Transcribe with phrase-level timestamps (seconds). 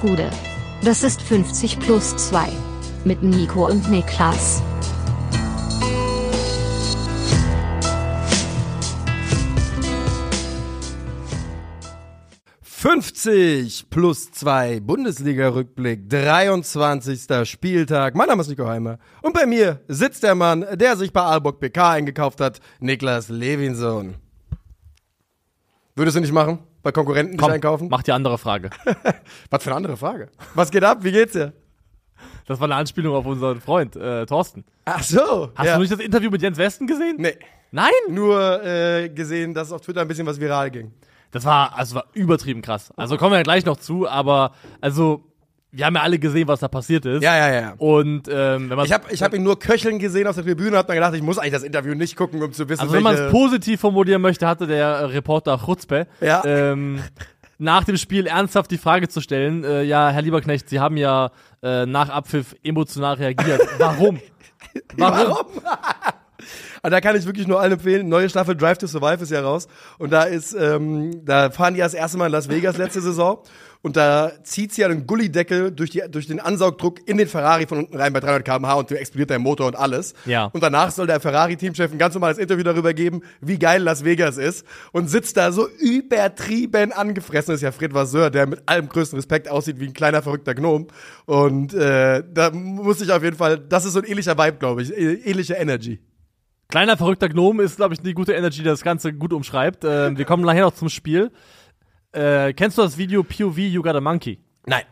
[0.00, 0.30] Gude.
[0.82, 2.48] Das ist 50 plus 2.
[3.04, 4.62] Mit Nico und Niklas.
[12.82, 17.46] »50 plus 2 Bundesliga-Rückblick, 23.
[17.46, 18.14] Spieltag.
[18.14, 21.60] Mein Name ist Nico Heimer und bei mir sitzt der Mann, der sich bei Aalborg
[21.60, 24.14] PK eingekauft hat, Niklas Levinson.
[25.94, 26.60] Würdest du nicht machen?
[26.82, 27.88] Bei Konkurrenten Komm, einkaufen?
[27.90, 28.70] Mach die andere Frage.
[29.50, 30.28] Was für eine andere Frage.
[30.54, 30.98] Was geht ab?
[31.02, 31.52] Wie geht's dir?
[32.46, 34.64] Das war eine Anspielung auf unseren Freund, äh, Thorsten.
[34.84, 35.50] Ach so.
[35.54, 35.74] Hast ja.
[35.74, 37.16] du nicht das Interview mit Jens Westen gesehen?
[37.18, 37.36] Nee.
[37.70, 37.92] Nein?
[38.08, 40.92] Nur äh, gesehen, dass auf Twitter ein bisschen was viral ging.
[41.30, 42.92] Das war, also war übertrieben krass.
[42.96, 45.29] Also kommen wir ja gleich noch zu, aber also
[45.72, 47.22] wir haben ja alle gesehen, was da passiert ist.
[47.22, 47.74] Ja, ja, ja.
[47.78, 50.70] Und ähm, wenn man Ich habe ich hab ihn nur köcheln gesehen auf der Tribüne
[50.70, 52.92] und hab dann gedacht, ich muss eigentlich das Interview nicht gucken, um zu wissen, also
[52.92, 56.42] wenn man es positiv formulieren möchte, hatte der äh, Reporter Chutzpe Ja.
[56.44, 57.00] ähm,
[57.58, 61.30] nach dem Spiel ernsthaft die Frage zu stellen, äh, ja, Herr Lieberknecht, Sie haben ja
[61.62, 63.60] äh, nach Abpfiff emotional reagiert.
[63.78, 64.18] Warum?
[64.96, 65.36] Warum?
[66.82, 68.08] Also da kann ich wirklich nur allen empfehlen.
[68.08, 69.68] Neue Staffel Drive to Survive ist ja raus.
[69.98, 73.42] Und da ist, ähm, da fahren die das erste Mal in Las Vegas letzte Saison.
[73.82, 77.66] Und da zieht sie ja einen Gullideckel durch, die, durch den Ansaugdruck in den Ferrari
[77.66, 80.12] von unten rein bei 300 km/h und explodiert der Motor und alles.
[80.26, 80.50] Ja.
[80.52, 84.36] Und danach soll der Ferrari-Teamchef ein ganz normales Interview darüber geben, wie geil Las Vegas
[84.36, 84.66] ist.
[84.92, 87.52] Und sitzt da so übertrieben angefressen.
[87.52, 90.54] Das ist ja Fred Vasseur, der mit allem größten Respekt aussieht wie ein kleiner verrückter
[90.54, 90.88] Gnom.
[91.26, 94.82] Und äh, da muss ich auf jeden Fall, das ist so ein ähnlicher Vibe, glaube
[94.82, 94.90] ich.
[94.92, 96.00] Ä- Ähnliche Energy.
[96.68, 99.84] Kleiner verrückter Gnome ist, glaube ich, die gute Energy, die das Ganze gut umschreibt.
[99.84, 101.30] Ähm, wir kommen nachher noch zum Spiel.
[102.12, 104.40] Äh, kennst du das Video POV You Got a Monkey?
[104.66, 104.82] Nein.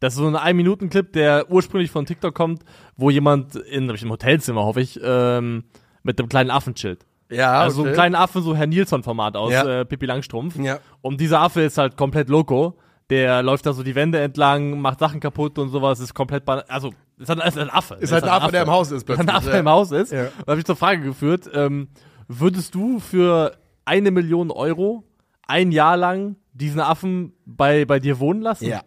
[0.00, 2.62] Das ist so ein Ein-Minuten-Clip, der ursprünglich von TikTok kommt,
[2.96, 5.64] wo jemand in im Hotelzimmer, hoffe ich, ähm,
[6.02, 7.06] mit einem kleinen Affen chillt.
[7.30, 9.80] Ja, Also so einen kleinen Affen, so Herr Nilsson-Format aus Ja.
[9.80, 10.56] äh, Pippi Langstrumpf.
[10.56, 10.80] Ja.
[11.02, 12.78] Und dieser Affe ist halt komplett loco.
[13.10, 16.92] Der läuft da so die Wände entlang, macht Sachen kaputt und sowas, ist komplett, also,
[17.18, 17.94] ist halt, ist halt ein Affe.
[18.00, 19.28] Ist halt ein Affe, der im Haus ist Ein plötzlich.
[19.34, 19.58] Affe ja.
[19.58, 20.12] im Haus ist.
[20.12, 20.24] Ja.
[20.24, 21.88] Und da habe ich zur Frage geführt, ähm,
[22.28, 25.04] würdest du für eine Million Euro
[25.46, 28.66] ein Jahr lang diesen Affen bei, bei dir wohnen lassen?
[28.66, 28.82] Ja.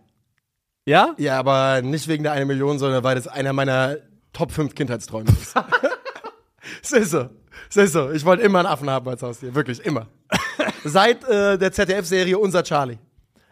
[0.86, 1.16] Ja?
[1.18, 3.98] Ja, aber nicht wegen der eine Million, sondern weil das einer meiner
[4.34, 5.56] Top 5 Kindheitsträume ist.
[6.82, 7.30] Es ist so.
[7.70, 8.12] Es ist so.
[8.12, 9.56] Ich wollte immer einen Affen haben als Haustier.
[9.56, 10.08] Wirklich, immer.
[10.84, 12.98] Seit äh, der ZDF-Serie Unser Charlie.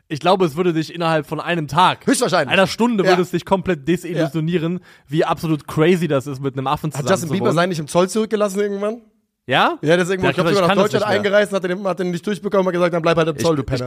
[0.07, 2.52] Ich glaube, es würde dich innerhalb von einem Tag, Höchstwahrscheinlich.
[2.52, 3.12] einer Stunde Ja.
[3.12, 7.09] würde es dich komplett desillusionieren, wie absolut crazy das ist, mit einem Affen Hat zusammen
[7.09, 7.56] Justin zu Bieber wohnen.
[7.56, 9.02] sein nicht im Zoll zurückgelassen irgendwann?
[9.46, 9.78] Ja?
[9.81, 12.26] Ja, irgendwo, Der ich glaube, sogar nach ich Deutschland eingereist, hat den, hat den nicht
[12.26, 13.86] durchbekommen, hat gesagt, dann bleib halt im Zoll, du Penner.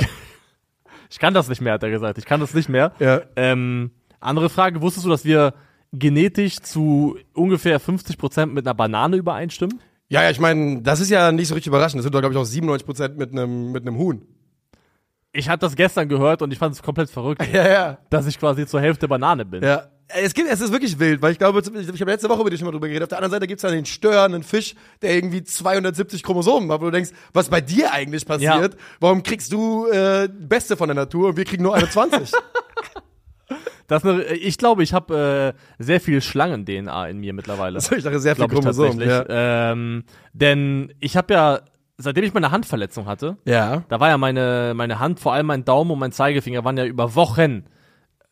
[1.11, 2.19] Ich kann das nicht mehr, hat er gesagt.
[2.19, 2.93] Ich kann das nicht mehr.
[2.99, 3.22] Ja.
[3.37, 3.91] Ähm,
[4.21, 5.55] andere Frage, wusstest du, dass wir
[5.93, 9.81] genetisch zu ungefähr 50% mit einer Banane übereinstimmen?
[10.09, 11.99] ja, ja, ich meine, das ist ja nicht so richtig überraschend.
[11.99, 14.22] Das sind doch, glaube ich, auch 97% mit einem mit einem Huhn.
[15.33, 17.99] Ich hatte das gestern gehört und ich fand es komplett verrückt, Ja, ja.
[18.11, 19.62] dass ich quasi zur Hälfte Banane bin.
[19.62, 19.89] Ja.
[20.09, 22.59] Es, gibt, es ist wirklich wild, weil ich glaube, ich habe letzte Woche mit dir
[22.59, 23.05] schon mal drüber geredet.
[23.05, 26.71] Auf der anderen Seite gibt es ja den Stör, einen Fisch, der irgendwie 270 Chromosomen
[26.71, 28.75] hat, wo du denkst, was bei dir eigentlich passiert?
[28.75, 28.81] Ja.
[29.00, 32.31] Warum kriegst du äh, Beste von der Natur und wir kriegen nur 21?
[33.87, 37.78] Das ist eine, ich glaube, ich habe äh, sehr viel Schlangen-DNA in mir mittlerweile.
[37.78, 38.99] ich dachte, sehr viel ich Chromosomen.
[38.99, 39.28] tatsächlich.
[39.28, 39.72] Ja.
[39.72, 41.61] Ähm, denn ich habe ja,
[41.97, 43.84] seitdem ich meine Handverletzung hatte, ja.
[43.89, 46.84] da war ja meine, meine Hand, vor allem mein Daumen und mein Zeigefinger, waren ja
[46.84, 47.65] über Wochen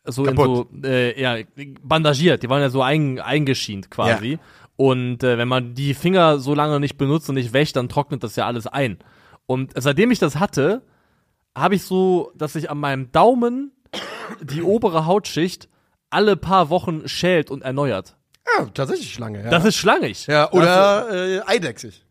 [0.05, 0.69] so Kaputt.
[0.73, 1.37] in so, äh, ja,
[1.83, 2.43] bandagiert.
[2.43, 4.33] Die waren ja so ein, eingeschient quasi.
[4.33, 4.39] Ja.
[4.77, 8.23] Und äh, wenn man die Finger so lange nicht benutzt und nicht wäscht, dann trocknet
[8.23, 8.99] das ja alles ein.
[9.47, 10.83] Und seitdem ich das hatte,
[11.57, 13.73] habe ich so, dass sich an meinem Daumen
[14.41, 15.69] die obere Hautschicht
[16.11, 18.17] alle paar Wochen schält und erneuert.
[18.59, 19.45] ja, tatsächlich Schlange.
[19.45, 20.27] Ja, Das ist schlangig.
[20.27, 22.03] ja oder äh, eidechsig.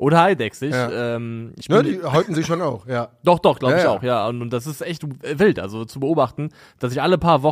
[0.00, 0.72] Oder eidechsig.
[0.72, 1.16] Ja.
[1.16, 3.08] Ähm, ich Ne, die häuten sich schon auch, ja.
[3.22, 3.90] Doch, doch, glaube Ja, ich ja.
[3.90, 4.26] auch, ja.
[4.28, 5.02] Und, und das ist echt
[5.38, 7.42] wild, also zu beobachten, dass ich alle paar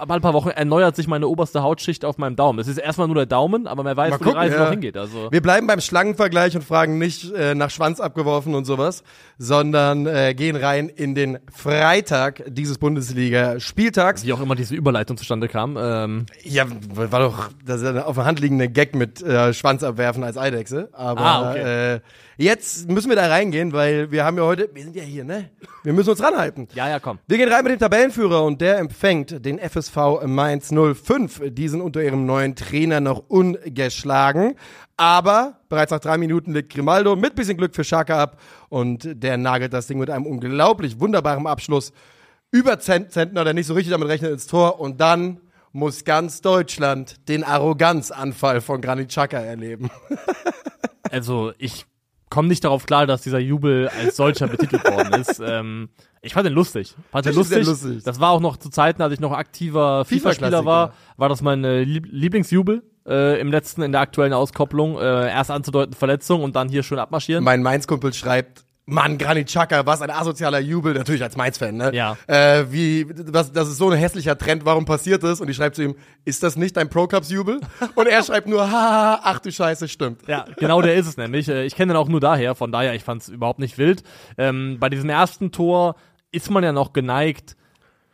[0.00, 2.58] Wochen, alle paar Wochen erneuert sich meine oberste Hautschicht auf meinem Daumen.
[2.58, 4.64] Es ist erstmal nur der Daumen, aber wer weiß, Mal wo gucken, die Reise ja.
[4.64, 4.96] noch hingeht.
[4.96, 9.02] Also Wir bleiben beim Schlangenvergleich und fragen nicht äh, nach Schwanz abgeworfen und sowas,
[9.38, 14.24] sondern äh, gehen rein in den Freitag dieses Bundesliga-Spieltags.
[14.24, 15.76] wie auch immer diese Überleitung zustande kam.
[15.80, 16.64] Ähm, Ja,
[16.94, 20.36] war doch das ist ein auf der Hand liegende Gag mit äh, Schwanz abwerfen als
[20.36, 20.88] Eidechse.
[20.92, 21.94] Aber Ah, okay.
[21.94, 22.00] äh,
[22.40, 25.50] jetzt müssen wir da reingehen, weil wir haben ja heute, wir sind ja hier, ne?
[25.82, 26.68] Wir müssen uns ranhalten.
[26.74, 27.18] ja, ja, komm.
[27.26, 31.42] Wir gehen rein mit dem Tabellenführer und der empfängt den FSV Mainz 05.
[31.50, 34.56] Die sind unter ihrem neuen Trainer noch ungeschlagen.
[34.96, 39.38] Aber bereits nach drei Minuten legt Grimaldo mit bisschen Glück für Schaka ab und der
[39.38, 41.92] nagelt das Ding mit einem unglaublich wunderbaren Abschluss
[42.50, 44.80] über Zent Zentner, der nicht so richtig damit rechnet, ins Tor.
[44.80, 45.40] Und dann
[45.72, 49.90] muss ganz Deutschland den Arroganzanfall von Granit Xhaka erleben.
[51.12, 51.86] Also ich
[52.30, 55.42] komme nicht darauf klar, dass dieser Jubel als solcher betitelt worden ist.
[55.44, 55.90] Ähm,
[56.22, 56.94] ich fand den lustig.
[57.10, 57.66] Fand den lustig.
[57.66, 58.02] lustig.
[58.04, 61.64] Das war auch noch zu Zeiten, als ich noch aktiver FIFA-Spieler war, war das mein
[61.64, 64.98] äh, Lieb Lieblingsjubel äh, im letzten, in der aktuellen Auskopplung.
[64.98, 67.42] Äh, erst anzudeuten Verletzung und dann hier schön abmarschieren.
[67.42, 71.90] Mein Mainz-Kumpel schreibt, Mann, Granit Xhaka, was ein asozialer Jubel, natürlich als Mainz-Fan, ne?
[71.94, 72.16] Ja.
[72.26, 75.40] Äh, wie, was, das ist so ein hässlicher Trend, warum passiert das?
[75.40, 75.94] Und ich schreibe zu ihm,
[76.24, 77.60] ist das nicht dein Pro-Cups-Jubel?
[77.94, 80.26] Und er schreibt nur, haha, ach du Scheiße, stimmt.
[80.26, 81.48] Ja, genau der ist es nämlich.
[81.48, 84.02] Äh, Ich kenne den auch nur daher, von daher, ich fand es überhaupt nicht wild.
[84.36, 85.96] Ähm, bei diesem ersten Tor
[86.32, 87.56] ist man ja noch geneigt,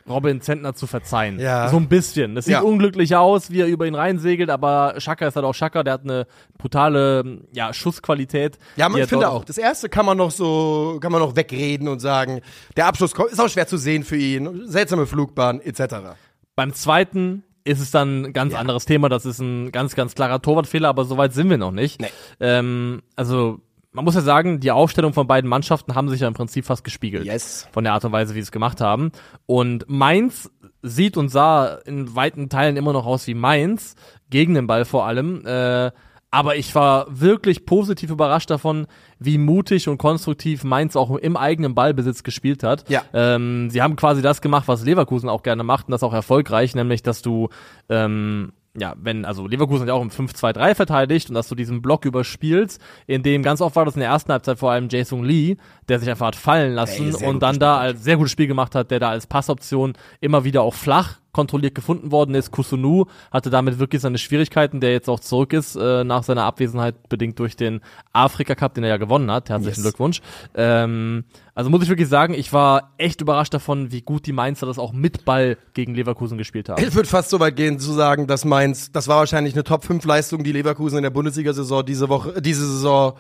[0.09, 1.39] Robin Zentner zu verzeihen.
[1.41, 1.69] Ja.
[1.69, 2.35] So ein bisschen.
[2.35, 2.61] Das sieht Ja.
[2.61, 6.05] unglücklich aus, wie er über ihn reinsegelt, aber Schaka ist halt auch Schaka, der hat
[6.05, 6.27] eine
[6.59, 8.59] brutale ja, Schussqualität.
[8.77, 9.45] Ja, man finde auch.
[9.45, 12.41] Das erste kann man noch so, kann man noch wegreden und sagen,
[12.77, 16.17] der Abschluss ist auch schwer zu sehen für ihn, seltsame Flugbahn, etc.
[16.55, 19.09] Beim zweiten ist es dann ein ganz anderes Thema.
[19.09, 22.01] Das ist ein ganz, ganz klarer Torwartfehler, aber soweit sind wir noch nicht.
[22.01, 22.09] Nee.
[22.41, 23.61] Ähm, also,
[23.97, 26.85] man muss ja sagen, die Aufstellung von beiden Mannschaften haben sich ja im Prinzip fast
[26.85, 27.25] gespiegelt.
[27.25, 27.67] Yes.
[27.73, 29.11] Von der Art und Weise, wie sie es gemacht haben.
[29.47, 30.51] Und Mainz
[30.83, 33.95] sieht und sah in weiten Teilen immer noch aus wie Mainz,
[34.29, 35.47] gegen den Ball vor allem.
[35.47, 35.93] Äh,
[36.31, 38.87] aber ich war wirklich positiv überrascht davon,
[39.19, 42.91] wie mutig und konstruktiv Mainz auch im eigenen Ballbesitz gespielt hat.
[42.91, 43.03] Ja.
[43.15, 46.75] Ähm, sie haben quasi das gemacht, was Leverkusen auch gerne macht und das auch erfolgreich,
[46.75, 47.49] nämlich dass du
[47.89, 51.83] ähm, ja, wenn, also Leverkusen hat ja auch im 5-2-3 verteidigt und dass du diesen
[51.83, 55.25] Block überspielst, in dem ganz oft war das in der ersten Halbzeit vor allem Jason
[55.25, 55.57] Lee,
[55.89, 58.75] der sich einfach hat fallen lassen Ey, und dann da als sehr gutes Spiel gemacht
[58.75, 62.51] hat, der da als Passoption immer wieder auch flach kontrolliert gefunden worden ist.
[62.51, 67.11] Kusunu hatte damit wirklich seine Schwierigkeiten, der jetzt auch zurück ist äh, nach seiner Abwesenheit
[67.11, 67.83] bedingt durch den
[68.15, 69.51] Afrika Cup, den er ja gewonnen hat.
[69.51, 69.83] Herzlichen Yes.
[69.83, 70.23] Glückwunsch.
[70.55, 71.25] Ähm,
[71.55, 74.79] also muss ich wirklich sagen, ich war echt überrascht davon, wie gut die Mainzer das
[74.79, 76.83] auch mit Ball gegen Leverkusen gespielt haben.
[76.83, 80.43] Ich würde fast so weit gehen zu sagen, dass Mainz, das war wahrscheinlich eine Top-5-Leistung,
[80.43, 83.13] die Leverkusen in der Bundesliga-Saison diese Woche, diese Saison,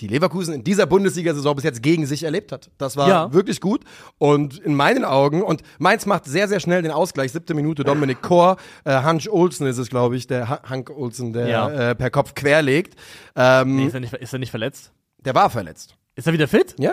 [0.00, 2.70] die Leverkusen in dieser Bundesliga-Saison bis jetzt gegen sich erlebt hat.
[2.78, 3.32] Das war Ja.
[3.32, 3.82] wirklich gut.
[4.18, 8.22] Und in meinen Augen, und Mainz macht sehr, sehr schnell den Ausgleich, siebte Minute, Dominik
[8.22, 11.68] Kor, äh, Hans Olsen ist es, glaube ich, der Ha- Hank Olsen, der Ja.
[11.90, 12.94] äh, per Kopf querlegt.
[13.34, 14.92] Ähm, Nee, ist, er nicht, ist er nicht verletzt?
[15.24, 15.96] Der war verletzt.
[16.14, 16.76] Ist er wieder fit?
[16.78, 16.92] Ja,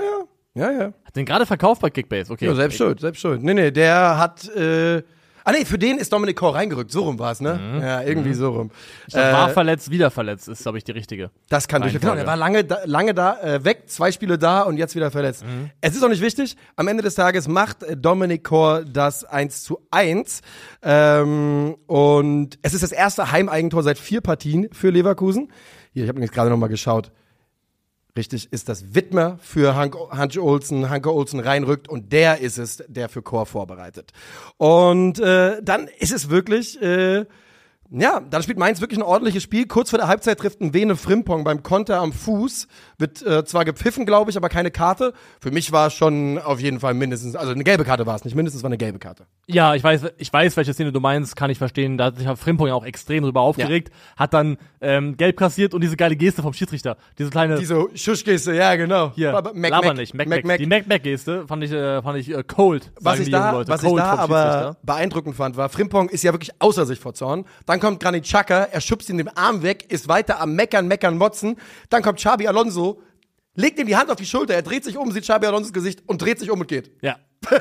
[0.55, 0.93] ja, ja, ja.
[1.03, 2.45] Hat den gerade verkauft bei Kickbase, okay.
[2.45, 3.43] Ja, selbst schuld, selbst schuld.
[3.43, 5.03] Nee, nee, der hat, äh,
[5.45, 6.91] ah nee, für den ist Dominik Kor reingerückt.
[6.91, 7.79] So rum war es, ne?
[7.81, 8.67] Ja, irgendwie so rum.
[8.67, 8.71] Mhm.
[9.11, 11.31] Glaub, war Äh, verletzt, wieder verletzt, ist, glaube ich, die richtige.
[11.47, 11.97] Das kann durch.
[11.97, 15.11] Genau, er war lange da, lange da äh, weg, zwei Spiele da und jetzt wieder
[15.11, 15.45] verletzt.
[15.45, 15.69] Mhm.
[15.79, 16.57] Es ist auch nicht wichtig.
[16.75, 20.41] Am Ende des Tages macht äh, Dominik Kor das 1 zu 1.
[20.83, 25.51] Ähm, und es ist das erste Heimeigentor seit vier Partien für Leverkusen.
[25.93, 27.11] Hier, ich habe jetzt gerade nochmal geschaut.
[28.17, 32.81] Richtig, ist das Widmer für Hank, Hank Olsen, Hanke Olsen reinrückt und der ist es,
[32.87, 34.13] der für Chor vorbereitet.
[34.55, 37.25] Und äh, dann ist es wirklich, äh,
[37.91, 39.67] ja, dann spielt Mainz wirklich ein ordentliches Spiel.
[39.67, 42.67] Kurz vor der Halbzeit trifft ein Vene Frimpong beim Konter am Fuß.
[42.97, 45.13] Wird äh, zwar gepfiffen, glaube ich, aber keine Karte.
[45.39, 48.25] Für mich war es schon auf jeden Fall mindestens, also eine gelbe Karte war es
[48.25, 49.25] nicht, mindestens war eine gelbe Karte.
[49.47, 51.97] Ja, ich weiß, ich weiß, welche Szene du meinst, kann ich verstehen.
[51.97, 55.81] Da hat sich Frimpong ja auch extrem drüber aufgeregt, hat dann ähm, gelb kassiert und
[55.81, 56.97] diese geile Geste vom Schiedsrichter.
[57.19, 59.11] Diese kleine Diese Schuschgeste, ja, genau.
[59.13, 60.57] hier, Mac, laber Mac, nicht, Mac, Mac, Mac.
[60.57, 63.89] Die Mac-Mac-Geste fand ich, äh, fand ich äh, cold, Was ich die da, was ich
[63.89, 67.45] cold da vom aber beeindruckend fand, war, Frimpong ist ja wirklich außer sich vor Zorn.
[67.65, 71.17] Dann kommt Granit Xhaka, er schubst ihm den Arm weg, ist weiter am Meckern, Meckern,
[71.17, 71.57] Motzen.
[71.89, 73.01] Dann kommt Xabi Alonso,
[73.55, 76.03] legt ihm die Hand auf die Schulter, er dreht sich um, sieht Xabi Alonsos Gesicht
[76.07, 76.91] und dreht sich um und geht.
[77.01, 77.17] Ja.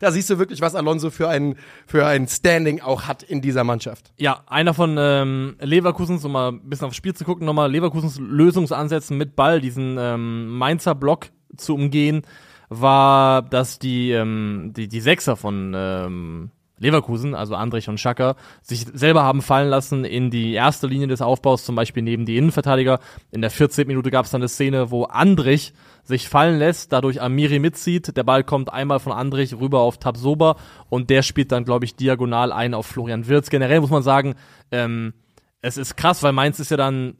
[0.00, 1.56] Da siehst du wirklich, was Alonso für ein,
[1.86, 4.12] für ein Standing auch hat in dieser Mannschaft.
[4.18, 8.18] Ja, einer von ähm, Leverkusens, um mal ein bisschen aufs Spiel zu gucken, nochmal Leverkusens
[8.18, 12.22] Lösungsansätzen mit Ball, diesen ähm, Mainzer Block zu umgehen,
[12.68, 18.86] war, dass die, ähm, die, die Sechser von ähm, Leverkusen, also Andrich und Schacker, sich
[18.92, 23.00] selber haben fallen lassen in die erste Linie des Aufbaus, zum Beispiel neben die Innenverteidiger.
[23.30, 23.86] In der 14.
[23.86, 25.72] Minute gab es dann eine Szene, wo Andrich
[26.04, 28.16] sich fallen lässt, dadurch Amiri mitzieht.
[28.16, 30.56] Der Ball kommt einmal von Andrich rüber auf Tabsoba
[30.88, 33.50] und der spielt dann, glaube ich, diagonal ein auf Florian Wirz.
[33.50, 34.34] Generell muss man sagen,
[34.70, 35.12] ähm,
[35.60, 37.16] es ist krass, weil Mainz ist ja dann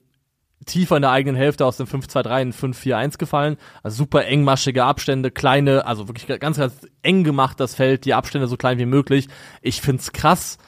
[0.66, 3.56] tiefer in der eigenen Hälfte aus dem 5-2-3 in 5-4-1 gefallen.
[3.82, 8.46] Also super engmaschige Abstände, kleine, also wirklich ganz, ganz eng gemacht das Feld, die Abstände
[8.48, 9.28] so klein wie möglich.
[9.62, 10.58] Ich find's krass,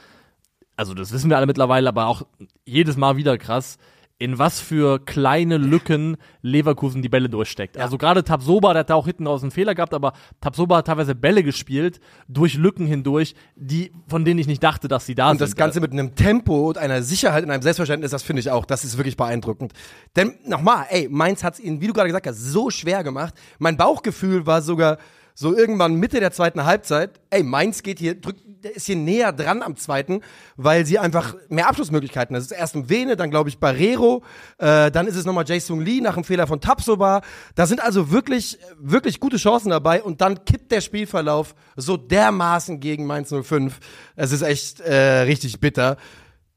[0.76, 2.22] also das wissen wir alle mittlerweile, aber auch
[2.64, 3.76] jedes Mal wieder krass,
[4.20, 7.78] in was für kleine Lücken Leverkusen die Bälle durchsteckt.
[7.78, 10.12] Also gerade Tabsoba, der hat da auch hinten raus einen Fehler gehabt, aber
[10.42, 15.06] Tabsoba hat teilweise Bälle gespielt, durch Lücken hindurch, die, von denen ich nicht dachte, dass
[15.06, 15.48] sie da Und sind.
[15.48, 18.66] das Ganze mit einem Tempo und einer Sicherheit und einem Selbstverständnis, das finde ich auch,
[18.66, 19.72] das ist wirklich beeindruckend.
[20.14, 23.32] Denn nochmal, ey, Mainz hat es ihnen, wie du gerade gesagt hast, so schwer gemacht.
[23.58, 24.98] Mein Bauchgefühl war sogar
[25.40, 29.62] so irgendwann Mitte der zweiten Halbzeit, ey, Mainz geht hier, drückt, ist hier näher dran
[29.62, 30.20] am zweiten,
[30.58, 32.34] weil sie einfach mehr Abschlussmöglichkeiten.
[32.34, 34.22] Das ist erst ein Vene, dann glaube ich Barrero,
[34.58, 37.22] äh, dann ist es nochmal Jason Lee nach einem Fehler von Tapsoba.
[37.54, 42.78] Da sind also wirklich, wirklich gute Chancen dabei und dann kippt der Spielverlauf so dermaßen
[42.78, 43.80] gegen Mainz 05.
[44.16, 45.96] Es ist echt äh, richtig bitter,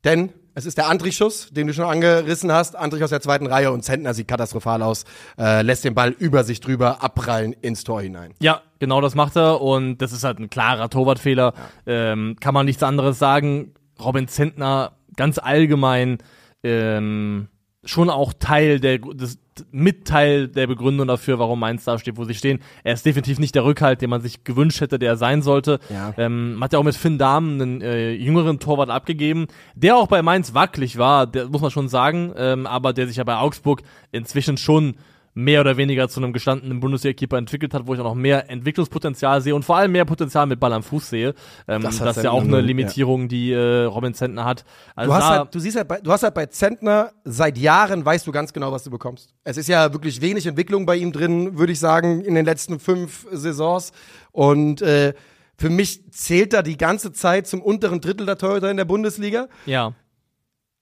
[0.03, 2.75] denn es ist der Antrich-Schuss, den du schon angerissen hast.
[2.75, 5.05] Antrich aus der zweiten Reihe und Zentner sieht katastrophal aus,
[5.37, 8.33] äh, lässt den Ball über sich drüber abprallen ins Tor hinein.
[8.39, 11.53] Ja, genau das macht er und das ist halt ein klarer Torwartfehler.
[11.85, 13.73] Ähm, kann man nichts anderes sagen.
[13.99, 16.19] Robin Zentner ganz allgemein
[16.63, 17.47] ähm,
[17.83, 19.39] schon auch Teil der des,
[19.71, 22.59] Mitteil der Begründung dafür, warum Mainz da steht, wo sie stehen.
[22.83, 25.79] Er ist definitiv nicht der Rückhalt, den man sich gewünscht hätte, der er sein sollte.
[25.89, 26.13] Ja.
[26.17, 30.21] Ähm, hat ja auch mit Finn Dahmen einen äh, jüngeren Torwart abgegeben, der auch bei
[30.21, 33.83] Mainz wackelig war, der muss man schon sagen, ähm, aber der sich ja bei Augsburg
[34.11, 34.95] inzwischen schon
[35.35, 39.41] mehr oder weniger zu einem gestandenen Bundesliga-Keeper entwickelt hat, wo ich auch noch mehr Entwicklungspotenzial
[39.41, 41.33] sehe und vor allem mehr Potenzial mit Ball am Fuß sehe.
[41.67, 42.65] Ähm, Das das, ist ja auch eine nun, ja.
[42.65, 44.63] Limitierung, die äh, Robin Zentner hat.
[44.95, 47.57] Also Du hast, da- halt, du siehst halt, bei, du hast halt bei Zentner seit
[47.57, 49.33] Jahren weißt du ganz genau, was du bekommst.
[49.43, 52.79] Es ist ja wirklich wenig Entwicklung bei ihm drin, würde ich sagen, in den letzten
[52.79, 53.91] fünf Saisons.
[54.31, 55.13] Und äh,
[55.57, 59.47] für mich zählt er die ganze Zeit zum unteren Drittel der Torhüter in der Bundesliga.
[59.65, 59.93] ja.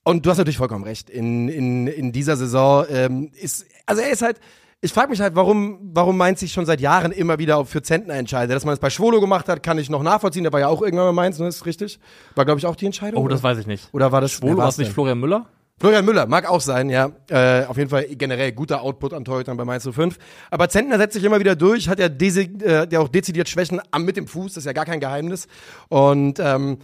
[0.03, 1.10] Und du hast natürlich vollkommen recht.
[1.10, 4.39] In, in, in dieser Saison ähm, ist, also er ist halt,
[4.84, 8.15] ich frage mich halt, warum, warum Mainz sich schon seit Jahren immer wieder für Zentner
[8.15, 8.55] entscheidet.
[8.55, 10.43] Dass man es bei Schwolo gemacht hat, kann ich noch nachvollziehen.
[10.43, 11.48] Der war ja auch irgendwann bei Mainz, ne?
[11.48, 12.00] Ist richtig?
[12.34, 13.24] War, glaube ich, auch die Entscheidung.
[13.24, 13.50] Oh, das oder?
[13.50, 13.89] weiß ich nicht.
[13.91, 14.91] Oder war das Schwolo, war es nicht?
[14.91, 15.46] Florian Müller?
[15.79, 17.12] Florian Müller, mag auch sein, ja.
[17.29, 20.17] Äh, auf jeden Fall generell guter Output an Torhütern bei Mainz 05.
[20.50, 24.05] Aber Zentner setzt sich immer wieder durch, hat ja, äh, ja auch dezidiert Schwächen am
[24.05, 25.48] mit dem Fuß, das ist ja gar kein Geheimnis.
[25.89, 26.77] Und ähm,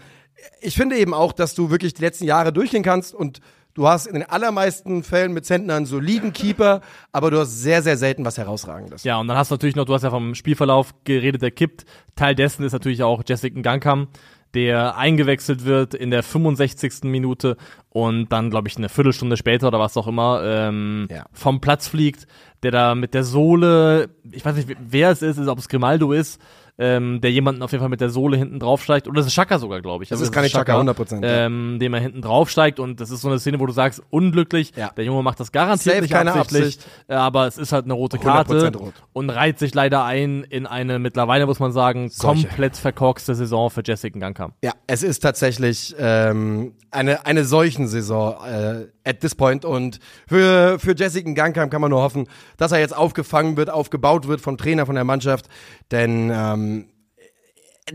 [0.61, 3.39] ich finde eben auch, dass du wirklich die letzten Jahre durchgehen kannst und
[3.73, 7.81] du hast in den allermeisten Fällen mit Zentner einen soliden Keeper, aber du hast sehr,
[7.83, 9.03] sehr selten was Herausragendes.
[9.03, 11.85] Ja, und dann hast du natürlich noch, du hast ja vom Spielverlauf geredet, der kippt.
[12.15, 14.07] Teil dessen ist natürlich auch Jessica Gangkam,
[14.53, 17.03] der eingewechselt wird in der 65.
[17.03, 17.57] Minute
[17.89, 21.25] und dann, glaube ich, eine Viertelstunde später oder was auch immer, ähm, Ja.
[21.33, 22.25] vom Platz fliegt,
[22.63, 26.41] der da mit der Sohle, ich weiß nicht, wer es ist, ob es Grimaldo ist,
[26.77, 29.07] ähm, der jemanden auf jeden Fall mit der Sohle hinten draufsteigt.
[29.07, 30.09] Oder das ist Chaka sogar, glaube ich.
[30.09, 31.45] Das Aber ist Granit Xhaka, 100%, ja.
[31.45, 34.73] Ähm, dem er hinten draufsteigt und das ist so eine Szene, wo du sagst, unglücklich.
[34.75, 34.91] Ja.
[34.95, 36.87] Der Junge macht das garantiert Safe nicht keine absichtlich, Absicht.
[37.07, 38.93] äh, aber es ist halt eine rote 100% Karte rot.
[39.13, 42.27] und reiht sich leider ein in eine mittlerweile, muss man sagen, Seuche.
[42.27, 44.53] komplett verkorkste Saison für Jessica Gangkam.
[44.63, 49.65] Ja, es ist tatsächlich ähm, eine, eine solchen Saison äh, at this point.
[49.65, 54.27] Und für, für Jessica Gangkamp kann man nur hoffen, dass er jetzt aufgefangen wird, aufgebaut
[54.27, 55.47] wird vom Trainer, von der Mannschaft.
[55.91, 56.85] Denn ähm,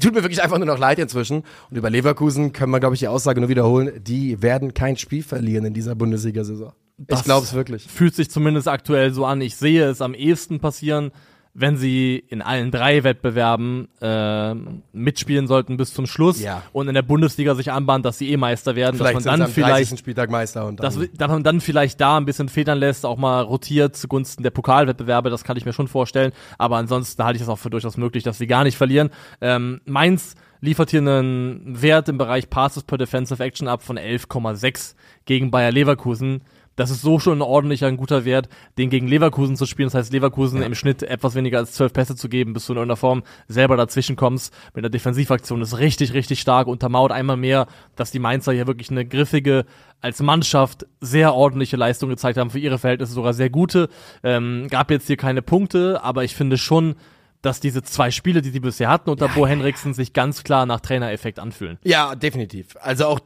[0.00, 1.44] tut mir wirklich einfach nur noch leid inzwischen.
[1.70, 4.02] Und über Leverkusen können wir, glaube ich, die Aussage nur wiederholen.
[4.02, 6.72] Die werden kein Spiel verlieren in dieser Bundesliga-Saison.
[7.08, 7.84] Ich glaube es wirklich.
[7.84, 9.40] Fühlt sich zumindest aktuell so an.
[9.40, 11.10] Ich sehe es am ehesten passieren,
[11.54, 14.54] wenn sie in allen drei Wettbewerben äh,
[14.92, 16.62] mitspielen sollten bis zum Schluss Ja.
[16.72, 19.50] und in der Bundesliga sich anbahnt, dass sie eh Meister werden, Vielleicht dass man dann
[19.50, 19.98] vielleicht 30.
[19.98, 20.64] Spieltag Meister.
[20.66, 23.96] Und dann, dass, dass man dann vielleicht da ein bisschen federn lässt, auch mal rotiert
[23.96, 26.32] zugunsten der Pokalwettbewerbe, das kann ich mir schon vorstellen.
[26.56, 29.10] Aber ansonsten halte ich es auch für durchaus möglich, dass sie gar nicht verlieren.
[29.42, 34.94] Ähm, Mainz liefert hier einen Wert im Bereich Passes per Defensive Action ab von 11,6
[35.26, 36.42] gegen Bayer Leverkusen.
[36.76, 38.48] Das ist so schon ein ordentlicher, ein guter Wert,
[38.78, 39.88] den gegen Leverkusen zu spielen.
[39.88, 42.78] Das heißt, Leverkusen im Schnitt etwas weniger als zwölf Pässe zu geben, bis du in
[42.78, 44.54] irgendeiner Form selber dazwischen kommst.
[44.74, 46.66] Mit der Defensivaktion ist richtig, richtig stark.
[46.66, 49.64] Untermauert einmal mehr, dass die Mainzer hier wirklich eine griffige,
[50.00, 52.50] als Mannschaft sehr ordentliche Leistung gezeigt haben.
[52.50, 53.88] Für ihre Verhältnisse sogar sehr gute.
[54.22, 56.96] Ähm, gab jetzt hier keine Punkte, aber ich finde schon,
[57.42, 60.80] dass diese zwei Spiele, die sie bisher hatten unter Bo Henriksen, sich ganz klar nach
[60.80, 61.78] Trainereffekt anfühlen.
[61.84, 62.76] Ja, definitiv.
[62.80, 63.20] Also auch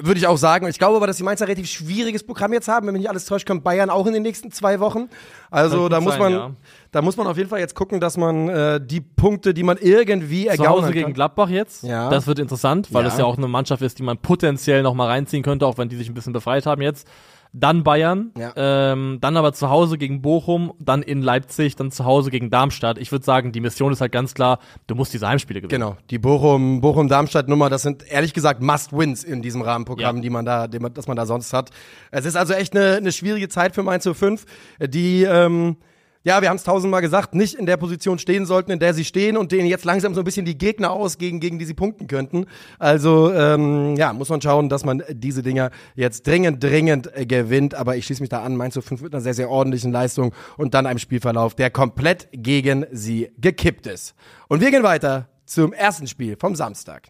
[0.00, 0.66] würde ich auch sagen.
[0.68, 2.86] Ich glaube aber, dass die Mainzer ein relativ schwieriges Programm jetzt haben.
[2.86, 5.08] Wenn mich nicht alles täuscht, kommt Bayern auch in den nächsten zwei Wochen.
[5.50, 6.50] Also da muss sein, man, ja.
[6.90, 9.76] da muss man auf jeden Fall jetzt gucken, dass man äh, die Punkte, die man
[9.78, 10.92] irgendwie Zu ergaunern Hause kann.
[10.92, 11.82] gegen Gladbach jetzt.
[11.84, 12.08] Ja.
[12.10, 13.08] Das wird interessant, weil Ja.
[13.10, 15.88] es ja auch eine Mannschaft ist, die man potenziell noch mal reinziehen könnte, auch wenn
[15.88, 17.06] die sich ein bisschen befreit haben jetzt.
[17.54, 18.52] Dann Bayern, Ja.
[18.56, 22.96] ähm, dann aber zu Hause gegen Bochum, dann in Leipzig, dann zu Hause gegen Darmstadt.
[22.96, 25.78] Ich würde sagen, die Mission ist halt ganz klar, du musst diese Heimspiele gewinnen.
[25.80, 30.22] Genau, die Bochum, Bochum-Darmstadt-Nummer, das sind ehrlich gesagt Must-Wins in diesem Rahmenprogramm, Ja.
[30.22, 31.68] die man da, die man, das man da sonst hat.
[32.10, 34.46] Es ist also echt eine, eine schwierige Zeit für Mainz 05,
[34.80, 35.76] die, ähm,
[36.24, 39.04] ja, wir haben es tausendmal gesagt, nicht in der Position stehen sollten, in der sie
[39.04, 42.06] stehen und denen jetzt langsam so ein bisschen die Gegner ausgehen, gegen die sie punkten
[42.06, 42.46] könnten.
[42.78, 47.74] Also, ähm, ja, muss man schauen, dass man diese Dinger jetzt dringend, dringend äh, gewinnt.
[47.74, 50.74] Aber ich schließe mich da an, Mainz 05 mit einer sehr, sehr ordentlichen Leistung und
[50.74, 54.14] dann einem Spielverlauf, der komplett gegen sie gekippt ist.
[54.48, 57.08] Und wir gehen weiter zum ersten Spiel vom Samstag.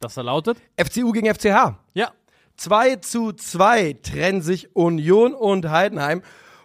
[0.00, 0.58] Das da lautet?
[0.76, 1.74] FCU gegen FCH.
[1.94, 2.12] Ja.
[2.56, 6.22] 2 zu 2 trennen sich Union und Heidenheim.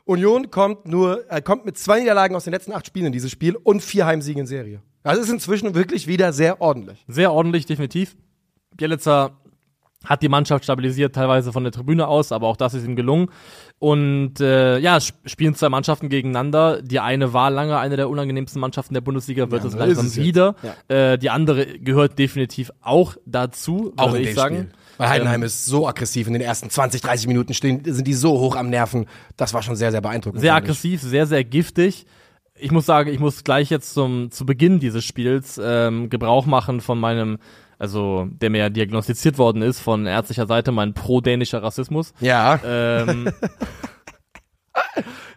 [0.08, 3.30] Union kommt nur, äh, kommt mit zwei Niederlagen aus den letzten acht Spielen in dieses
[3.32, 4.82] Spiel und vier Heimsiege in Serie.
[5.04, 7.04] Das ist inzwischen wirklich wieder sehr ordentlich.
[7.08, 8.16] Sehr ordentlich, definitiv.
[8.76, 9.32] Bielitzer
[10.06, 13.30] hat die Mannschaft stabilisiert, teilweise von der Tribüne aus, aber auch das ist ihm gelungen.
[13.80, 16.82] Und äh, ja, sp- spielen zwei Mannschaften gegeneinander.
[16.82, 20.56] Die eine war lange eine der unangenehmsten Mannschaften der Bundesliga, wird es langsam wieder.
[20.90, 21.14] Ja.
[21.14, 24.56] Äh, die andere gehört definitiv auch dazu, Auch würde ich sagen.
[24.56, 24.70] Spiel.
[24.98, 28.32] Weil Heidenheim ist so aggressiv in den ersten 20, 30 Minuten stehen, sind die so
[28.40, 29.06] hoch am Nerven.
[29.36, 30.42] Das war schon sehr, sehr beeindruckend.
[30.42, 32.06] Sehr aggressiv, sehr, sehr giftig.
[32.56, 36.82] Ich muss sagen, ich muss gleich jetzt zum zu Beginn dieses Spiels ähm, Gebrauch machen
[36.82, 37.38] von meinem,
[37.78, 42.14] also der mir ja diagnostiziert worden ist von ärztlicher Seite, mein pro-dänischer Rassismus.
[42.20, 43.30] Ja, Ähm,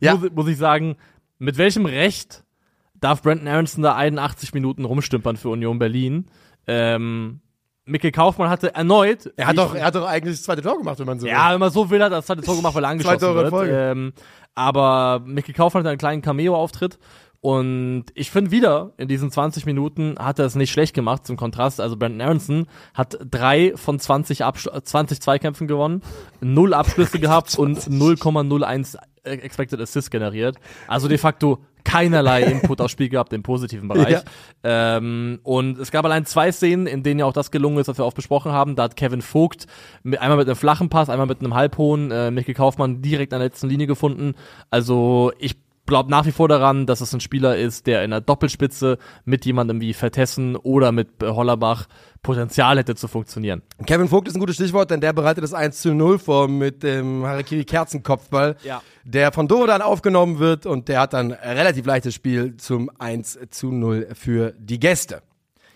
[0.01, 0.15] Ja.
[0.17, 0.97] muss, muss ich sagen,
[1.39, 2.45] mit welchem Recht
[2.95, 6.27] darf Brandon Aronson da 81 Minuten rumstümpern für Union Berlin?
[6.67, 7.41] Ähm,
[7.85, 9.33] Mikkel Kaufmann hatte erneut.
[9.37, 11.53] er hat, doch, er hat doch eigentlich das zweite Tor gemacht, wenn man so ja,
[11.53, 13.53] wenn man so will, hat er das zweite Tor gemacht, weil er angeschossen wird.
[13.71, 14.13] Ähm,
[14.55, 16.99] aber Mickey Kaufmann hat einen kleinen Cameo-Auftritt.
[17.43, 21.37] Und ich finde wieder, in diesen 20 Minuten hat er es nicht schlecht gemacht, zum
[21.37, 21.81] Kontrast.
[21.81, 26.03] Also Brandon Aronson hat drei von 20, Absch 20 Zweikämpfen gewonnen,
[26.41, 30.57] null Abschlüsse gehabt und 0,01 Expected Assists generiert.
[30.87, 34.23] Also de facto keinerlei Input aufs Spiel gehabt im positiven Bereich.
[34.63, 34.97] Ja.
[34.99, 37.97] Ähm, und es gab allein zwei Szenen, in denen ja auch das gelungen ist, was
[37.97, 38.77] wir oft besprochen haben.
[38.77, 39.67] Da hat Kevin Vogt
[40.03, 43.41] mit, einmal mit einem flachen Pass, einmal mit einem halbhohen, äh, Michael Kaufmann direkt an
[43.41, 44.35] der letzten Linie gefunden.
[44.71, 45.57] Also ich
[45.91, 49.45] glaube nach wie vor daran, dass es ein Spieler ist, der in der Doppelspitze mit
[49.45, 51.87] jemandem wie Vertessen oder mit äh, Hollerbach
[52.23, 53.63] Potenzial hätte zu funktionieren.
[53.87, 56.83] Kevin Vogt ist ein gutes Stichwort, denn der bereitet das 1 zu 0 vor mit
[56.83, 58.83] dem Harakiri Kerzenkopfball, Ja.
[59.05, 62.91] der von Doro dann aufgenommen wird und der hat dann ein relativ leichtes Spiel zum
[62.99, 65.23] 1 zu 0 für die Gäste.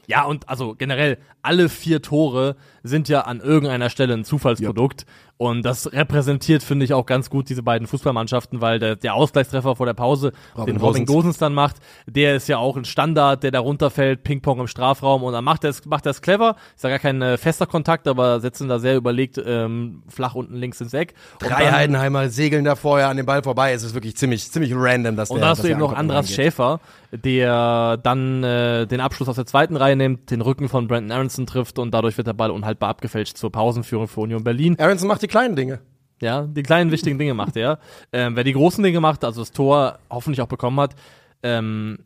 [0.07, 5.07] Ja, und also generell, alle vier Tore sind ja an irgendeiner Stelle ein Zufallsprodukt.
[5.37, 9.75] Und das repräsentiert, finde ich, auch ganz gut diese beiden Fußballmannschaften, weil der, der Ausgleichstreffer
[9.75, 11.39] vor der Pause, Robin den Robin Gosens.
[11.39, 11.77] Dann macht,
[12.07, 15.65] der ist ja auch ein Standard, der da runterfällt, Ping-Pong im Strafraum und dann macht
[15.65, 16.55] er es macht er es clever.
[16.77, 20.35] Ist ja gar kein äh, fester Kontakt, aber setzt ihn da sehr überlegt ähm, flach
[20.37, 21.15] unten links ins Eck.
[21.43, 23.73] Und Drei dann- Heidenheimer segeln da vorher an dem Ball vorbei.
[23.73, 26.31] Es ist wirklich ziemlich, ziemlich random, dass Und der da hast du eben noch Andras.
[26.31, 26.81] Schäfer,
[27.17, 31.47] der dann äh, den Abschluss aus der zweiten Reihe nimmt, den Rücken von Brandon Aronson
[31.47, 34.77] trifft und dadurch wird der Ball unhaltbar abgefälscht zur Pausenführung für Union Berlin.
[34.79, 35.81] Aronson macht die kleinen Dinge.
[36.21, 37.79] Ja, die kleinen wichtigen Dinge macht er.
[38.13, 40.95] Ähm, wer die großen Dinge macht, also das Tor hoffentlich auch bekommen hat,
[41.43, 41.99] ähm,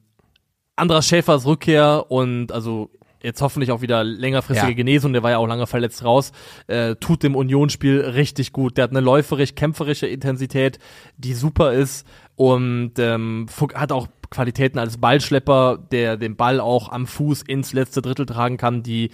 [0.76, 2.90] Andras Schäfers Rückkehr und also
[3.22, 4.76] jetzt hoffentlich auch wieder längerfristige Ja.
[4.76, 6.32] Genesung, der war ja auch lange verletzt raus,
[6.68, 8.76] äh, tut dem Unionsspiel richtig gut.
[8.76, 10.78] Der hat eine läuferisch-kämpferische Intensität,
[11.16, 12.06] die super ist
[12.36, 18.02] und ähm, hat auch Qualitäten als Ballschlepper, der den Ball auch am Fuß ins letzte
[18.02, 19.10] Drittel tragen kann, die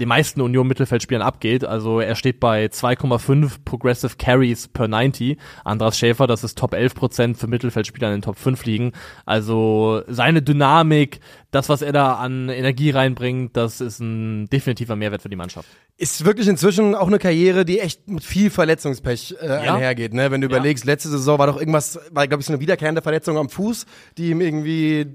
[0.00, 1.64] den meisten Union-Mittelfeldspielern abgeht.
[1.64, 5.36] Also er steht bei 2,5 Progressive Carries per 90.
[5.64, 8.92] Andras Schäfer, das ist Top 11 Prozent für Mittelfeldspieler in den Top 5 liegen.
[9.26, 15.22] Also seine Dynamik, das, was er da an Energie reinbringt, das ist ein definitiver Mehrwert
[15.22, 15.68] für die Mannschaft.
[15.96, 19.74] Ist wirklich inzwischen auch eine Karriere, die echt mit viel Verletzungspech äh, Ja.
[19.74, 20.14] einhergeht.
[20.14, 20.30] Ne?
[20.30, 20.56] Wenn du Ja.
[20.56, 23.86] überlegst, letzte Saison war doch irgendwas, war glaube ich so eine wiederkehrende Verletzung am Fuß,
[24.16, 25.06] die ihm irgendwie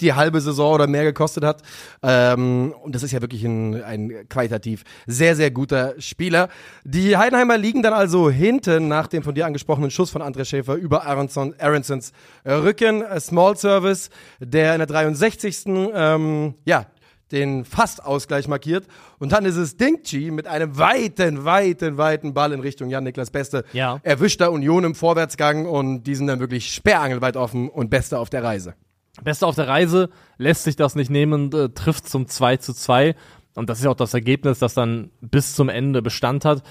[0.00, 1.62] die halbe Saison oder mehr gekostet hat.
[2.02, 6.48] Ähm, und das ist ja wirklich ein, ein qualitativ sehr, sehr guter Spieler.
[6.84, 10.74] Die Heidenheimer liegen dann also hinten nach dem von dir angesprochenen Schuss von André Schäfer
[10.74, 12.12] über Aronson, Aronsons
[12.44, 13.04] Rücken.
[13.18, 15.64] Small Service, der in der 63.
[15.66, 16.86] Ähm, ja,
[17.32, 18.86] den Fast-Ausgleich markiert.
[19.18, 23.64] Und dann ist es Dingchi mit einem weiten, weiten, weiten Ball in Richtung Jan-Niklas Beste.
[23.72, 24.00] Ja.
[24.02, 28.30] Erwischt da Union im Vorwärtsgang und die sind dann wirklich sperrangelweit offen und Beste auf
[28.30, 28.74] der Reise.
[29.22, 33.14] Beste auf der Reise, lässt sich das nicht nehmen, äh, trifft zum 2 zu 2.
[33.54, 36.62] Und das ist auch das Ergebnis, das dann bis zum Ende Bestand hat.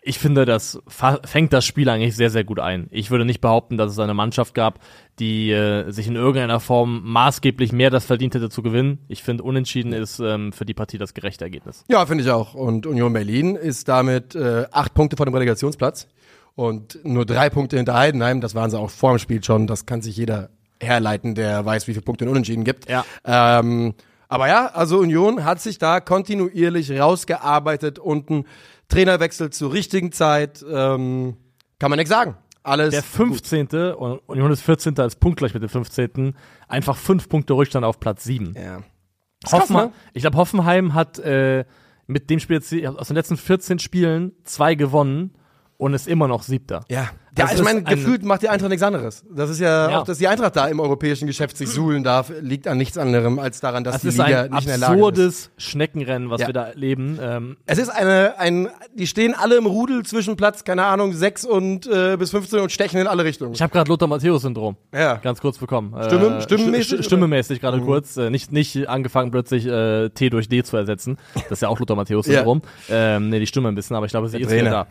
[0.00, 2.86] Ich finde, das fängt das Spiel eigentlich sehr, sehr gut ein.
[2.92, 4.78] Ich würde nicht behaupten, dass es eine Mannschaft gab,
[5.18, 9.00] die äh, sich in irgendeiner Form maßgeblich mehr das verdient hätte zu gewinnen.
[9.08, 11.84] Ich finde, unentschieden ist ähm, für die Partie das gerechte Ergebnis.
[11.88, 12.54] Ja, finde ich auch.
[12.54, 16.06] Und Union Berlin ist damit äh, acht Punkte vor dem Relegationsplatz
[16.54, 18.40] und nur drei Punkte hinter Heidenheim.
[18.40, 19.66] Das waren sie auch vor dem Spiel schon.
[19.66, 22.88] Das kann sich jeder herleiten, der weiß, wie viele Punkte in Unentschieden gibt.
[22.88, 23.04] Ja.
[23.24, 23.94] Ähm,
[24.28, 28.44] aber ja, also Union hat sich da kontinuierlich rausgearbeitet unten.
[28.88, 30.64] Trainerwechsel zur richtigen Zeit.
[30.68, 31.36] Ähm,
[31.78, 32.36] kann man nichts sagen.
[32.62, 33.68] Alles Der 15.
[33.94, 34.98] und Union ist 14.
[34.98, 36.34] als punktgleich mit dem 15.
[36.68, 38.54] Einfach fünf Punkte Rückstand auf Platz 7.
[38.54, 38.82] Ja.
[39.50, 39.92] Hoffenheim, ne?
[40.12, 41.64] Ich glaube, Hoffenheim hat äh,
[42.06, 45.34] mit dem Spiel jetzt aus den letzten 14 Spielen zwei gewonnen
[45.78, 46.80] und ist immer noch Siebter.
[46.88, 47.08] Ja.
[47.36, 49.24] Ja, Das ich meine, ist ein- gefühlt macht die Eintracht nichts anderes.
[49.32, 49.98] Das ist ja, Ja.
[50.00, 53.38] auch, dass die Eintracht da im europäischen Geschäft sich suhlen darf, liegt an nichts anderem
[53.38, 54.98] als daran, dass Das die ist Liga ein nicht der Lage ist.
[54.98, 56.48] absurdes Schneckenrennen, was Ja.
[56.48, 57.16] wir da erleben.
[57.22, 61.44] Ähm, Es ist eine, ein, die stehen alle im Rudel zwischen Platz, keine Ahnung, 6
[61.44, 63.52] und äh, bis 15 und stechen in alle Richtungen.
[63.52, 64.76] ich habe gerade Lothar-Matthäus-Syndrom.
[64.92, 65.14] Ja.
[65.16, 65.94] Ganz kurz bekommen.
[66.06, 68.16] Stimme- Äh, stimmenmäßig, st- st- Stimmemäßig gerade kurz.
[68.16, 71.18] Äh, nicht, nicht angefangen plötzlich äh, T durch D zu ersetzen.
[71.34, 72.62] Das ist ja auch Lothar-Matthäus-Syndrom.
[72.90, 74.70] Ähm, nee, die Stimme ein bisschen, aber ich glaube, sie ist wieder Trainer.
[74.70, 74.86] da.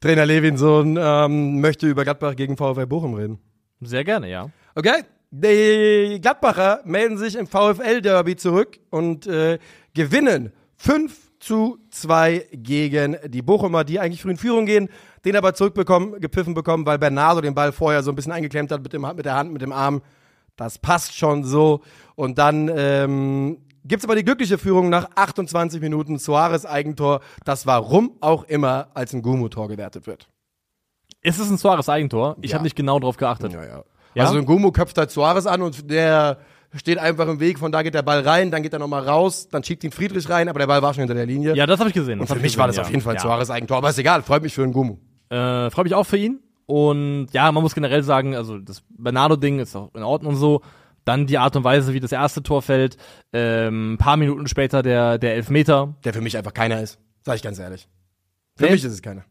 [0.00, 3.38] Trainer Levinson ähm, möchte über Gladbach gegen VfL Bochum reden.
[3.80, 4.50] Sehr gerne, ja.
[4.74, 5.02] Okay.
[5.30, 9.58] Die Gladbacher melden sich im VfL-Derby zurück und äh,
[9.92, 14.88] gewinnen 5 zu 2 gegen die Bochumer, die eigentlich früh in Führung gehen,
[15.24, 18.82] den aber zurückbekommen, gepfiffen bekommen, weil Bernardo den Ball vorher so ein bisschen eingeklemmt hat
[18.82, 20.00] mit, dem, mit der Hand, mit dem Arm.
[20.56, 21.82] Das passt schon so.
[22.14, 23.58] Und dann ähm,
[23.88, 26.18] gibt's aber die glückliche Führung nach 28 Minuten.
[26.18, 30.28] Suarez Eigentor, das warum auch immer als ein Gumu-Tor gewertet wird.
[31.22, 32.36] Ist es ein Suarez Eigentor?
[32.40, 32.54] Ich Ja.
[32.56, 33.52] habe nicht genau drauf geachtet.
[33.52, 33.84] Ja, ja.
[34.14, 34.24] Ja?
[34.24, 36.38] Also ein Gumu köpft halt Suarez an und der
[36.74, 39.48] steht einfach im Weg, von da geht der Ball rein, dann geht er nochmal raus,
[39.48, 41.54] dann schiebt ihn Friedrich rein, aber der Ball war schon hinter der Linie.
[41.54, 42.20] Ja, das habe ich gesehen.
[42.20, 43.20] und für mich ich war das gesehen, auf jeden Fall ja.
[43.20, 44.98] Suarez Eigentor, aber ist egal, freut mich für einen Gumu.
[45.30, 46.40] Äh, Freue mich auch für ihn.
[46.66, 50.60] Und ja, man muss generell sagen, also das Bernardo-Ding ist auch in Ordnung so.
[51.08, 52.98] Dann die Art und Weise, wie das erste Tor fällt.
[53.32, 55.96] Ähm, ein paar Minuten später der, der Elfmeter.
[56.04, 57.88] Der für mich einfach keiner ist, sag ich ganz ehrlich.
[58.56, 58.72] Für Nee?
[58.72, 59.24] mich ist es keiner.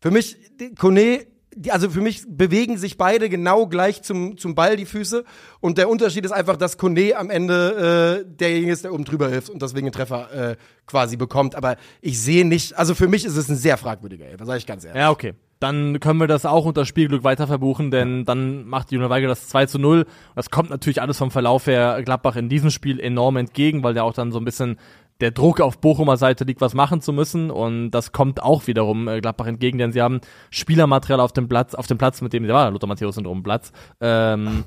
[0.00, 0.36] Für mich,
[0.78, 1.26] Kone,
[1.68, 5.24] also für mich bewegen sich beide genau gleich zum, zum Ball die Füße
[5.60, 9.28] und der Unterschied ist einfach, dass Kone am Ende äh, derjenige ist, der oben drüber
[9.28, 11.54] hilft und deswegen einen Treffer äh, quasi bekommt.
[11.54, 14.66] Aber ich sehe nicht, also für mich ist es ein sehr fragwürdiger Elfer, sag ich
[14.66, 15.00] ganz ehrlich.
[15.00, 15.34] Ja, okay.
[15.62, 19.48] Dann können wir das auch unter Spielglück weiter verbuchen, denn dann macht Julian Weigel das
[19.48, 20.06] 2 zu 0.
[20.34, 24.02] Das kommt natürlich alles vom Verlauf her Gladbach in diesem Spiel enorm entgegen, weil ja
[24.02, 24.76] auch dann so ein bisschen
[25.22, 27.50] der Druck auf Bochumer Seite liegt, was machen zu müssen.
[27.50, 31.74] Und das kommt auch wiederum äh, Gladbach entgegen, denn sie haben Spielermaterial auf dem Platz,
[31.74, 34.64] auf dem Platz, mit dem, ja, Lothar Matthäus sind um Platz, ähm,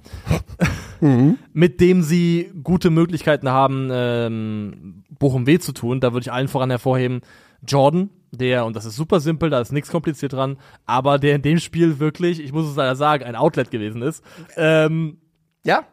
[1.54, 6.00] mit dem sie gute Möglichkeiten haben, ähm, Bochum weh zu tun.
[6.00, 7.22] Da würde ich allen voran hervorheben,
[7.68, 11.42] Jordan, der, und das ist super simpel, da ist nichts kompliziert dran, aber der in
[11.42, 14.24] dem Spiel wirklich, ich muss es leider sagen, ein Outlet gewesen ist.
[14.56, 15.18] Ähm,
[15.64, 15.86] Ja?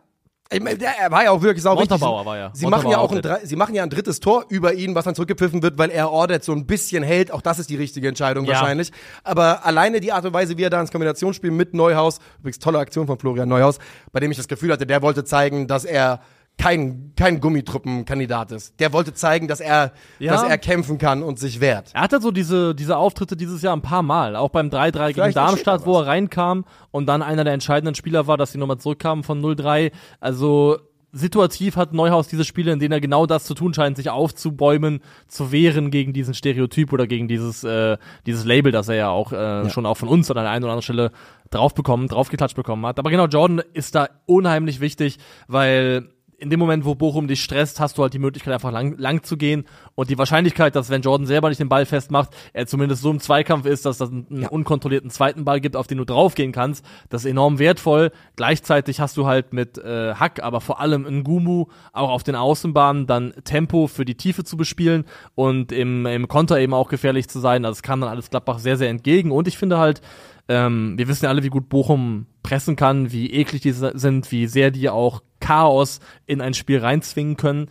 [0.53, 1.91] Er war ja auch wirklich sau wichtig.
[1.91, 2.51] Montabaur war ja.
[2.55, 5.15] Sie machen ja auch ein, sie machen ja ein drittes Tor über ihn, was dann
[5.15, 7.33] zurückgepfiffen wird, weil er Ordet so ein bisschen hält.
[7.33, 8.55] Auch das ist die richtige Entscheidung Ja.
[8.55, 8.93] wahrscheinlich.
[9.25, 12.79] Aber alleine die Art und Weise, wie er da ins Kombinationsspiel mit Neuhaus, übrigens tolle
[12.79, 13.79] Aktion von Florian Neuhaus,
[14.13, 16.21] bei dem ich das Gefühl hatte, der wollte zeigen, dass er
[16.59, 18.79] kein, kein Gummitruppenkandidat ist.
[18.79, 20.33] Der wollte zeigen, dass er, Ja.
[20.33, 21.91] dass er kämpfen kann und sich wehrt.
[21.95, 25.33] Er hatte so diese, diese Auftritte dieses Jahr ein paar Mal, auch beim 3-3 gegen
[25.33, 29.25] Darmstadt, wo er reinkam und dann einer der entscheidenden Spieler war, dass sie nochmal zurückkamen
[29.25, 29.91] von 0-3.
[30.21, 30.79] Also
[31.15, 35.01] situativ hat Neuhaus diese Spiele, in denen er genau das zu tun scheint, sich aufzubäumen,
[35.29, 39.33] zu wehren gegen diesen Stereotyp oder gegen dieses, äh, dieses Label, das er ja auch
[39.33, 41.11] äh, schon auch von uns an der einen oder anderen Stelle
[41.51, 42.99] drauf bekommen, draufgeklatscht bekommen hat.
[42.99, 46.09] Aber genau, Jordan ist da unheimlich wichtig, weil
[46.43, 49.23] in dem Moment, wo Bochum dich stresst, hast du halt die Möglichkeit, einfach lang, lang
[49.23, 49.65] zu gehen.
[49.95, 53.21] Und die Wahrscheinlichkeit, dass wenn Jordan selber nicht den Ball festmacht, er zumindest so im
[53.21, 56.85] Zweikampf ist, dass das einen, einen unkontrollierten zweiten Ball gibt, auf den du draufgehen kannst,
[57.11, 58.11] das ist enorm wertvoll.
[58.35, 62.35] Gleichzeitig hast du halt mit äh, Hack, aber vor allem in Gumu auch auf den
[62.35, 65.05] Außenbahnen dann Tempo für die Tiefe zu bespielen
[65.37, 67.65] und im, im Konter eben auch gefährlich zu sein.
[67.65, 69.31] Also es kam dann alles Gladbach sehr, sehr entgegen.
[69.31, 70.03] Und ich finde halt,
[70.49, 74.47] ähm, wir wissen ja alle, wie gut Bochum pressen kann, wie eklig die sind, wie
[74.47, 75.23] sehr die auch
[75.53, 77.67] Chaos in ein Spiel reinzwingen können.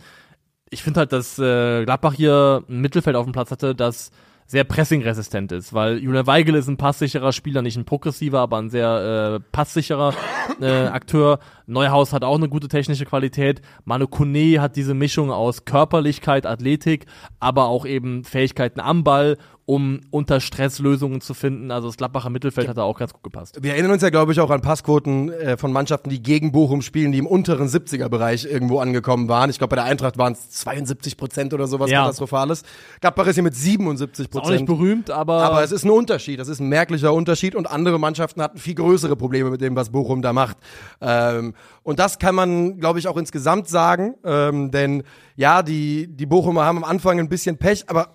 [0.70, 4.10] Ich finde halt, dass äh, Gladbach hier ein Mittelfeld auf dem Platz hatte, das
[4.46, 8.70] sehr pressingresistent ist, weil Julian Weigel ist ein passsicherer Spieler, nicht ein progressiver, aber ein
[8.70, 10.14] sehr äh, passsicherer
[10.60, 11.38] äh, Akteur.
[11.66, 13.62] Neuhaus hat auch eine gute technische Qualität.
[13.84, 17.06] Manu Kone hat diese Mischung aus Körperlichkeit, Athletik,
[17.40, 21.70] aber auch eben Fähigkeiten am Ball, um unter Stress Lösungen zu finden.
[21.70, 23.58] Also das Gladbacher Mittelfeld hat da auch ganz gut gepasst.
[23.62, 26.82] Wir erinnern uns ja, glaube ich, auch an Passquoten äh, von Mannschaften, die gegen Bochum
[26.82, 29.50] spielen, die im unteren 70er-Bereich irgendwo angekommen waren.
[29.50, 32.00] Ich glaube, bei der Eintracht waren es 72 Prozent oder sowas Ja.
[32.02, 32.64] Katastrophales.
[33.00, 34.66] Gladbach ist hier mit 77 Auch nicht Prozent.
[34.66, 38.42] berühmt, aber, Aber es ist ein Unterschied, das ist ein merklicher Unterschied und andere Mannschaften
[38.42, 40.56] hatten viel größere Probleme mit dem, was Bochum da macht.
[41.00, 45.04] Ähm, und das kann man, glaube ich, auch insgesamt sagen, ähm, denn
[45.36, 48.08] ja, die, die Bochumer haben am Anfang ein bisschen Pech, aber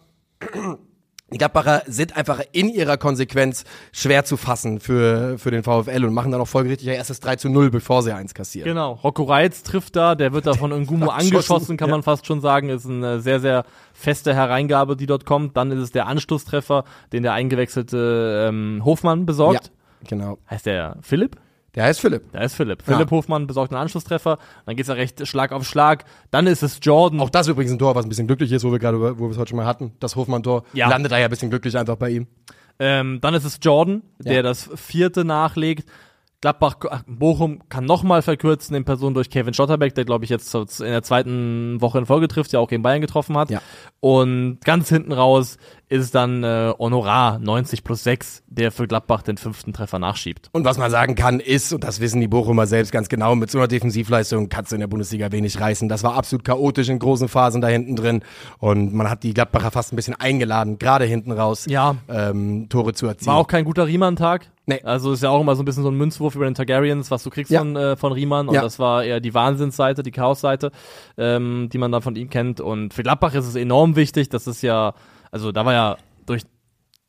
[1.31, 6.13] die Gladbacher sind einfach in ihrer Konsequenz schwer zu fassen für, für den VfL und
[6.13, 8.67] machen dann auch folgerichtig ihr erstes 3 zu 0, bevor sie eins kassieren.
[8.69, 11.95] Genau, Rocco Reitz trifft da, der wird da von Ngumu angeschossen, kann ja.
[11.95, 15.57] man fast schon sagen, ist eine sehr, sehr feste Hereingabe, die dort kommt.
[15.57, 19.71] Dann ist es der Anschlusstreffer, den der eingewechselte ähm, Hofmann Ja, besorgt.
[20.07, 20.37] genau.
[20.49, 21.35] Heißt der Philipp?
[21.77, 22.23] Der heißt Philipp.
[22.33, 22.83] Da ist Philipp.
[22.87, 22.95] Ja.
[22.95, 26.05] Philipp Hofmann besorgt einen Anschlusstreffer, dann geht's ja recht Schlag auf Schlag.
[26.31, 27.19] Dann ist es Jordan.
[27.21, 29.29] Auch das übrigens ein Tor, was ein bisschen glücklich ist, wo wir gerade, wo wir
[29.29, 29.91] es heute schon mal hatten.
[29.99, 30.89] Das Hofmann-Tor Ja.
[30.89, 32.27] landet da ja ein bisschen glücklich einfach bei ihm.
[32.79, 34.41] Ähm, dann ist es Jordan, der Ja.
[34.41, 35.87] das vierte nachlegt.
[36.41, 40.53] Gladbach, ach, Bochum kann nochmal verkürzen in Person durch Kevin Schotterbeck, der glaube ich jetzt
[40.53, 43.49] in der zweiten Woche in Folge trifft, ja auch gegen Bayern getroffen hat.
[43.49, 43.59] Ja.
[44.01, 45.57] Und ganz hinten raus
[45.89, 50.49] ist dann äh, Honorar 90 plus 6, der für Gladbach den fünften Treffer nachschiebt.
[50.51, 53.49] Und was man sagen kann, ist, und das wissen die Bochumer selbst ganz genau, mit
[53.49, 55.87] so einer Defensivleistung kannst du in der Bundesliga wenig reißen.
[55.87, 58.21] Das war absolut chaotisch in großen Phasen da hinten drin.
[58.59, 61.95] Und man hat die Gladbacher fast ein bisschen eingeladen, gerade hinten raus, Ja.
[62.09, 63.27] ähm, Tore zu erzielen.
[63.27, 64.47] War auch kein guter Riemann-Tag.
[64.65, 64.81] Nee.
[64.83, 67.23] Also ist ja auch immer so ein bisschen so ein Münzwurf über den Targaryens, was
[67.23, 67.59] du kriegst Ja.
[67.59, 68.49] von, äh, von Riemann.
[68.49, 68.61] Und Ja.
[68.61, 70.71] das war eher die Wahnsinnsseite, die Chaosseite,
[71.17, 72.59] ähm, die man dann von ihm kennt.
[72.59, 74.27] Und für Gladbach ist es enorm wichtig.
[74.27, 74.93] Das ist ja,
[75.31, 76.43] also da war ja durch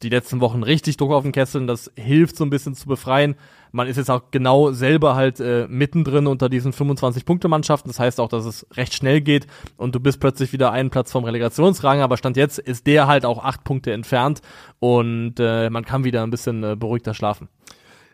[0.03, 1.61] die letzten Wochen richtig Druck auf den Kessel.
[1.61, 3.35] und Das hilft so ein bisschen zu befreien.
[3.73, 7.89] Man ist jetzt auch genau selber halt äh, mittendrin unter diesen 25-Punkte-Mannschaften.
[7.89, 11.11] Das heißt auch, dass es recht schnell geht und du bist plötzlich wieder einen Platz
[11.11, 12.01] vom Relegationsrang.
[12.01, 14.41] Aber Stand jetzt ist der halt auch acht Punkte entfernt
[14.79, 17.49] und äh, man kann wieder ein bisschen äh, beruhigter schlafen.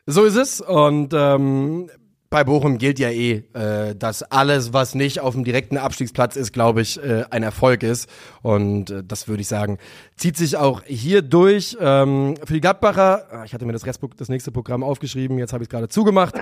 [0.07, 0.61] So ist es.
[0.61, 1.91] Und ähm,
[2.35, 6.53] bei Bochum gilt ja eh, äh, dass alles, was nicht auf dem direkten Abstiegsplatz ist,
[6.53, 8.11] glaube ich, äh, ein Erfolg ist.
[8.43, 9.79] Und äh, das würde ich sagen,
[10.17, 11.77] zieht sich auch hier durch.
[11.81, 15.53] Ähm, für die Gladbacher, ah, ich hatte mir das, Restprogramm, das nächste Programm aufgeschrieben, jetzt
[15.53, 16.35] habe ich es gerade zugemacht.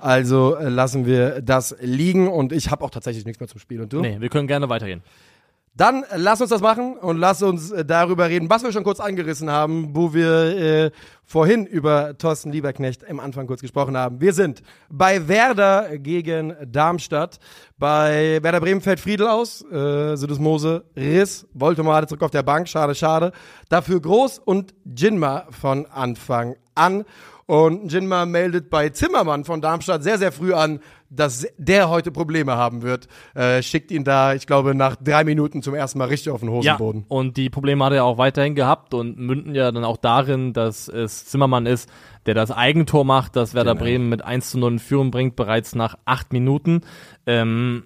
[0.00, 3.82] Also äh, lassen wir das liegen und ich habe auch tatsächlich nichts mehr zum Spiel.
[3.82, 4.00] Und du?
[4.00, 5.02] Nee, wir können gerne weitergehen.
[5.76, 8.84] Dann äh, lass uns das machen und lass uns äh, darüber reden, was wir schon
[8.84, 10.90] kurz angerissen haben, wo wir äh,
[11.24, 14.20] vorhin über Thorsten Lieberknecht im Anfang kurz gesprochen haben.
[14.20, 17.38] Wir sind bei Werder gegen Darmstadt.
[17.76, 22.94] Bei Werder Bremen fällt Friedel aus, äh, Mose Riss, Voltomade zurück auf der Bank, schade,
[22.94, 23.32] schade.
[23.68, 27.04] Dafür Groß und Jinma von Anfang an.
[27.46, 30.80] Und Jinma meldet bei Zimmermann von Darmstadt sehr, sehr früh an,
[31.10, 33.06] dass der heute Probleme haben wird.
[33.34, 36.48] Äh, schickt ihn da, ich glaube, nach drei Minuten zum ersten Mal richtig auf den
[36.50, 37.02] Hosenboden.
[37.02, 40.52] Ja, und die Probleme hat er auch weiterhin gehabt und münden ja dann auch darin,
[40.54, 41.88] dass es Zimmermann ist,
[42.26, 43.84] der das Eigentor macht, das Werder Genau.
[43.84, 46.80] Bremen mit 1 zu 0 in Führung bringt, bereits nach acht Minuten.
[47.26, 47.84] Ähm,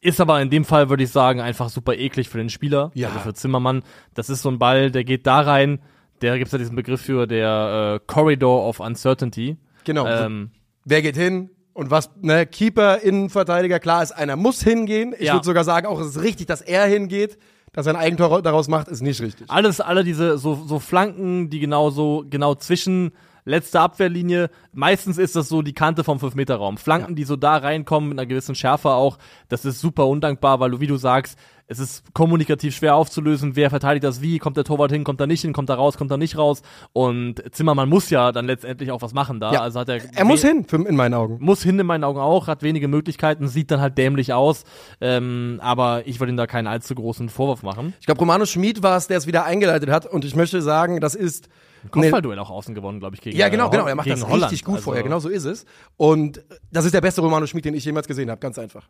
[0.00, 3.08] ist aber in dem Fall, würde ich sagen, einfach super eklig für den Spieler, Ja.
[3.08, 3.82] also für Zimmermann.
[4.14, 5.80] Das ist so ein Ball, der geht da rein,
[6.22, 9.56] der gibt's ja diesen Begriff für, der äh, Corridor of Uncertainty.
[9.84, 10.06] Genau.
[10.06, 10.50] Ähm,
[10.84, 11.50] Wer geht hin?
[11.72, 15.14] Und was, ne, Keeper, Innenverteidiger, klar ist, einer muss hingehen.
[15.18, 15.34] Ich Ja.
[15.34, 17.38] würde sogar sagen, auch es ist richtig, dass er hingeht.
[17.72, 19.50] Dass er ein Eigentor daraus macht, ist nicht richtig.
[19.50, 23.10] alles, alle diese so, so Flanken, die genau so, genau zwischen
[23.44, 26.78] letzter Abwehrlinie, meistens ist das so die Kante vom 5-Meter-Raum.
[26.78, 30.70] Flanken, die so da reinkommen mit einer gewissen Schärfe auch, das ist super undankbar, weil
[30.70, 34.64] du, wie du sagst, es ist kommunikativ schwer aufzulösen, wer verteidigt das wie, kommt der
[34.64, 37.88] Torwart hin, kommt er nicht hin, kommt er raus, kommt er nicht raus und Zimmermann
[37.88, 39.62] muss ja dann letztendlich auch was machen da, Ja.
[39.62, 41.38] also hat er Er muss hin, in meinen Augen.
[41.40, 44.64] muss hin in meinen Augen auch, hat wenige Möglichkeiten, sieht dann halt dämlich aus,
[45.00, 47.94] ähm, aber ich würde ihm da keinen allzu großen Vorwurf machen.
[48.00, 50.06] Ich glaube, Romano Schmid war es, der es wieder eingeleitet hat.
[50.06, 51.48] Und ich möchte sagen, das ist.
[51.90, 53.86] Kopfballduell auch außen gewonnen, glaube ich, gegen Ja, genau, genau.
[53.86, 54.44] Er macht das Holland.
[54.44, 55.02] richtig gut Also- vorher.
[55.02, 55.64] Genau so ist es.
[55.96, 58.40] Und das ist der beste Romano Schmid, den ich jemals gesehen habe.
[58.40, 58.88] Ganz einfach.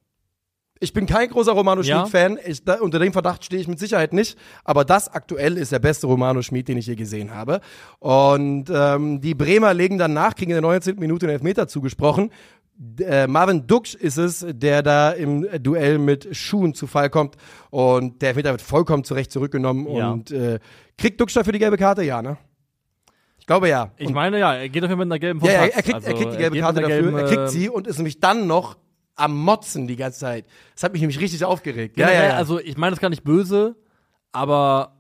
[0.85, 2.01] Ich bin kein großer Romano Ja.
[2.07, 2.39] Schmid-Fan.
[2.47, 4.39] Ich- Unter dem Verdacht stehe ich mit Sicherheit nicht.
[4.65, 7.61] Aber das aktuell ist der beste Romano Schmid, den ich je gesehen habe.
[7.99, 10.97] Und ähm, die Bremer legen dann nach, kriegen in der 19.
[10.99, 12.31] Minute den Elfmeter zugesprochen.
[13.01, 17.37] Äh, Marvin Duksch ist es, der da im Duell mit Schuhen zu Fall kommt.
[17.71, 19.87] Und der Elfmeter wird vollkommen zurecht zurückgenommen.
[19.89, 20.11] Ja.
[20.11, 20.59] Und äh,
[20.99, 22.03] kriegt Duksch dafür die gelbe Karte?
[22.03, 22.37] Ja, ne?
[23.39, 23.93] Ich glaube ja.
[23.97, 25.69] Ich Und- meine, ja, er geht auf jeden Fall mit einer gelben vom ja, er
[25.83, 27.99] kriegt, Also, er kriegt die gelbe Karte dafür, gelben, er kriegt äh, sie und ist
[27.99, 28.77] nämlich dann noch
[29.17, 30.47] am Motzen die ganze Zeit.
[30.75, 31.97] Das hat mich nämlich richtig aufgeregt.
[31.97, 33.77] Generell, Also ich meine das gar nicht böse,
[34.33, 34.97] aber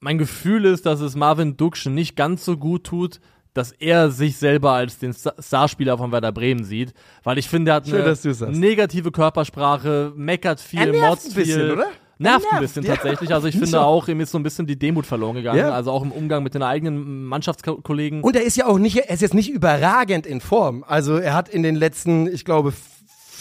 [0.00, 3.20] mein Gefühl ist, dass es Marvin Duksch nicht ganz so gut tut,
[3.54, 7.70] dass er sich selber als den Sta- Starspieler von Werder Bremen sieht, weil ich finde,
[7.70, 8.42] er hat Schön, eine sagst.
[8.58, 11.70] negative Körpersprache, meckert viel, Er nervt motzt ein bisschen, viel.
[11.70, 11.86] oder?
[12.18, 12.94] Nervt Er ein nervt, bisschen ja.
[12.96, 13.32] tatsächlich.
[13.32, 15.58] Also ich finde auch, ihm ist so ein bisschen die Demut verloren gegangen.
[15.60, 15.70] Ja.
[15.70, 18.22] Also auch im Umgang mit den eigenen Mannschaftskollegen.
[18.22, 20.84] Und er ist ja auch nicht, er ist jetzt nicht überragend in Form.
[20.86, 22.72] Also er hat in den letzten, ich glaube,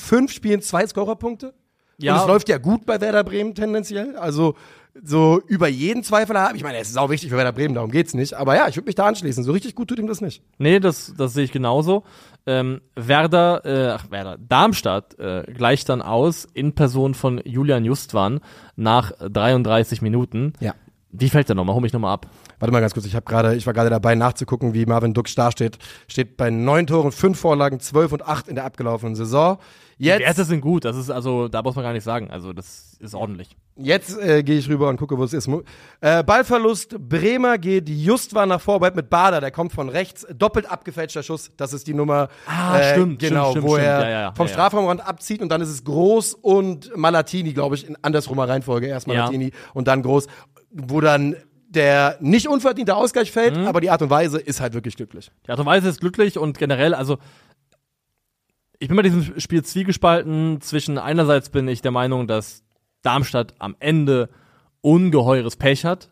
[0.03, 1.53] fünf Spielen zwei Scorerpunkte.
[1.97, 2.15] Ja.
[2.15, 4.15] Und es läuft ja gut bei Werder Bremen tendenziell.
[4.17, 4.55] Also
[5.01, 6.55] so über jeden Zweifel haben.
[6.55, 8.35] Ich meine, es ist auch wichtig für Werder Bremen, darum geht's nicht.
[8.35, 9.43] Aber ja, ich würde mich da anschließen.
[9.43, 10.43] So richtig gut tut ihm das nicht.
[10.59, 12.03] Nee, das, das sehe ich genauso.
[12.45, 18.41] Ähm, Werder, äh, ach Werder, Darmstadt äh, gleicht dann aus in Person von Julian Justwan
[18.75, 20.53] nach 33 Minuten.
[20.59, 20.75] Ja.
[21.15, 21.75] Wie fällt der nochmal?
[21.75, 22.27] Hol mich nochmal ab.
[22.59, 25.35] Warte mal ganz kurz, ich habe gerade, ich war gerade dabei nachzugucken, wie Marvin Dux
[25.35, 25.77] dasteht.
[26.07, 29.59] Steht bei neun Toren, fünf Vorlagen, zwölf und acht in der abgelaufenen Saison.
[29.99, 32.29] Die Werte Jetzt, sind gut, das ist also, da muss man gar nicht sagen.
[32.31, 33.55] Also das ist ordentlich.
[33.75, 35.49] jetzt äh, gehe ich rüber und gucke, wo es ist.
[36.01, 41.23] Äh, Ballverlust, Bremer geht Justwan nach Vorarbeit mit Bader, der kommt von rechts, doppelt abgefälschter
[41.23, 44.33] Schuss, das ist die Nummer, Ah, äh, stimmt, genau, stimmt, wo stimmt, er ja, ja,
[44.35, 44.53] vom ja.
[44.53, 49.07] Strafraumrand abzieht und dann ist es Groß und Malatini, glaube ich, in andersrumer Reihenfolge, erst.
[49.07, 50.27] Malatini und dann Groß,
[50.71, 51.35] wo dann
[51.69, 55.31] der nicht unverdiente Ausgleich fällt, aber die Art und Weise ist halt wirklich glücklich.
[55.47, 57.17] Die Art und Weise ist glücklich und generell, also
[58.83, 62.63] ich bin bei diesem Spiel zwiegespalten zwischen einerseits bin ich der Meinung, dass
[63.01, 64.27] Darmstadt am Ende
[64.81, 66.09] ungeheures Pech hat.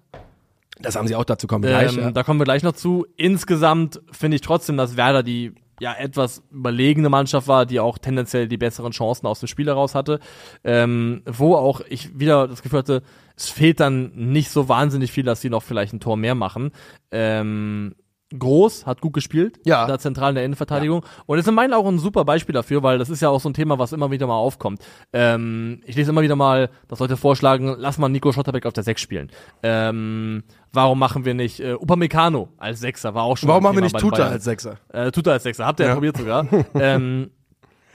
[0.79, 1.91] Das haben sie auch dazu kommen gleich.
[1.91, 2.11] Ähm, ja.
[2.11, 3.05] Da kommen wir gleich noch zu.
[3.17, 8.47] Insgesamt finde ich trotzdem, dass Werder die ja etwas überlegene Mannschaft war, die auch tendenziell
[8.47, 10.21] die besseren Chancen aus dem Spiel heraus hatte.
[10.63, 13.03] Ähm, wo auch ich wieder das Gefühl hatte,
[13.35, 16.71] es fehlt dann nicht so wahnsinnig viel, dass sie noch vielleicht ein Tor mehr machen.
[17.11, 17.95] Ähm,
[18.37, 19.85] Groß hat gut gespielt, Ja.
[19.87, 21.05] da zentral in der Innenverteidigung.
[21.25, 23.49] Und ist in meinen Augen ein super Beispiel dafür, weil das ist ja auch so
[23.49, 24.81] ein Thema, was immer wieder mal aufkommt.
[25.13, 28.83] Ähm, ich lese immer wieder mal, dass Leute vorschlagen, lass mal Nico Schotterbeck auf der
[28.83, 29.29] 6 spielen.
[29.63, 33.13] Ähm, warum machen wir nicht äh, Upamecano als Sechser?
[33.13, 34.77] War auch schon Warum machen wir Thema nicht bei den Tuta als Sechser?
[34.93, 35.95] Äh, Tuta als Sechser, habt ihr ja Ja.
[35.95, 36.47] probiert sogar.
[36.75, 37.31] ähm,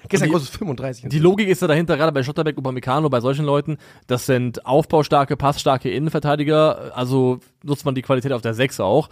[0.09, 1.09] Gestern die- großes 35.
[1.09, 5.37] die Logik ist ja dahinter, gerade bei Schotterbeck, Upamecano, bei solchen Leuten, das sind aufbaustarke,
[5.37, 9.09] passstarke Innenverteidiger, also nutzt man die Qualität auf der 6 auch.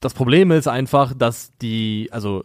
[0.00, 2.44] Das Problem ist einfach, dass die, also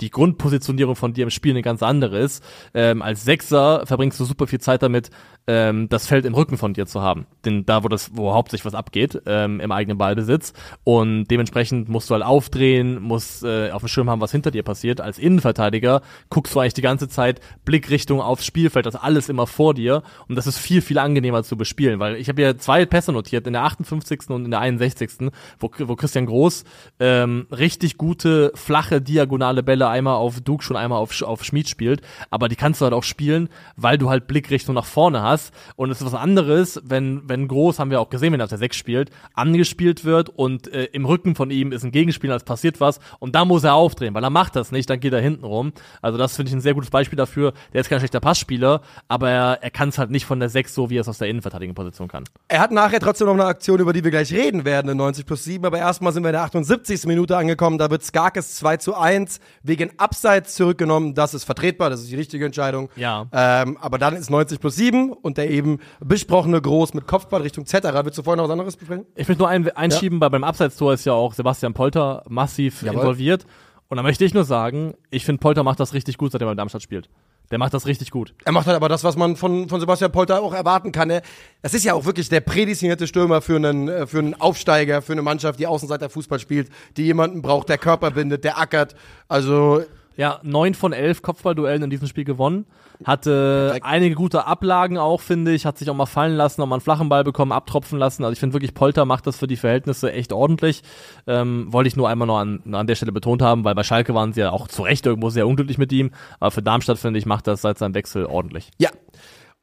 [0.00, 2.44] die Grundpositionierung von dir im Spiel eine ganz andere ist.
[2.74, 5.10] Ähm, als Sechser verbringst du super viel Zeit damit,
[5.46, 7.26] ähm, das Feld im Rücken von dir zu haben.
[7.44, 10.52] Denn da, wo das, wo hauptsächlich was abgeht, ähm, im eigenen Ballbesitz.
[10.84, 14.62] Und dementsprechend musst du halt aufdrehen, musst äh, auf dem Schirm haben, was hinter dir
[14.62, 15.00] passiert.
[15.00, 19.74] Als Innenverteidiger guckst du eigentlich die ganze Zeit Blickrichtung aufs Spielfeld, das alles immer vor
[19.74, 20.02] dir.
[20.28, 23.46] Und das ist viel, viel angenehmer zu bespielen, weil ich habe hier zwei Pässe notiert,
[23.46, 24.30] in der 58.
[24.30, 26.64] und in der 61., wo, wo Christian Groß
[27.00, 32.02] ähm, richtig gute, flache, diagonale Bälle einmal auf Duke schon einmal auf, auf Schmied spielt.
[32.30, 35.52] Aber die kannst du halt auch spielen, weil du halt Blickrichtung nach vorne hast.
[35.76, 38.50] Und es ist was anderes, wenn, wenn Groß, haben wir auch gesehen, wenn er auf
[38.50, 42.44] der 6 spielt, angespielt wird und äh, im Rücken von ihm ist ein Gegenspieler, es
[42.44, 45.20] passiert was und da muss er aufdrehen, weil er macht das nicht, dann geht er
[45.20, 45.72] hinten rum.
[46.02, 47.52] Also das finde ich ein sehr gutes Beispiel dafür.
[47.72, 50.74] Der ist kein schlechter Passspieler, aber er, er kann es halt nicht von der 6
[50.74, 52.24] so, wie er es aus der Innenverteidigungsposition kann.
[52.48, 55.26] Er hat nachher trotzdem noch eine Aktion, über die wir gleich reden werden in 90
[55.26, 57.06] plus 7, aber erstmal sind wir in der 78.
[57.06, 62.00] Minute angekommen, da wird Skarkes 2 zu 1 wegen Abseits zurückgenommen, das ist vertretbar, das
[62.00, 62.90] ist die richtige Entscheidung.
[62.96, 63.26] Ja.
[63.32, 67.64] Ähm, aber dann ist 90 plus 7 und der eben besprochene Groß mit Kopfball Richtung
[67.64, 68.04] Zetterer.
[68.04, 69.06] Willst du vorher noch was anderes besprechen?
[69.14, 73.00] Ich möchte nur ein, einschieben, weil beim Abseitstor ist ja auch Sebastian Polter massiv Jawohl.
[73.00, 73.46] involviert.
[73.88, 76.52] Und da möchte ich nur sagen, ich finde Polter macht das richtig gut, seitdem er
[76.52, 77.08] bei Darmstadt spielt.
[77.50, 78.32] Der macht das richtig gut.
[78.44, 81.10] Er macht halt aber das, was man von, von Sebastian Polter auch erwarten kann.
[81.10, 81.22] Er-
[81.62, 85.12] Das ist ja auch wirklich der prädestinierte Stürmer für einen, äh, für einen Aufsteiger, für
[85.12, 88.94] eine Mannschaft, die Außenseiter Fußball spielt, die jemanden braucht, der Körper bindet, der ackert.
[89.26, 89.82] Also
[90.20, 92.66] Ja, neun von elf Kopfballduellen in diesem Spiel gewonnen.
[93.06, 93.86] Hatte Perfekt.
[93.86, 95.64] einige gute Ablagen auch, finde ich.
[95.64, 98.22] Hat sich auch mal fallen lassen, auch mal einen flachen Ball bekommen, abtropfen lassen.
[98.24, 100.82] Also ich finde wirklich, Polter macht das für die Verhältnisse echt ordentlich.
[101.26, 104.14] Ähm, wollte ich nur einmal noch an, an der Stelle betont haben, weil bei Schalke
[104.14, 106.10] waren sie ja auch zu Recht irgendwo sehr unglücklich mit ihm.
[106.38, 108.68] Aber für Darmstadt, finde ich, macht das seit seinem Wechsel ordentlich.
[108.78, 108.90] Ja.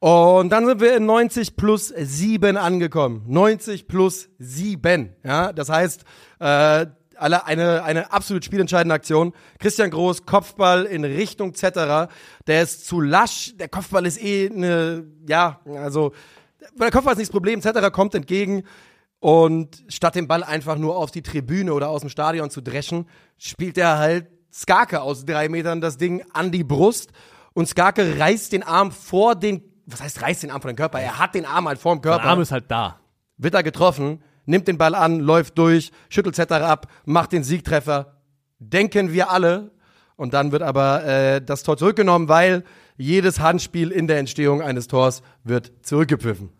[0.00, 3.22] Und dann sind wir in 90 plus 7 angekommen.
[3.28, 5.14] 90 plus 7.
[5.24, 6.04] Ja, das heißt,
[6.40, 6.86] äh,
[7.20, 9.32] alle eine, eine absolut spielentscheidende Aktion.
[9.58, 12.08] Christian Groß, Kopfball in Richtung Zetterer.
[12.46, 13.54] Der ist zu lasch.
[13.56, 16.12] Der Kopfball ist eh eine, ja, also,
[16.78, 17.60] der Kopfball ist nicht das Problem.
[17.62, 18.64] Zetterer kommt entgegen.
[19.20, 23.06] Und statt den Ball einfach nur auf die Tribüne oder aus dem Stadion zu dreschen,
[23.36, 27.10] spielt er halt Skarke aus drei Metern das Ding an die Brust.
[27.52, 31.00] Und Skarke reißt den Arm vor den, was heißt reißt den Arm vor den Körper?
[31.00, 32.28] Er hat den Arm halt vorm Der Körper.
[32.28, 33.00] Arm ist halt da.
[33.36, 38.16] wird er getroffen, nimmt den Ball an, läuft durch, schüttelt Zetter ab, macht den Siegtreffer.
[38.58, 39.70] Denken wir alle.
[40.16, 42.64] Und dann wird aber äh, das Tor zurückgenommen, weil
[42.96, 46.50] jedes Handspiel in der Entstehung eines Tors wird zurückgepfiffen.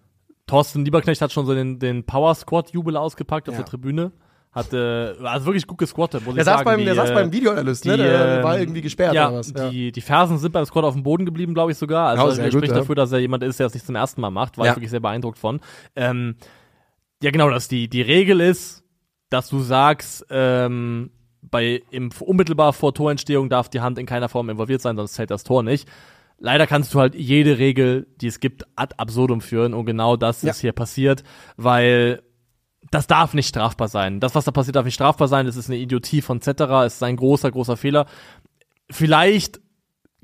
[0.46, 3.62] Thorsten Lieberknecht hat schon so den, den Power Squad Jubel ausgepackt auf Ja.
[3.62, 4.12] der Tribüne.
[4.53, 6.64] Hat äh, also wirklich gut gesquattet, muss Der ich saß sagen.
[6.64, 7.96] beim, Die, der saß äh, beim Videoanalyst, ne?
[7.98, 9.53] Der war irgendwie gesperrt ja, oder was.
[9.53, 12.09] Die, die Fersen sind beim Squad auf dem Boden geblieben, glaube ich sogar.
[12.09, 12.79] Also Ja, spricht ja.
[12.79, 14.57] dafür, dass er jemand ist, der es nicht zum ersten Mal macht.
[14.57, 14.72] War Ja.
[14.72, 15.61] ich wirklich sehr beeindruckt von.
[15.96, 16.37] Ähm,
[17.22, 18.85] ja, genau, dass die, die Regel ist,
[19.31, 21.11] dass du sagst, ähm,
[21.42, 25.31] bei im unmittelbar vor Torentstehung darf die Hand in keiner Form involviert sein, sonst zählt
[25.31, 25.88] das Tor nicht.
[26.38, 30.42] Leider kannst du halt jede Regel, die es gibt, ad absurdum führen und genau das
[30.42, 30.50] Ja.
[30.50, 31.24] ist hier passiert,
[31.57, 32.22] weil
[32.90, 34.20] das darf nicht strafbar sein.
[34.20, 35.46] Das, was da passiert, darf nicht strafbar sein.
[35.46, 36.85] Das ist eine Idiotie von Cetera.
[36.87, 38.07] Es ist ein großer, großer Fehler.
[38.90, 39.61] Vielleicht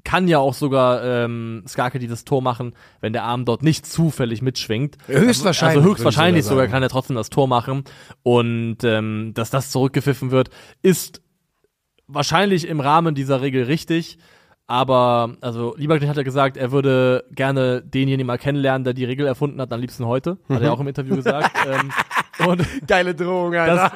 [0.04, 4.42] kann ja auch sogar ähm, Skarke dieses Tor machen, wenn der Arm dort nicht zufällig
[4.42, 4.98] mitschwingt.
[5.06, 7.84] Höchstwahrscheinlich, Also würde höchstwahrscheinlich ich sogar kann er trotzdem das Tor machen.
[8.22, 10.50] Und ähm, dass das zurückgepfiffen wird,
[10.82, 11.22] ist
[12.06, 14.18] wahrscheinlich im Rahmen dieser Regel richtig.
[14.66, 19.26] Aber, also, Lieberknecht hat ja gesagt, er würde gerne denjenigen mal kennenlernen, der die Regel
[19.26, 20.38] erfunden hat, am liebsten heute.
[20.48, 21.54] Hat er auch im Interview gesagt.
[21.68, 21.92] ähm,
[22.48, 23.92] und Geile Drohung, Alter.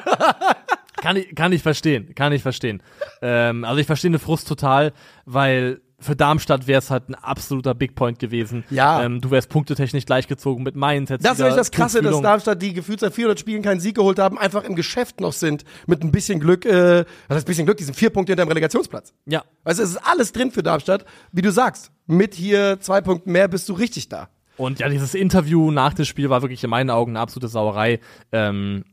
[1.01, 2.83] kann ich, kann ich verstehen, kann ich verstehen.
[3.23, 4.93] Ähm, also ich verstehe den Frust total,
[5.25, 8.63] weil für Darmstadt wäre es halt ein absoluter Big Point gewesen.
[8.69, 9.03] Ja.
[9.03, 11.09] Ähm, du wärst punktetechnisch gleichgezogen mit Mainz.
[11.09, 12.21] Das ist nämlich das Krasse, dass.
[12.21, 15.63] Darmstadt, die gefühlt seit 400 Spielen keinen Sieg geholt haben, einfach im Geschäft noch sind.
[15.87, 18.45] Mit ein bisschen Glück, äh, was heißt ein bisschen Glück, die sind vier Punkte hinter
[18.45, 19.13] dem Relegationsplatz.
[19.25, 19.43] Ja.
[19.63, 21.91] Also es ist alles drin für Darmstadt, wie du sagst.
[22.07, 24.29] Mit hier zwei Punkten mehr bist du richtig da.
[24.57, 27.99] Und ja, dieses Interview nach dem Spiel war wirklich in meinen Augen eine absolute Sauerei.
[28.31, 28.83] Ähm,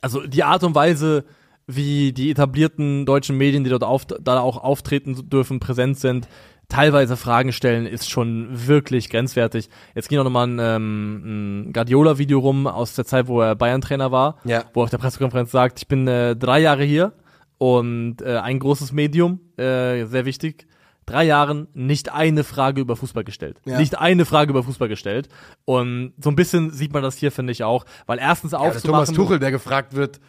[0.00, 1.24] also die Art und Weise,
[1.66, 6.28] wie die etablierten deutschen Medien, die dort auf, da auch auftreten dürfen, präsent sind,
[6.68, 9.68] teilweise Fragen stellen, ist schon wirklich grenzwertig.
[9.94, 14.10] Jetzt ging auch nochmal ein, ähm, ein Guardiola-Video rum aus der Zeit, wo er Bayern-Trainer
[14.12, 14.64] war, Ja.
[14.74, 17.12] wo er auf der Pressekonferenz sagt, ich bin äh, drei Jahre hier
[17.58, 20.66] und äh, ein großes Medium, äh, sehr wichtig,
[21.04, 23.60] drei Jahren nicht eine Frage über Fußball gestellt.
[23.64, 23.78] Ja.
[23.78, 25.28] Nicht eine Frage über Fußball gestellt.
[25.64, 27.84] Und so ein bisschen sieht man das hier, finde ich auch.
[28.06, 29.04] Weil erstens Ja, der aufzumachen...
[29.06, 30.20] Thomas Tuchel, der gefragt wird,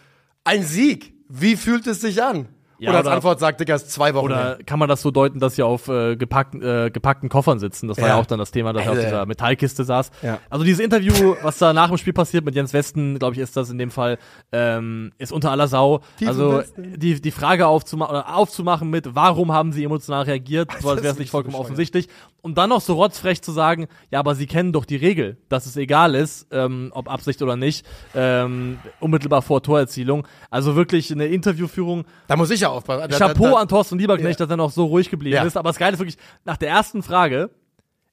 [0.44, 2.48] ein Sieg, wie fühlt es sich an?
[2.80, 4.66] Ja, oder als oder- Antwort sagt Digga, ist zwei Wochen Oder hin.
[4.66, 7.88] kann man das so deuten, dass sie auf äh, gepackten, äh, gepackten Koffern sitzen?
[7.88, 8.16] Das war Ja.
[8.16, 10.12] ja, auch dann das Thema, dass er auf Also- dieser Metallkiste saß.
[10.22, 10.40] Ja.
[10.50, 13.58] Also dieses Interview, was da nach dem Spiel passiert mit Jens Westen, glaube ich, ist
[13.58, 14.18] das in dem Fall,
[14.52, 16.02] ähm, ist unter aller Sau.
[16.20, 17.00] Tiefen also Westen.
[17.00, 21.04] die, die Frage aufzuma oder aufzumachen mit, warum haben sie emotional reagiert, so als das
[21.04, 21.66] wäre es nicht vollkommen bescheuert.
[21.66, 22.08] offensichtlich.
[22.44, 25.66] Und dann noch so rotzfrech zu sagen, ja, aber sie kennen doch die Regel, dass
[25.66, 30.26] es egal ist, ähm, ob Absicht oder nicht, ähm, unmittelbar vor Torerzielung.
[30.50, 33.10] Also wirklich eine Interviewführung, Da muss ich ja aufpassen.
[33.12, 34.46] Chapeau an Thorsten Lieberknecht, Ja.
[34.46, 35.44] dass er noch so ruhig geblieben Ja.
[35.44, 35.58] ist.
[35.58, 37.50] Aber das Geile ist wirklich, nach der ersten Frage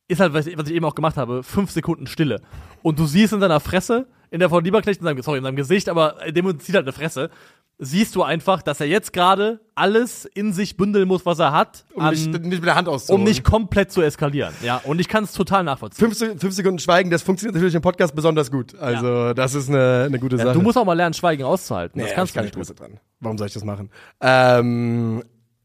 [0.09, 2.40] ist halt, was ich, was ich eben auch gemacht habe, fünf Sekunden Stille.
[2.82, 5.56] Und du siehst in seiner Fresse, in der von Lieberknecht, in seinem, sorry, in seinem
[5.56, 7.30] Gesicht, aber in dem zieht halt eine Fresse,
[7.78, 11.84] siehst du einfach, dass er jetzt gerade alles in sich bündeln muss, was er hat,
[11.94, 13.22] um an, nicht, nicht mit der Hand auszuholen.
[13.22, 14.54] um nicht komplett zu eskalieren.
[14.62, 16.12] Ja, und ich kann es total nachvollziehen.
[16.12, 18.76] Fünf, fünf Sekunden Schweigen, das funktioniert natürlich im Podcast besonders gut.
[18.76, 20.54] Also, das ist eine, eine gute Ja, Sache.
[20.54, 21.98] du musst auch mal lernen, Schweigen auszuhalten.
[22.00, 22.98] Nee, das kannst hab du ich nicht keine gut.
[22.98, 23.00] Dran.
[23.20, 23.90] Warum soll ich das machen?
[24.20, 25.24] Ähm,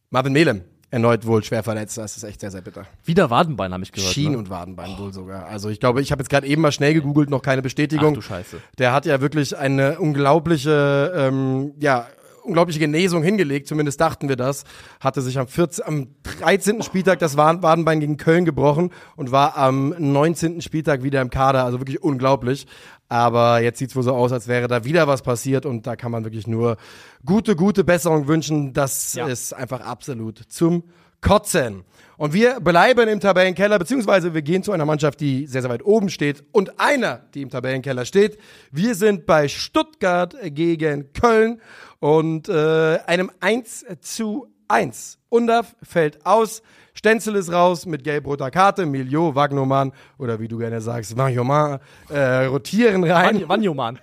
[0.09, 0.61] Marvin Melem,
[0.91, 1.97] erneut wohl schwer verletzt.
[1.97, 2.85] Das ist echt sehr, sehr bitter.
[3.05, 4.11] Wieder Wadenbein, habe ich gehört.
[4.13, 4.37] Schien ne?
[4.37, 5.45] und Wadenbein wohl sogar.
[5.45, 8.13] Also ich glaube, ich habe jetzt gerade eben mal schnell gegoogelt, noch keine Ach Bestätigung.
[8.13, 8.57] du Scheiße.
[8.77, 12.07] Der hat ja wirklich eine unglaubliche, ähm, ja,
[12.43, 14.63] unglaubliche Genesung hingelegt, zumindest dachten wir das.
[14.99, 16.07] Hatte sich am, 14, am
[16.39, 16.81] 13.
[16.81, 20.61] Spieltag das Waden- Wadenbein gegen Köln gebrochen und war am 19.
[20.61, 21.65] Spieltag wieder im Kader.
[21.65, 22.65] Also wirklich unglaublich.
[23.09, 26.11] Aber jetzt sieht's wohl so aus, als wäre da wieder was passiert und da kann
[26.11, 26.77] man wirklich nur
[27.25, 28.71] gute, gute Besserung wünschen.
[28.73, 29.27] Das Ja.
[29.27, 30.83] ist einfach absolut zum
[31.21, 31.83] Kotzen.
[32.17, 35.83] Und wir bleiben im Tabellenkeller, beziehungsweise wir gehen zu einer Mannschaft, die sehr, sehr weit
[35.83, 38.37] oben steht und einer, die im Tabellenkeller steht.
[38.71, 41.61] Wir sind bei Stuttgart gegen Köln
[41.99, 45.17] und äh, einem 1 zu 1.
[45.29, 46.61] Undaf fällt aus,
[46.99, 51.79] Stenzel ist raus mit gelb-roter Karte, Milio, Wagnoman oder wie du gerne sagst, Wagnoman,
[52.09, 53.39] äh, rotieren rein.
[53.39, 53.99] Van- Vanjoman.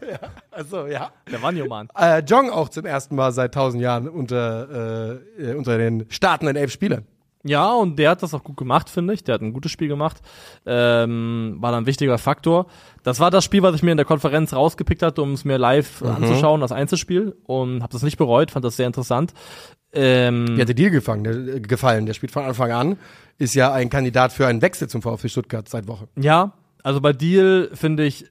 [0.50, 1.10] Also, ja.
[1.30, 1.88] Der Vanjoman.
[1.94, 6.56] Äh, Jong auch zum ersten Mal seit tausend Jahren unter, äh, äh, unter den startenden
[6.56, 7.04] elf Spielern.
[7.44, 9.22] Ja, und der hat das auch gut gemacht, finde ich.
[9.22, 10.16] Der hat ein gutes Spiel gemacht.
[10.64, 12.66] Ähm, war da ein wichtiger Faktor.
[13.04, 15.56] Das war das Spiel, was ich mir in der Konferenz rausgepickt hatte, um es mir
[15.56, 17.36] live anzuschauen, das Einzelspiel.
[17.44, 19.32] Und habe das nicht bereut, fand das sehr interessant.
[19.92, 22.06] Ähm, Wie hat der Deal gefangen, der, äh, gefallen?
[22.06, 22.96] Der spielt von Anfang an,
[23.38, 26.08] ist ja ein Kandidat für einen Wechsel zum VfB Stuttgart seit Woche.
[26.18, 28.26] Ja, also bei Deal, finde ich,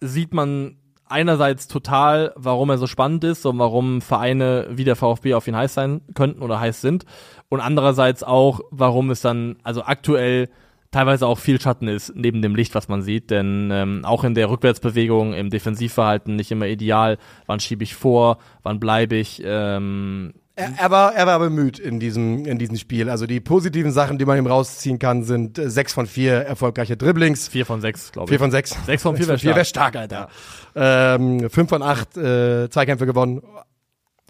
[0.00, 0.76] sieht man
[1.08, 5.56] einerseits total, warum er so spannend ist und warum Vereine wie der VfB auf ihn
[5.56, 7.04] heiß sein könnten oder heiß sind.
[7.48, 10.48] Und andererseits auch, warum es dann, also aktuell
[10.90, 13.30] teilweise auch viel Schatten ist neben dem Licht, was man sieht.
[13.30, 17.18] Denn ähm, auch in der Rückwärtsbewegung, im Defensivverhalten nicht immer ideal.
[17.46, 18.38] Wann schiebe ich vor?
[18.62, 19.42] Wann bleibe ich?
[19.44, 23.10] Ähm, Er, er, war, er war bemüht in diesem, in diesem Spiel.
[23.10, 26.96] Also die positiven Sachen, die man ihm rausziehen kann, sind äh, sechs von vier erfolgreiche
[26.96, 27.48] Dribblings.
[27.48, 28.30] vier von sechs, glaube ich.
[28.30, 28.74] Vier von sechs.
[28.86, 29.54] Sechs von vier wäre stark.
[29.54, 30.28] wäre stark, Alter.
[30.74, 33.42] Ähm, fünf von acht äh, Zweikämpfe gewonnen.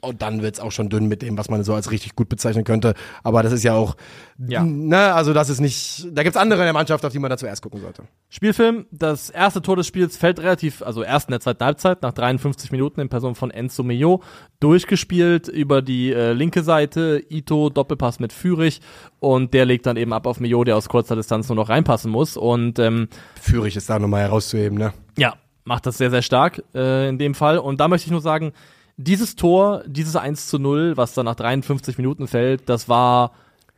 [0.02, 2.64] Und dann wird's auch schon dünn mit dem, was man so als richtig gut bezeichnen
[2.64, 2.94] könnte.
[3.24, 3.96] Aber das ist ja auch,
[4.38, 4.62] Ja.
[4.62, 7.38] ne, also das ist nicht, da gibt's andere in der Mannschaft, auf die man da
[7.38, 8.02] zuerst gucken sollte.
[8.28, 12.12] Spielfilm, das erste Tor des Spiels fällt relativ, also erst in der zweiten Halbzeit, nach
[12.12, 14.22] 53 Minuten in Person von Enzo Mio,
[14.60, 18.80] durchgespielt über die äh, linke Seite, Ito, Doppelpass mit Fürich
[19.20, 22.10] und der legt dann eben ab auf Mio, der aus kurzer Distanz nur noch reinpassen
[22.10, 23.08] muss und ähm,
[23.40, 24.92] Führig ist da nochmal herauszuheben, ne?
[25.16, 25.34] ja,
[25.64, 27.58] macht das sehr, sehr stark äh, in dem Fall.
[27.58, 28.52] Und da möchte ich nur sagen,
[28.96, 33.32] dieses Tor, dieses 1 zu 0, was dann nach 53 Minuten fällt, das war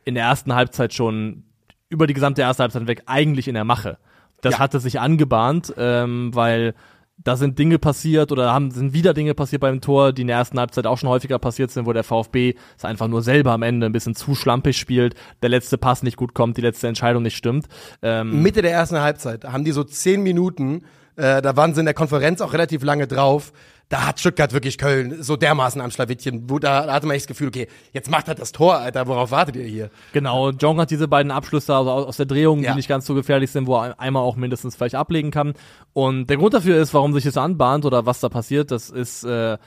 [0.05, 1.43] in der ersten Halbzeit schon
[1.89, 3.97] über die gesamte erste Halbzeit weg eigentlich in der Mache.
[4.41, 4.59] Das Ja.
[4.59, 6.73] hatte sich angebahnt, ähm, weil
[7.21, 10.37] da sind Dinge passiert oder haben, sind wieder Dinge passiert beim Tor, die in der
[10.37, 13.61] ersten Halbzeit auch schon häufiger passiert sind, wo der VfB es einfach nur selber am
[13.61, 17.23] Ende ein bisschen zu schlampig spielt, der letzte Pass nicht gut kommt, die letzte Entscheidung
[17.23, 17.65] nicht stimmt.
[18.01, 20.83] Ähm, Mitte der ersten Halbzeit haben die so zehn Minuten
[21.15, 23.51] Äh, da waren sie in der Konferenz auch relativ lange drauf.
[23.89, 27.27] Da hat Stuttgart wirklich Köln so dermaßen am Schlawittchen, wo da, hatte man echt das
[27.29, 29.89] Gefühl, okay, jetzt macht er das Tor, Alter, worauf wartet ihr hier?
[30.13, 32.71] Genau, Jong hat diese beiden Abschlüsse also aus aus der Drehung, Ja.
[32.71, 35.53] die nicht ganz so gefährlich sind, wo er einmal auch mindestens vielleicht ablegen kann.
[35.93, 39.23] Und der Grund dafür ist, warum sich das anbahnt oder was da passiert, das ist
[39.23, 39.57] äh,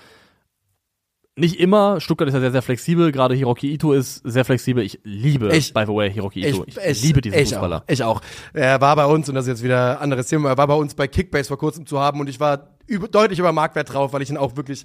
[1.36, 2.00] nicht immer.
[2.00, 3.10] Stuttgart ist ja sehr, sehr flexibel.
[3.12, 4.82] Gerade Hiroki Ito ist sehr flexibel.
[4.84, 6.64] Ich liebe, Ich- by the way, Hiroki Ito.
[6.66, 7.78] Ich, liebe diesen ich Fußballer.
[7.78, 8.20] Auch, ich auch.
[8.52, 10.74] Er war bei uns, und das ist jetzt wieder ein anderes Thema, er war bei
[10.74, 14.12] uns bei Kickbase vor kurzem zu haben und ich war über, deutlich über Marktwert drauf,
[14.12, 14.84] weil ich ihn auch wirklich.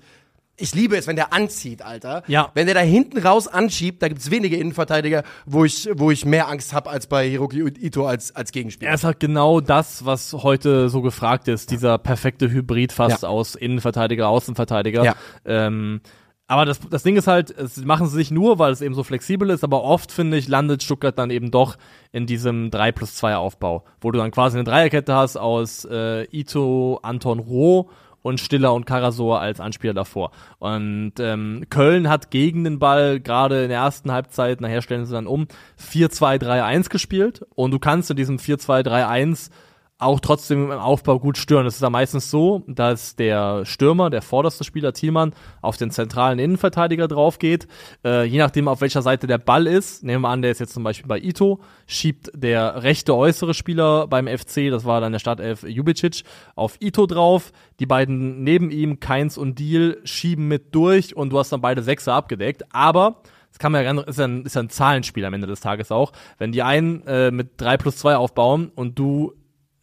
[0.60, 2.24] Ich liebe es, wenn der anzieht, Alter.
[2.26, 2.50] Ja.
[2.56, 6.48] Wenn der da hinten raus anschiebt, da gibt's wenige Innenverteidiger, wo ich, wo ich mehr
[6.48, 8.90] Angst habe als bei Hiroki Ito als, als Gegenspieler.
[8.90, 11.70] Er ist halt genau das, was heute so gefragt ist.
[11.70, 13.30] Dieser perfekte Hybrid fast Ja.
[13.30, 15.04] aus Innenverteidiger, Außenverteidiger.
[15.04, 15.16] Ja.
[15.46, 16.02] Ähm,
[16.48, 19.04] aber das, das Ding ist halt, es machen sie nicht nur, weil es eben so
[19.04, 21.78] flexibel ist, aber oft, finde ich, landet Stuttgart dann eben doch
[22.14, 26.24] in diesem 3 plus 2 Aufbau, wo du dann quasi eine Dreierkette hast aus äh,
[26.32, 27.90] Ito, Anton Roh
[28.22, 30.32] und Stiller und Karasor als Anspieler davor.
[30.60, 35.14] Und ähm, Köln hat gegen den Ball gerade in der ersten Halbzeit, nachher stellen sie
[35.14, 35.48] dann um,
[35.82, 39.50] 4-2-3-1 gespielt und du kannst in diesem 4-2-3-1
[40.00, 41.66] auch trotzdem im Aufbau gut stören.
[41.66, 46.38] Es ist da meistens so, dass der Stürmer, der vorderste Spieler Thielmann, auf den zentralen
[46.38, 47.68] Innenverteidiger drauf geht.
[48.06, 50.74] Äh, je nachdem, auf welcher Seite der Ball ist, nehmen wir an, der ist jetzt
[50.74, 55.20] zum Beispiel bei Ito, schiebt der rechte äußere Spieler beim FC, das war dann der
[55.20, 56.24] Startelf Jubicic,
[56.56, 57.52] auf Ito drauf.
[57.80, 61.82] Die beiden neben ihm, Keins und Deal, schieben mit durch und du hast dann beide
[61.82, 62.66] Sechser abgedeckt.
[62.72, 65.48] Aber das kann man ja ganz, ist ja ein, ist ja ein Zahlenspiel am Ende
[65.48, 66.12] des Tages auch.
[66.38, 69.34] Wenn die einen äh, mit 3 plus 2 aufbauen und du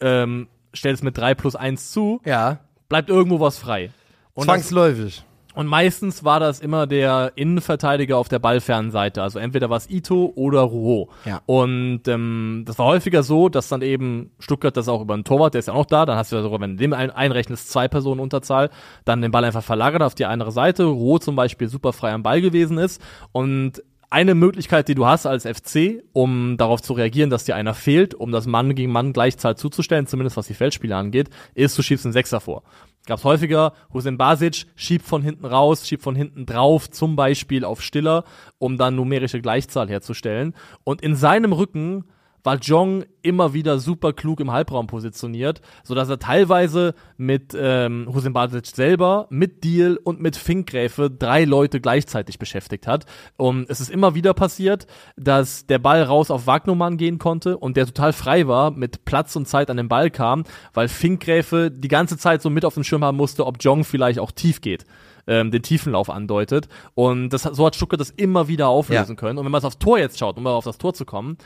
[0.04, 2.58] ähm, stellst mit 3 plus 1 zu, ja.
[2.88, 3.90] bleibt irgendwo was frei.
[4.34, 5.24] Und, das, Zwangsläufig.
[5.54, 9.22] und meistens war das immer der Innenverteidiger auf der ballfernen Seite.
[9.22, 11.08] Also entweder war es Ito oder Rouault.
[11.24, 11.40] Ja.
[11.46, 15.54] Und ähm, das war häufiger so, dass dann eben Stuttgart das auch über einen Torwart,
[15.54, 17.10] der ist ja auch noch da, dann hast du ja sogar, wenn du dem ein,
[17.10, 18.70] einrechnest, zwei Personen Unterzahl,
[19.04, 20.84] dann den Ball einfach verlagert auf die andere Seite.
[20.84, 23.00] Rouault zum Beispiel super frei am Ball gewesen ist.
[23.32, 27.74] Und eine Möglichkeit, die du hast als FC, um darauf zu reagieren, dass dir einer
[27.74, 31.82] fehlt, um das Mann gegen Mann Gleichzahl zuzustellen, zumindest was die Feldspiele angeht, ist, du
[31.82, 32.62] schiebst einen Sechser vor.
[33.06, 37.82] Gab's häufiger, Hussein Basic schiebt von hinten raus, schiebt von hinten drauf, zum Beispiel auf
[37.82, 38.24] Stiller,
[38.58, 40.54] um dann numerische Gleichzahl herzustellen.
[40.84, 42.04] Und in seinem Rücken
[42.44, 48.06] war Jong immer wieder super klug im Halbraum positioniert, so dass er teilweise mit ähm,
[48.12, 53.06] Hussein Basic selber, mit Deal und mit Finkgräfe drei Leute gleichzeitig beschäftigt hat.
[53.36, 54.86] Und es ist immer wieder passiert,
[55.16, 59.34] dass der Ball raus auf Wagnumann gehen konnte und der total frei war, mit Platz
[59.36, 62.84] und Zeit an den Ball kam, weil Finkgräfe die ganze Zeit so mit auf den
[62.84, 64.84] Schirm haben musste, ob Jong vielleicht auch tief geht
[65.26, 66.68] ähm, den Tiefenlauf andeutet.
[66.94, 69.14] Und das, so hat Stuttgart das immer wieder auflösen Ja.
[69.14, 69.38] können.
[69.38, 71.38] Und wenn man es aufs Tor jetzt schaut, um mal auf das Tor zu kommen,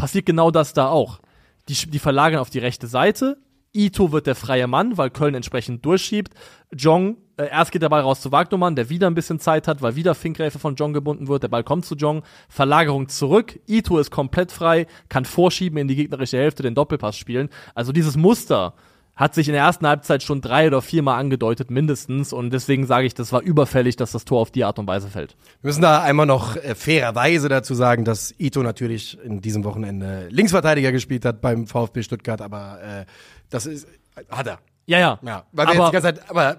[0.00, 1.20] passiert genau das da auch.
[1.68, 3.36] Die, die verlagern auf die rechte Seite.
[3.72, 6.34] Ito wird der freie Mann, weil Köln entsprechend durchschiebt.
[6.76, 9.80] Jong, äh, erst geht der Ball raus zu Wagnumann, der wieder ein bisschen Zeit hat,
[9.82, 11.44] weil wieder Finkgräfe von Jong gebunden wird.
[11.44, 12.22] Der Ball kommt zu Jong.
[12.48, 13.60] Verlagerung zurück.
[13.68, 17.50] Ito ist komplett frei, kann vorschieben in die gegnerische Hälfte, den Doppelpass spielen.
[17.74, 18.74] Also dieses Muster
[19.20, 22.32] hat sich in der ersten Halbzeit schon drei oder viermal angedeutet, mindestens.
[22.32, 25.08] Und deswegen sage ich, das war überfällig, dass das Tor auf die Art und Weise
[25.08, 25.36] fällt.
[25.60, 30.26] Wir müssen da einmal noch äh, fairerweise dazu sagen, dass Ito natürlich in diesem Wochenende
[30.30, 33.04] Linksverteidiger gespielt hat beim VfB Stuttgart, aber äh,
[33.50, 33.86] das ist,
[34.30, 34.58] hat er.
[34.86, 35.18] Ja, ja.
[35.22, 36.56] Ja, weil wir jetzt aber die ganze Zeit, aber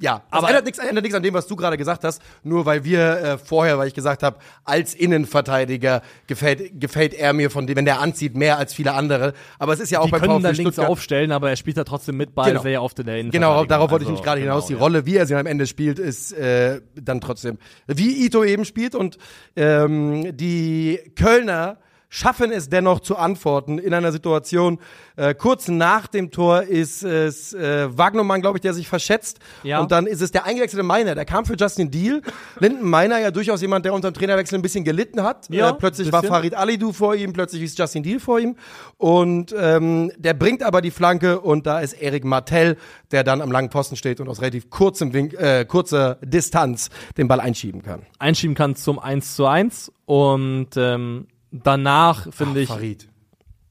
[0.00, 2.66] ja, das Aber- ändert nichts ändert nichts an dem, was du gerade gesagt hast, nur
[2.66, 7.66] weil wir äh, vorher, weil ich gesagt habe, als Innenverteidiger gefällt, gefällt er mir von
[7.66, 9.32] dem, wenn der anzieht, mehr als viele andere.
[9.58, 10.88] Aber es ist ja auch die beim können VfB da links Stuttgart.
[10.90, 12.62] aufstellen, aber er spielt da trotzdem mit Ball Genau.
[12.62, 13.68] sehr oft in der Genau, Innenverteidigung.
[13.68, 14.66] darauf wollte ich Also, nämlich gerade genau, hinaus.
[14.68, 14.78] Die ja.
[14.78, 18.94] Rolle, wie er sie am Ende spielt, ist äh, dann trotzdem, wie Ito eben spielt.
[18.94, 19.18] Und
[19.56, 21.78] ähm, die Kölner
[22.08, 24.78] schaffen es dennoch zu antworten in einer Situation.
[25.16, 29.38] Äh, kurz nach dem Tor ist es äh, Wagnermann, glaube ich, der sich verschätzt.
[29.62, 29.80] Ja.
[29.80, 31.14] Und dann ist es der eingewechselte Meiner.
[31.14, 32.22] Der kam für Justin Deal.
[32.60, 35.48] Linden Meiner ja durchaus jemand, der unter dem Trainerwechsel ein bisschen gelitten hat.
[35.50, 36.22] Ja, äh, plötzlich war.
[36.22, 38.56] Farid Alidou vor ihm, plötzlich ist Justin Deal vor ihm.
[38.96, 42.76] Und ähm, der bringt aber die Flanke und da ist Erik Martell,
[43.10, 47.28] der dann am langen Posten steht und aus relativ kurzem Wink, äh, kurzer Distanz den
[47.28, 48.02] Ball einschieben kann.
[48.18, 53.08] Einschieben kann zum 1 zu 1 und ähm, danach, finde ich, Farid.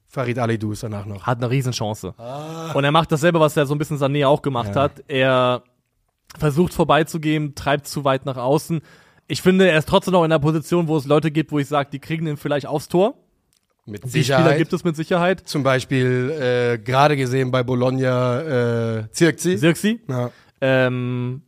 [0.08, 1.26] Farid Alidou ist danach noch.
[1.26, 2.14] hat eine Riesenchance.
[2.74, 4.82] Und er macht dasselbe, was er so ein bisschen Sané auch gemacht Ja.
[4.82, 5.04] hat.
[5.08, 5.62] Er
[6.38, 8.80] versucht vorbeizugehen, treibt zu weit nach außen.
[9.26, 11.68] Ich finde, er ist trotzdem noch in einer Position, wo es Leute gibt, wo ich
[11.68, 13.14] sage, die kriegen ihn vielleicht aufs Tor.
[13.84, 15.40] Mit Die Spieler gibt es mit Sicherheit.
[15.48, 19.56] Zum Beispiel äh, gerade gesehen bei Bologna äh, Zirkzi.
[19.56, 20.00] Sirksi.
[20.08, 20.30] Ja.
[20.60, 21.42] Ähm,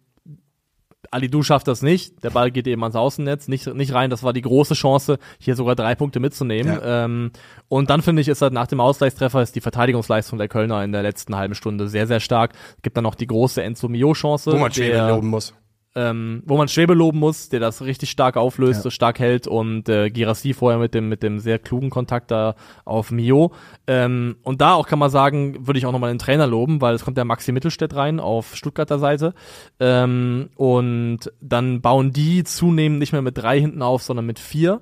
[1.13, 2.23] Alidou schafft das nicht.
[2.23, 4.11] Der Ball geht eben ans Außennetz, nicht, nicht rein.
[4.11, 6.75] Das war die große Chance, hier sogar drei Punkte mitzunehmen.
[6.75, 7.05] Ja.
[7.05, 7.33] Ähm,
[7.69, 10.93] und dann finde ich, ist halt nach dem Ausgleichstreffer ist die Verteidigungsleistung der Kölner in
[10.93, 12.53] der letzten halben Stunde sehr, sehr stark.
[12.83, 14.53] Gibt dann noch die große Enzo Mio-Chance.
[14.53, 15.53] Wo man der- loben muss.
[15.97, 18.83] Ähm, wo man Schwebe loben muss, der das richtig stark auflöst, Ja.
[18.83, 22.55] so stark hält und äh, Girassi vorher mit dem mit dem sehr klugen Kontakt da
[22.85, 23.53] auf Mio.
[23.89, 26.95] Ähm, und da auch kann man sagen, würde ich auch nochmal den Trainer loben, weil
[26.95, 29.35] es kommt der Maxi Mittelstädt rein auf Stuttgarter Seite
[29.81, 34.81] ähm, und dann bauen die zunehmend nicht mehr mit drei hinten auf, sondern mit vier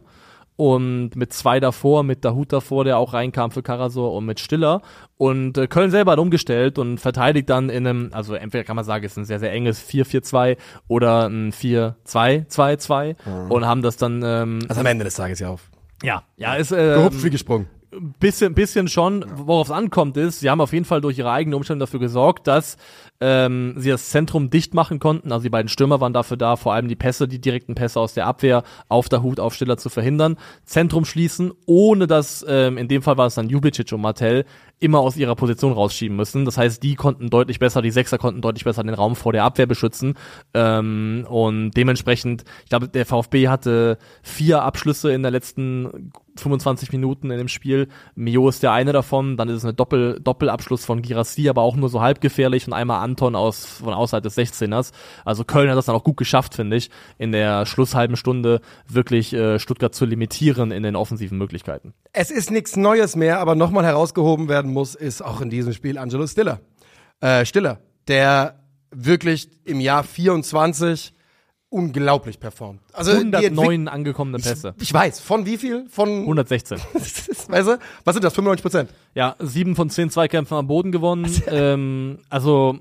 [0.59, 4.82] und mit zwei davor, mit Dahut davor, der auch reinkam für Karasor und mit Stiller.
[5.16, 8.84] Und äh, Köln selber hat umgestellt und verteidigt dann in einem, also entweder kann man
[8.84, 10.56] sagen, es ist ein sehr, sehr enges 4-4-2
[10.88, 13.14] oder ein 4-2-2-2
[13.48, 15.70] und haben das dann, ähm, Also am Ende des Tages ja auf.
[16.02, 17.68] ja, ja, ist äh, Gehupft wie gesprungen.
[17.91, 21.55] Bisschen, bisschen schon, worauf es ankommt, ist, sie haben auf jeden Fall durch ihre eigenen
[21.55, 22.76] Umstände dafür gesorgt, dass
[23.20, 25.32] ähm, sie das Zentrum dicht machen konnten.
[25.32, 28.14] Also die beiden Stürmer waren dafür da, vor allem die Pässe, die direkten Pässe aus
[28.14, 30.36] der Abwehr auf der Hut auf Stiller zu verhindern.
[30.64, 34.45] Zentrum schließen, ohne dass, ähm, in dem Fall war es dann Jublicic und Martell,
[34.80, 36.45] immer aus ihrer Position rausschieben müssen.
[36.45, 39.45] Das heißt, die konnten deutlich besser, die Sechser konnten deutlich besser den Raum vor der
[39.45, 40.14] Abwehr beschützen.
[40.55, 47.30] Ähm, und dementsprechend, ich glaube, der VfB hatte vier Abschlüsse in der letzten 25 Minuten
[47.30, 47.89] in dem Spiel.
[48.14, 51.76] Mio ist der eine davon, dann ist es eine Doppel, Doppelabschluss von Girassi, aber auch
[51.76, 54.93] nur so halb gefährlich und einmal Anton aus, von außerhalb des 16ers.
[55.24, 59.32] Also Köln hat das dann auch gut geschafft, finde ich, in der Schlusshalben Stunde wirklich
[59.32, 61.95] äh, Stuttgart zu limitieren in den offensiven Möglichkeiten.
[62.12, 65.99] Es ist nichts Neues mehr, aber nochmal herausgehoben werden muss, ist auch in diesem Spiel
[65.99, 66.61] Angelo Stiller.
[67.20, 68.61] Äh, Stiller, der
[68.91, 71.12] wirklich im Jahr 24
[71.71, 72.81] unglaublich performt.
[72.93, 74.75] Also die Entwick- 109 angekommene Pässe.
[74.81, 75.87] Ich weiß, von wie viel?
[75.89, 76.79] Von, 116.
[77.49, 78.91] weißt du, was sind das, 95 Prozent?
[79.14, 81.31] Ja, sieben von zehn Zweikämpfen am Boden gewonnen.
[81.49, 82.79] ähm, also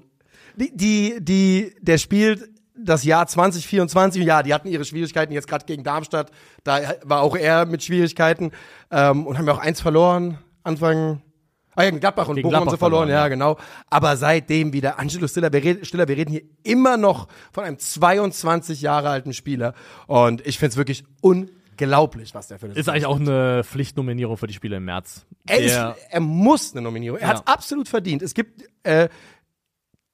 [0.55, 5.65] Die, die, die, der spielt das Jahr 2024, ja, die hatten ihre Schwierigkeiten jetzt gerade
[5.65, 6.31] gegen Darmstadt,
[6.63, 8.51] da war auch er mit Schwierigkeiten
[8.91, 11.21] ähm, und haben ja auch eins verloren, Anfang,
[11.77, 13.27] ah ja, gegen Gladbach und Gegen Bochum haben Gladbach sie verloren, verloren, ja, ja.
[13.29, 13.57] genau.
[13.89, 17.79] Aber seitdem wieder Angelo Stiller, wir reden, Stiller, wir reden hier immer noch von einem
[17.79, 19.73] 22 Jahre alten Spieler
[20.07, 24.47] und ich find's wirklich unglaublich, was der für eine ist eigentlich auch eine Pflichtnominierung für
[24.47, 25.25] die Spiele im März.
[25.47, 27.19] er, ist, er muss eine Nominierung.
[27.19, 27.33] Er Ja.
[27.35, 28.21] hat's absolut verdient.
[28.23, 29.07] Es gibt äh,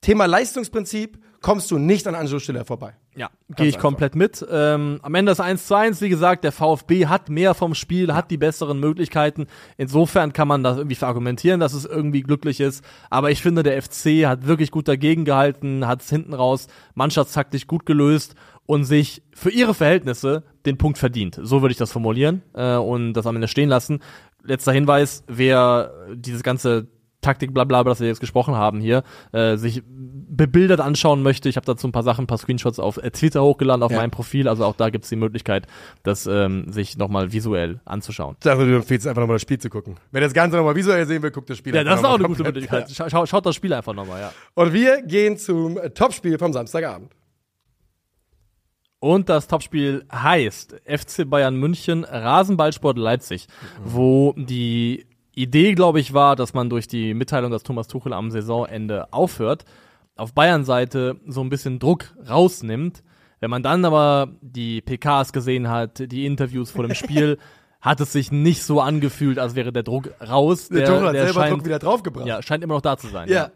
[0.04, 2.92] Thema Leistungsprinzip, kommst du nicht an Angelo Stiller vorbei.
[3.16, 3.88] Ja, gehe ich einfach.
[3.88, 4.46] komplett mit.
[4.50, 8.12] Ähm, am Ende ist 1 zu 1, wie gesagt, der VfB hat mehr vom Spiel,
[8.12, 9.46] hat die besseren Möglichkeiten.
[9.78, 12.84] Insofern kann man das irgendwie verargumentieren, dass es irgendwie glücklich ist.
[13.08, 17.66] Aber ich finde, der FC hat wirklich gut dagegen gehalten, hat es hinten raus mannschaftstaktisch
[17.66, 18.34] gut gelöst
[18.66, 21.40] und sich für ihre Verhältnisse den Punkt verdient.
[21.42, 24.00] So würde ich das formulieren äh, und das am Ende stehen lassen.
[24.42, 26.88] Letzter Hinweis, wer dieses ganze
[27.24, 29.02] Taktik, bla bla, das wir jetzt gesprochen haben hier,
[29.32, 31.48] äh, sich bebildert anschauen möchte.
[31.48, 33.98] Ich habe dazu ein paar Sachen, ein paar Screenshots auf äh, Twitter hochgeladen, auf Ja.
[33.98, 34.48] meinem Profil.
[34.48, 35.66] Also auch da gibt's die Möglichkeit,
[36.02, 38.36] das ähm, sich nochmal visuell anzuschauen.
[38.44, 39.96] Also du empfiehlst einfach nochmal das Spiel zu gucken.
[40.12, 42.24] Wer das Ganze nochmal visuell sehen will, guckt das Spiel Ja, das ist auch eine
[42.24, 42.42] gute.
[42.42, 42.88] Möglichkeit.
[42.92, 44.32] Schau, schaut das Spiel einfach nochmal, ja.
[44.54, 47.10] Und wir gehen zum Topspiel vom Samstagabend.
[48.98, 53.48] Und das Topspiel heißt FC Bayern München, Rasenballsport Leipzig,
[53.84, 55.06] wo die
[55.36, 59.64] Idee, glaube ich, war, dass man durch die Mitteilung, dass Thomas Tuchel am Saisonende aufhört,
[60.16, 63.02] auf Bayern-Seite so ein bisschen Druck rausnimmt.
[63.40, 67.38] Wenn man dann aber die PKs gesehen hat, die Interviews vor dem Spiel,
[67.80, 70.68] hat es sich nicht so angefühlt, als wäre der Druck raus.
[70.68, 72.26] Der, Tuchel hat der selber scheint, Druck wieder draufgebracht.
[72.26, 73.28] ja, scheint immer noch da zu sein.
[73.28, 73.50] Ja.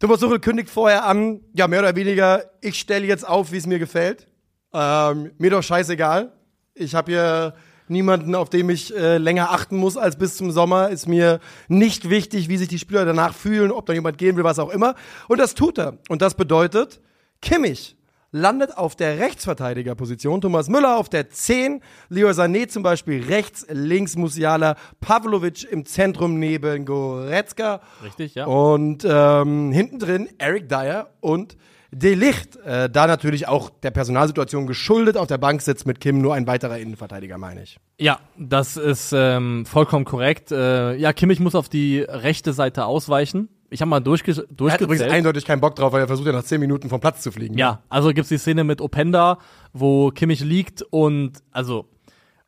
[0.00, 3.66] Thomas Tuchel kündigt vorher an, ja, mehr oder weniger, ich stelle jetzt auf, wie es
[3.66, 4.26] mir gefällt.
[4.72, 6.32] Ähm, mir doch scheißegal.
[6.74, 7.54] Ich habe hier
[7.90, 10.88] niemanden, auf dem ich äh, länger achten muss als bis zum Sommer.
[10.90, 14.44] Ist mir nicht wichtig, wie sich die Spieler danach fühlen, ob da jemand gehen will,
[14.44, 14.94] was auch immer.
[15.28, 15.98] Und das tut er.
[16.08, 17.00] Und das bedeutet,
[17.42, 17.96] Kimmich
[18.32, 24.16] landet auf der Rechtsverteidigerposition, Thomas Müller auf der 10, Leo Sané zum Beispiel rechts, links
[24.16, 28.46] Musiala, Pavlovic im Zentrum neben Goretzka Richtig, ja.
[28.46, 31.56] und ähm, hinten drin Eric Dyer und
[31.92, 32.56] De Licht.
[32.56, 35.16] Äh, da natürlich auch der Personalsituation geschuldet.
[35.16, 37.78] Auf der Bank sitzt mit Kim nur ein weiterer Innenverteidiger, meine ich.
[37.98, 40.52] Ja, das ist ähm, vollkommen korrekt.
[40.52, 43.48] Äh, ja, Kimmich muss auf die rechte Seite ausweichen.
[43.70, 45.10] Ich habe mal durchge Er hat übrigens durchgezählt.
[45.12, 47.56] eindeutig keinen Bock drauf, weil er versucht ja nach 10 Minuten vom Platz zu fliegen.
[47.56, 49.38] Ja, also gibt's die Szene mit Openda,
[49.72, 51.88] wo Kimmich liegt und also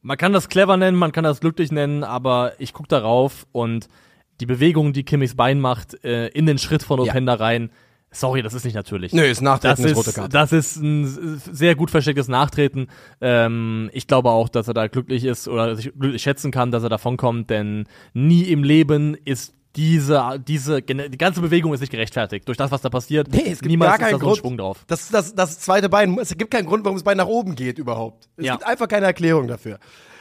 [0.03, 3.87] man kann das clever nennen, man kann das glücklich nennen, aber ich guck darauf und
[4.41, 7.71] die Bewegung, die Kimmichs Bein macht, äh, in den Schritt von Openda rein,
[8.13, 9.13] sorry, das ist nicht natürlich.
[9.13, 10.29] Nö, ist Das nachträglich eine rote ist, Karte.
[10.31, 12.89] das ist ein sehr gut verstecktes Nachtreten.
[13.21, 16.83] Ähm, ich glaube auch, dass er da glücklich ist oder sich glücklich schätzen kann, dass
[16.83, 22.47] er davonkommt, denn nie im Leben ist diese, diese, die ganze Bewegung ist nicht gerechtfertigt
[22.47, 23.29] durch das, was da passiert.
[23.33, 24.39] Nee, es gibt Niemals gar ist da keinen so Grund.
[24.39, 24.85] Schwung drauf.
[24.87, 27.79] Das, das, das zweite Bein, es gibt keinen Grund, warum das Bein nach oben geht
[27.79, 28.29] überhaupt.
[28.37, 28.53] Es Ja.
[28.53, 29.79] gibt einfach keine Erklärung dafür.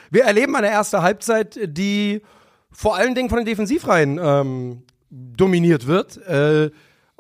[0.10, 2.22] Wir erleben eine erste Halbzeit, die
[2.72, 6.16] vor allen Dingen von den Defensivreihen ähm, dominiert wird.
[6.26, 6.72] Äh,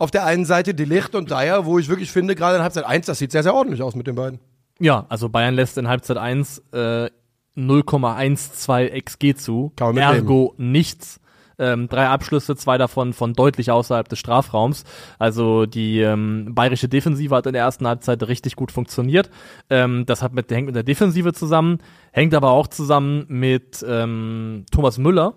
[0.02, 2.86] auf der einen Seite die Licht und Dyer, wo ich wirklich finde, gerade in Halbzeit
[2.86, 4.40] 1, das sieht sehr, sehr ordentlich aus mit den beiden.
[4.80, 7.10] Ja, also Bayern lässt in Halbzeit 1 äh,
[7.56, 9.72] 0,12 XG zu.
[9.80, 11.20] Ergo nichts.
[11.60, 14.86] Ähm, drei Abschlüsse, zwei davon von deutlich außerhalb des Strafraums.
[15.20, 19.30] Also die ähm, bayerische Defensive hat in der ersten Halbzeit richtig gut funktioniert.
[19.70, 21.78] Ähm, das hat mit, hängt mit der Defensive zusammen,
[22.12, 25.36] hängt aber auch zusammen mit ähm, Thomas Müller,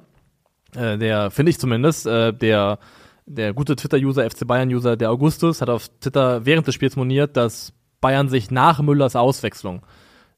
[0.74, 2.78] äh, der finde ich zumindest, äh, der
[3.26, 7.72] der gute Twitter-User, FC Bayern-User, der Augustus, hat auf Twitter während des Spiels moniert, dass
[8.00, 9.82] Bayern sich nach Müllers Auswechslung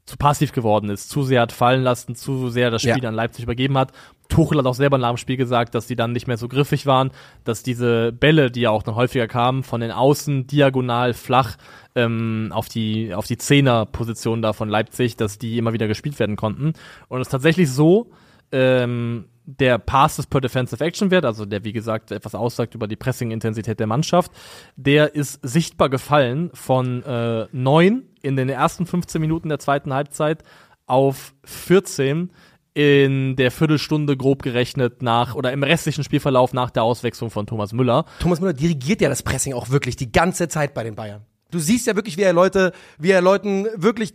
[0.05, 3.09] zu passiv geworden ist, zu sehr hat fallen lassen, zu sehr das Spiel Ja.
[3.09, 3.91] an Leipzig übergeben hat.
[4.29, 6.87] Tuchel hat auch selber nach dem Spiel gesagt, dass die dann nicht mehr so griffig
[6.87, 7.11] waren,
[7.43, 11.57] dass diese Bälle, die ja auch noch häufiger kamen, von den Außen diagonal flach
[11.97, 16.37] ähm, auf die auf die Zehner-Position da von Leipzig, dass die immer wieder gespielt werden
[16.37, 16.75] konnten.
[17.09, 18.11] Und es ist tatsächlich so,
[18.53, 22.89] ähm, der Pass des per Defensive Action Wert, also der wie gesagt etwas aussagt über
[22.89, 24.33] die Pressing-Intensität der Mannschaft,
[24.75, 30.43] der ist sichtbar gefallen von äh, 9 in den ersten 15 Minuten der zweiten Halbzeit
[30.87, 32.31] auf 14
[32.75, 37.73] in der Viertelstunde grob gerechnet nach oder im restlichen Spielverlauf nach der Auswechslung von Thomas
[37.73, 38.05] Müller.
[38.19, 41.25] Thomas Müller dirigiert ja das Pressing auch wirklich die ganze Zeit bei den Bayern.
[41.51, 44.13] Du siehst ja wirklich, wie er Leute, wie er Leuten wirklich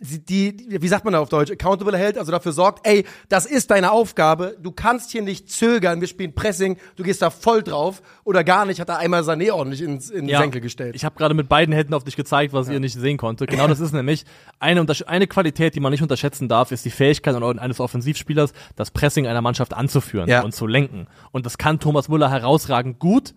[0.00, 3.46] die, die, wie sagt man da auf Deutsch, accountable hält, also dafür sorgt, ey, das
[3.46, 7.62] ist deine Aufgabe, du kannst hier nicht zögern, wir spielen Pressing, du gehst da voll
[7.62, 10.94] drauf oder gar nicht, hat er einmal Sané ordentlich ins, in den Senkel gestellt.
[10.94, 13.50] Ich habe gerade mit beiden Händen auf dich gezeigt, was ihr nicht sehen konntet.
[13.50, 14.24] Genau das ist nämlich
[14.60, 19.26] eine, eine Qualität, die man nicht unterschätzen darf, ist die Fähigkeit eines Offensivspielers, das Pressing
[19.26, 20.42] einer Mannschaft anzuführen Ja.
[20.42, 21.06] und zu lenken.
[21.32, 23.34] Und das kann Thomas Müller herausragend gut.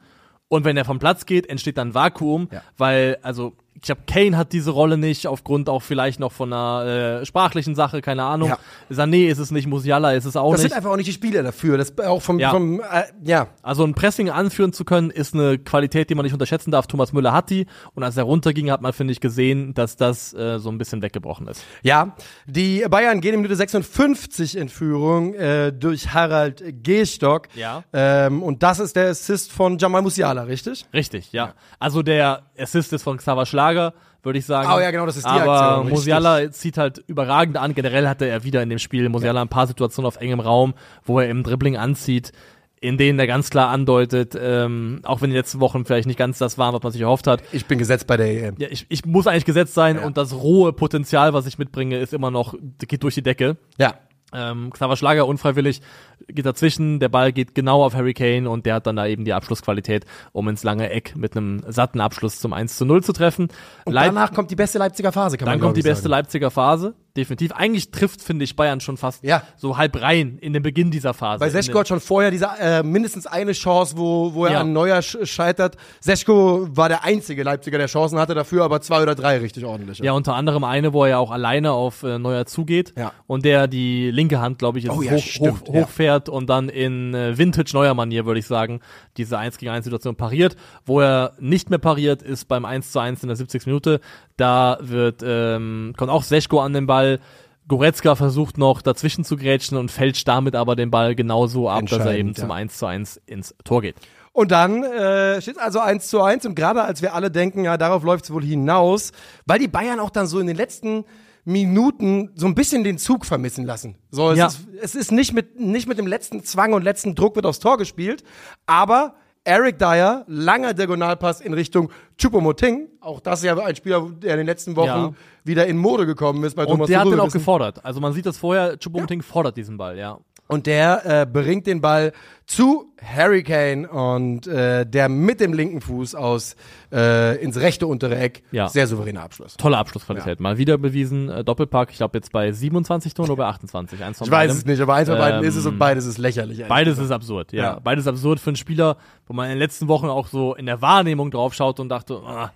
[0.48, 2.62] Und wenn er vom Platz geht, entsteht dann Vakuum, Ja.
[2.78, 7.22] weil, also, ich glaube, Kane hat diese Rolle nicht, aufgrund auch vielleicht noch von einer
[7.22, 8.50] äh, sprachlichen Sache, keine Ahnung.
[8.50, 8.60] Ja.
[8.92, 10.70] Sané ist es nicht, Musiala ist es auch das nicht.
[10.70, 12.52] sind einfach auch nicht die Spieler dafür, das auch vom, Ja.
[12.52, 16.34] vom äh, ja, Also ein Pressing anführen zu können, ist eine Qualität, die man nicht
[16.34, 16.86] unterschätzen darf.
[16.86, 17.66] Thomas Müller hat die.
[17.96, 21.02] Und als er runterging, hat man, finde ich, gesehen, dass das äh, so ein bisschen
[21.02, 21.64] weggebrochen ist.
[21.82, 22.16] Ja,
[22.46, 27.48] die Bayern gehen in Minute 56 in Führung äh, durch Harald Gehstock.
[27.56, 27.84] Ja.
[27.94, 30.86] Ähm, und das ist der Assist von Jamal Musiala, richtig?
[30.94, 31.54] Richtig, ja.
[31.80, 33.94] Also der Assist ist von Xaver Schlager,
[34.24, 34.70] würde ich sagen.
[34.74, 35.94] Oh ja, genau, das ist die Aber Aktion, richtig.
[35.98, 37.74] Musiala zieht halt überragend an.
[37.74, 41.20] Generell hatte er wieder in dem Spiel Musiala ein paar Situationen auf engem Raum, wo
[41.20, 42.32] er im Dribbling anzieht,
[42.80, 46.40] in denen er ganz klar andeutet, ähm, auch wenn die letzten Wochen vielleicht nicht ganz
[46.40, 48.56] das waren, was man sich erhofft hat, Ich bin gesetzt bei der EM.
[48.58, 50.06] ja, ich, ich muss eigentlich gesetzt sein Ja.
[50.06, 53.58] und das rohe Potenzial, was ich mitbringe, ist immer noch, geht durch die Decke.
[53.78, 53.94] Ja.
[54.34, 55.82] Ähm, Xaver Schlager unfreiwillig
[56.28, 59.26] geht dazwischen, der Ball geht genau auf Harry Kane und der hat dann da eben
[59.26, 63.14] die Abschlussqualität, um ins lange Eck mit einem satten Abschluss zum 1 zu 0 zu
[63.14, 63.48] treffen.
[63.86, 66.12] Und Leip- danach kommt die beste Leipziger Phase, kann dann man kommt die beste sagen.
[66.12, 67.52] Leipziger Phase, definitiv.
[67.52, 69.44] Eigentlich trifft, finde ich, Bayern schon fast Ja.
[69.58, 71.40] so halb rein in den Beginn dieser Phase.
[71.40, 74.62] Bei Seschko hat schon vorher diese äh, mindestens eine Chance, wo, wo er Ja.
[74.62, 75.76] an Neuer sch scheitert.
[76.00, 80.00] Seschko war der einzige Leipziger, der Chancen hatte, dafür aber zwei oder drei richtig ordentlich.
[80.00, 83.12] Ja, unter anderem eine, wo er ja auch alleine auf äh, Neuer zugeht Ja.
[83.28, 85.86] und der die linke Hand, glaube ich, jetzt Oh hoch, hoch, ja.
[86.12, 88.80] Hochfährt und dann in äh, Vintage-Neuer-Manier, würde ich sagen,
[89.18, 90.56] diese 1 gegen 1 Situation pariert.
[90.86, 93.66] Wo er nicht mehr pariert, ist beim 1 zu 1 in der 70.
[93.66, 94.00] Minute.
[94.38, 97.20] Da wird, ähm, kommt auch Seschko an den Ball.
[97.68, 102.00] Goretzka versucht noch dazwischen zu grätschen und fälscht damit aber den Ball genauso ab, dass
[102.00, 102.56] er eben Entscheidend, zum ja.
[102.56, 103.96] 1 zu 1 ins Tor geht.
[104.34, 107.78] Und dann äh, steht also 1 zu 1 und gerade als wir alle denken, ja,
[107.78, 109.12] darauf läuft es wohl hinaus,
[109.46, 111.04] weil die Bayern auch dann so in den letzten
[111.44, 113.96] Minuten so ein bisschen den Zug vermissen lassen.
[114.12, 114.48] So, es, Ja.
[114.48, 117.60] ist, es ist nicht mit, nicht mit dem letzten Zwang und letzten Druck wird aufs
[117.60, 118.24] Tor gespielt,
[118.66, 124.34] aber Eric Dyer, langer Diagonalpass in Richtung Choupo-Moting, auch das ist ja ein Spieler, der
[124.34, 125.14] in den letzten Wochen Ja.
[125.44, 127.18] wieder in Mode gekommen ist bei Und Thomas der hat Tuchel.
[127.18, 127.84] den Wir auch gefordert.
[127.84, 130.20] Also man sieht das vorher, Choupo-Moting fordert diesen Ball, ja.
[130.52, 132.12] Und der äh, bringt den Ball
[132.46, 136.58] zu Harry Kane und äh, der mit dem linken Fuß aus
[136.92, 138.44] äh, ins rechte untere Eck.
[138.52, 138.68] Ja.
[138.68, 139.56] Sehr souveräner Abschluss.
[139.56, 140.42] Tolle Abschlussqualität.
[140.42, 144.04] Mal wieder bewiesen, äh, Doppelpack, ich glaube jetzt bei 27 Toren oder bei 28.
[144.04, 146.06] Eins von Ich weiß es nicht, aber eins von beiden Ähm, ist es und beides
[146.06, 146.66] ist lächerlich.
[146.68, 147.64] Beides ist absurd, ja.
[147.64, 147.80] Ja.
[147.82, 148.98] Beides absurd für einen Spieler,
[149.28, 152.16] wo man in den letzten Wochen auch so in der Wahrnehmung drauf schaut und dachte,
[152.26, 152.52] ah,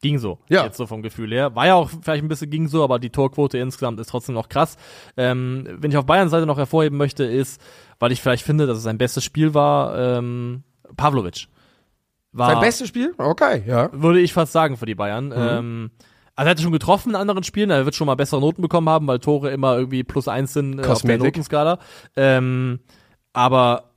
[0.00, 0.38] ging so.
[0.48, 0.64] Ja.
[0.64, 1.54] Jetzt so vom Gefühl her.
[1.54, 4.48] War ja auch vielleicht ein bisschen ging so, aber die Torquote insgesamt ist trotzdem noch
[4.48, 4.76] krass.
[5.16, 7.60] Ähm, wenn ich auf Bayern Seite noch hervorheben möchte, ist,
[7.98, 10.62] weil ich vielleicht finde, dass es sein bestes Spiel war, ähm,
[10.96, 11.48] Pavlovic.
[12.32, 13.14] War, Sein bestes Spiel?
[13.16, 13.90] Okay, ja.
[13.92, 15.26] würde ich fast sagen für die Bayern.
[15.26, 15.34] Mhm.
[15.36, 15.90] Ähm,
[16.34, 18.88] also er hatte schon getroffen in anderen Spielen, er wird schon mal bessere Noten bekommen
[18.88, 21.18] haben, weil Tore immer irgendwie plus eins sind äh, auf der.
[21.18, 21.78] Notenskala.
[22.14, 22.80] Ähm,
[23.32, 23.90] aber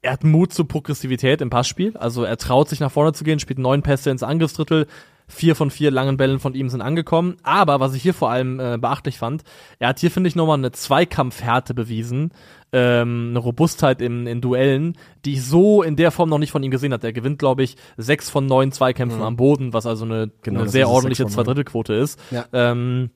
[0.00, 1.96] er hat Mut zur Progressivität im Passspiel.
[1.96, 4.86] Also er traut sich nach vorne zu gehen, spielt neun Pässe ins Angriffsdrittel.
[5.30, 7.36] Vier von vier langen Bällen von ihm sind angekommen.
[7.42, 9.42] Aber was ich hier vor allem äh, beachtlich fand,
[9.78, 12.32] er hat hier, finde ich, nochmal eine Zweikampfhärte bewiesen.
[12.72, 16.62] Ähm, eine Robustheit in, in Duellen, die ich so in der Form noch nicht von
[16.62, 17.06] ihm gesehen hatte.
[17.06, 19.24] Er gewinnt, glaube ich, sechs von neun Zweikämpfen Mhm.
[19.24, 21.26] am Boden, was also eine, Genau, eine sehr ordentliche.
[21.26, 22.18] Zweidrittelquote ist.
[22.30, 22.44] Ja.
[22.52, 23.10] Ähm,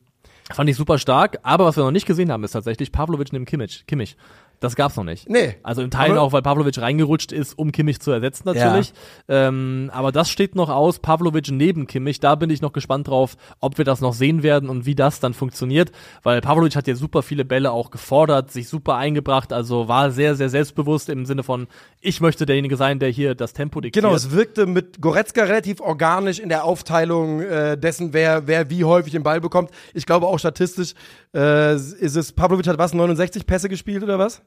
[0.52, 1.38] fand ich super stark.
[1.42, 3.84] Aber was wir noch nicht gesehen haben, ist tatsächlich Pavlovic neben Kimmich.
[3.86, 4.16] Kimmich.
[4.62, 5.28] Das gab's noch nicht.
[5.28, 5.56] Nee.
[5.64, 8.92] Also in Teilen Aber- auch, weil Pavlovic reingerutscht ist, um Kimmich zu ersetzen natürlich.
[9.28, 11.00] Ähm, aber das steht noch aus.
[11.00, 12.20] Pavlovic neben Kimmich.
[12.20, 15.18] Da bin ich noch gespannt drauf, ob wir das noch sehen werden und wie das
[15.18, 15.90] dann funktioniert.
[16.22, 19.52] Weil Pavlovic hat ja super viele Bälle auch gefordert, sich super eingebracht.
[19.52, 21.66] Also war sehr, sehr selbstbewusst im Sinne von,
[22.00, 24.04] ich möchte derjenige sein, der hier das Tempo diktiert.
[24.04, 28.84] Genau, es wirkte mit Goretzka relativ organisch in der Aufteilung äh, dessen, wer, wer wie
[28.84, 29.70] häufig den Ball bekommt.
[29.92, 30.94] Ich glaube auch statistisch
[31.34, 34.40] äh, ist es, Pavlovic hat was, 69 Pässe gespielt oder was?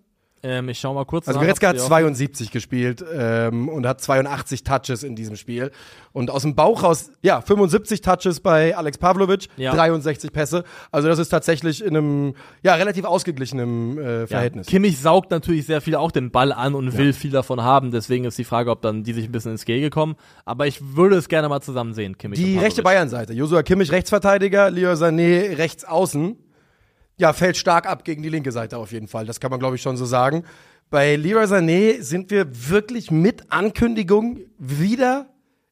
[0.48, 1.28] Ähm, ich schau mal kurz.
[1.28, 5.72] Also Goretzka hat die auch- 72 gespielt ähm, und hat 82 Touches in diesem Spiel.
[6.14, 9.74] Und aus dem Bauch raus, ja, 75 Touches bei Alex Pavlovic, Ja.
[9.74, 10.64] 63 Pässe.
[10.92, 14.68] Also das ist tatsächlich in einem, ja, relativ ausgeglichenem äh, Ja, Verhältnis.
[14.68, 17.92] Kimmich saugt natürlich sehr viel auch den Ball an und will viel davon haben.
[17.92, 20.16] Deswegen ist die Frage, ob dann die sich ein bisschen ins Gehege kommen.
[20.46, 22.40] Aber ich würde es gerne mal zusammen sehen, Kimmich.
[22.40, 22.84] Die rechte.
[22.84, 23.34] Bayern-Seite.
[23.34, 26.38] Josua Kimmich Rechtsverteidiger, Leo Sané rechts außen.
[27.18, 29.26] Ja, fällt stark ab gegen die linke Seite auf jeden Fall.
[29.26, 30.44] Das kann man, glaube ich, schon so sagen.
[30.90, 35.28] Bei Leroy Sané sind wir wirklich mit Ankündigung wieder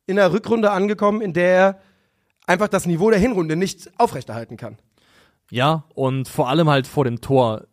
[0.06, 1.80] in der Rückrunde angekommen, in der er
[2.48, 4.78] einfach das Niveau der Hinrunde nicht aufrechterhalten kann.
[5.52, 7.66] Ja, und vor allem halt vor dem Tor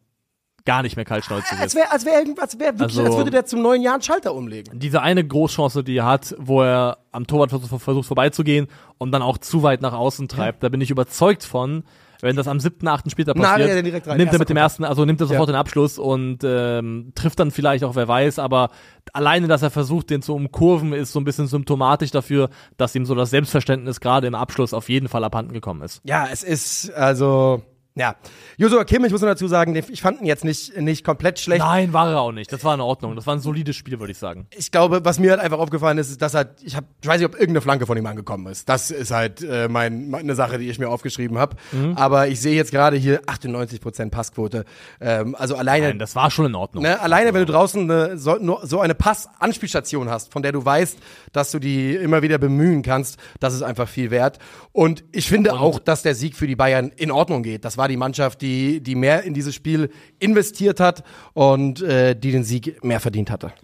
[0.66, 1.74] gar nicht mehr kaltschnäuzig Als ist.
[1.76, 4.02] wäre als wär irgendwas, als, wär wirklich, Also- als würde der zum neuen Jahr einen
[4.02, 4.78] Schalter umlegen.
[4.78, 8.68] Diese eine Großchance, die er hat, wo er am Torwart versucht, versucht vorbeizugehen
[8.98, 11.84] und dann auch zu weit nach außen treibt, da bin ich überzeugt von,
[12.22, 14.16] wenn das am siebten, achten Spieltag Na, passiert, direkt rein.
[14.18, 15.54] nimmt er mit dem ersten, also nimmt er sofort Ja.
[15.54, 18.70] den Abschluss und ähm, trifft dann vielleicht auch, wer weiß, aber
[19.12, 23.06] alleine, dass er versucht, den zu umkurven, ist so ein bisschen symptomatisch dafür, dass ihm
[23.06, 26.00] so das Selbstverständnis gerade im Abschluss auf jeden Fall abhanden gekommen ist.
[26.04, 27.62] Ja, es ist, also,
[27.96, 28.14] ja.
[28.56, 31.60] Josua Kimmich, muss man dazu sagen, ich fand ihn jetzt nicht, nicht komplett schlecht.
[31.60, 32.52] Nein, war er auch nicht.
[32.52, 33.16] Das war in Ordnung.
[33.16, 34.46] Das war ein solides Spiel, würde ich sagen.
[34.56, 37.18] ich glaube, was mir halt einfach aufgefallen ist, ist, dass halt, ich hab, ich weiß
[37.18, 38.68] nicht, ob irgendeine Flanke von ihm angekommen ist.
[38.68, 41.56] Das ist halt äh, mein, meine Sache, die ich mir aufgeschrieben habe.
[41.72, 41.96] Mhm.
[41.96, 44.64] Aber ich sehe jetzt gerade hier 98% Passquote.
[45.00, 46.82] Ähm, also alleine, Nein, das war schon in Ordnung.
[46.84, 50.64] ne, alleine wenn du draußen eine, so, nur- so eine Passanspielstation hast, von der du
[50.64, 50.98] weißt,
[51.32, 54.38] dass du die immer wieder bemühen kannst, das ist einfach viel wert.
[54.72, 57.64] Und ich finde auch, dass der Sieg für die Bayern in Ordnung geht.
[57.64, 61.02] Das war die Mannschaft, die, die mehr in dieses Spiel investiert hat
[61.32, 63.54] und äh, die den Sieg mehr verdient hatte.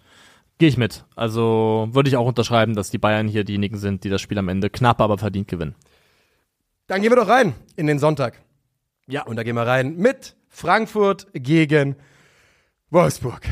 [0.56, 1.04] Gehe ich mit.
[1.14, 4.48] Also würde ich auch unterschreiben, dass die Bayern hier diejenigen sind, die das Spiel am
[4.48, 5.74] Ende knapp, aber verdient gewinnen.
[6.86, 8.40] Dann gehen wir doch rein in den Sonntag.
[9.06, 9.24] Ja.
[9.26, 11.96] Und da gehen wir rein mit Frankfurt gegen
[12.88, 13.42] Wolfsburg.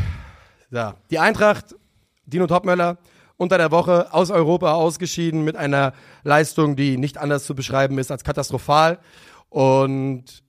[0.71, 1.77] So, die Eintracht,
[2.25, 2.97] Dino Topmöller,
[3.37, 5.93] unter der Woche aus Europa ausgeschieden mit einer
[6.23, 8.99] Leistung, die nicht anders zu beschreiben ist als katastrophal.
[9.51, 10.44] Und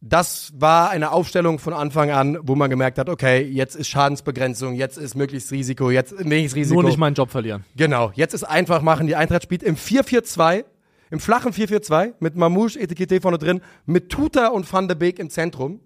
[0.00, 4.74] das war eine Aufstellung von Anfang an, wo man gemerkt hat, okay, jetzt ist Schadensbegrenzung,
[4.74, 6.80] jetzt ist möglichst Risiko, jetzt wenig Risiko.
[6.80, 7.64] Nur nicht meinen Job verlieren.
[7.76, 9.08] Genau, jetzt ist einfach machen.
[9.08, 10.64] Die Eintracht spielt im 4-4-2,
[11.10, 15.30] im flachen 4-4-2, mit Mamouche, Etikette vorne drin, mit Tuta und Van de Beek im
[15.30, 15.80] Zentrum.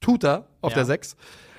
[0.00, 0.76] Tuta auf Ja.
[0.76, 1.16] der 6.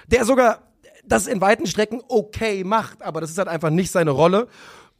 [0.07, 0.63] Der sogar
[1.05, 4.47] das in weiten Strecken okay macht, aber das ist halt einfach nicht seine Rolle.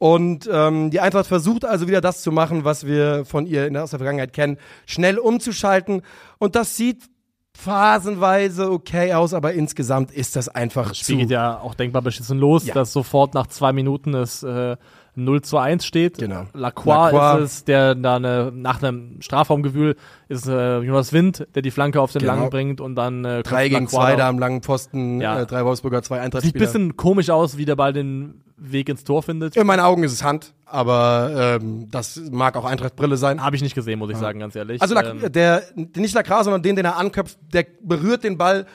[0.02, 3.74] Und ähm, die Eintracht versucht also wieder das zu machen, was wir von ihr in
[3.74, 6.02] der, aus der Vergangenheit kennen, schnell umzuschalten.
[6.38, 7.04] Und das sieht
[7.56, 12.02] phasenweise okay aus, aber insgesamt ist das einfach Das Spiel zu geht ja auch denkbar
[12.02, 12.74] beschissen los, Ja.
[12.74, 14.76] dass sofort nach zwei Minuten es äh,
[15.14, 16.18] 0 zu 1 steht.
[16.18, 16.46] Genau.
[16.54, 17.44] Lacroix, Lacroix.
[17.44, 19.96] ist es, der da eine, nach einem Strafraumgewühl
[20.28, 22.34] ist äh, Jonas Wind, der die Flanke auf den Genau.
[22.34, 25.40] Langen bringt und dann äh, drei gegen Lacroix zwei da am langen Pfosten, Ja.
[25.40, 29.02] äh, drei Wolfsburger, zwei Sieht ein bisschen komisch aus, wie der Ball den Weg ins
[29.04, 29.56] Tor findet.
[29.56, 33.44] In meinen Augen ist es Hand, aber ähm, das mag auch Eintracht-Brille sein.
[33.44, 34.80] Habe ich nicht gesehen, muss ich sagen, ganz ehrlich.
[34.80, 35.62] Also Ähm, der,
[35.96, 38.66] nicht Lacroix, sondern den, den er anköpft, der berührt den Ball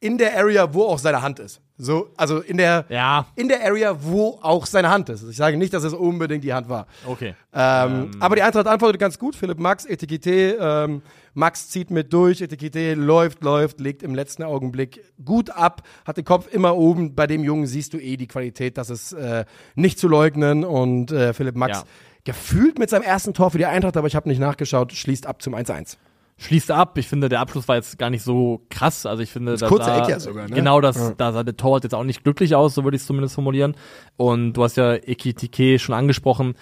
[0.00, 1.60] in der Area, wo auch seine Hand ist.
[1.78, 5.22] So, also in der, ja, in der Area, wo auch seine Hand ist.
[5.28, 6.86] Ich sage nicht, dass es unbedingt die Hand war.
[7.06, 7.34] okay.
[7.54, 9.34] Ähm, aber die Eintracht antwortet ganz gut.
[9.36, 11.02] Philipp Max, Etikette, ähm,
[11.34, 16.24] Max zieht mit durch, Etikette läuft, läuft, legt im letzten Augenblick gut ab, hat den
[16.24, 17.14] Kopf immer oben.
[17.14, 19.44] Bei dem Jungen siehst du eh die Qualität, das ist äh,
[19.74, 20.64] nicht zu leugnen.
[20.64, 21.84] Und äh, Philipp Max Ja.
[22.24, 25.42] gefühlt mit seinem ersten Tor für die Eintracht, aber ich habe nicht nachgeschaut, schließt ab
[25.42, 25.96] zum 1-1.
[26.38, 26.98] Schließt ab.
[26.98, 29.06] Ich finde, der Abschluss war jetzt gar nicht so krass.
[29.06, 30.54] Also ich finde, da kurze sah, Eck ja sogar, ne?
[30.54, 33.06] genau, das, da sah der Torwart jetzt auch nicht glücklich aus, so würde ich es
[33.06, 33.74] zumindest formulieren.
[34.16, 36.54] Und du hast ja Ekitike schon angesprochen.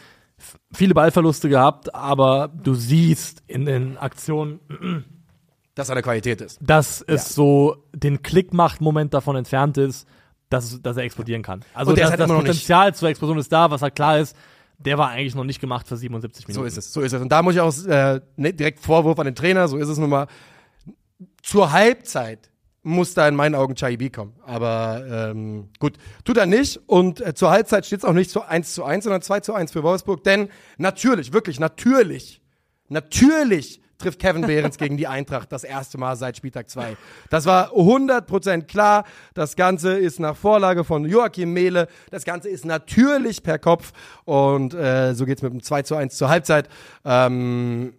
[0.72, 4.60] Viele Ballverluste gehabt, aber du siehst in den Aktionen,
[5.74, 6.58] Dass seine Qualität ist.
[6.62, 10.06] dass es so den Klick macht, Moment davon entfernt ist,
[10.48, 11.64] dass, dass er explodieren kann.
[11.74, 13.96] Also Und das, halt das immer noch nicht- Potenzial zur Explosion ist da, was halt
[13.96, 14.36] klar ist,
[14.84, 16.62] der war eigentlich noch nicht gemacht für 77 Minuten.
[16.62, 17.20] So ist es, so ist es.
[17.20, 19.98] Und da muss ich auch äh, ne, direkt Vorwurf an den Trainer, so ist es
[19.98, 20.26] nun mal.
[21.42, 22.50] Zur Halbzeit
[22.82, 24.34] muss da in meinen Augen Chaibi kommen.
[24.44, 26.80] Aber ähm, gut, tut er nicht.
[26.86, 29.54] Und äh, zur Halbzeit steht es auch nicht zu 1 zu 1, sondern 2 zu
[29.54, 30.22] 1 für Wolfsburg.
[30.22, 32.42] Denn natürlich, wirklich, natürlich,
[32.88, 36.96] natürlich trifft Kevin Behrens gegen die Eintracht das erste Mal seit Spieltag 2.
[37.30, 39.04] Das war 100% klar.
[39.32, 41.88] Das Ganze ist nach Vorlage von Joachim Mehle.
[42.10, 43.92] Das Ganze ist natürlich per Kopf.
[44.24, 46.68] Und äh, so geht's mit dem 2 zu 1 zur Halbzeit.
[47.04, 47.94] Ähm,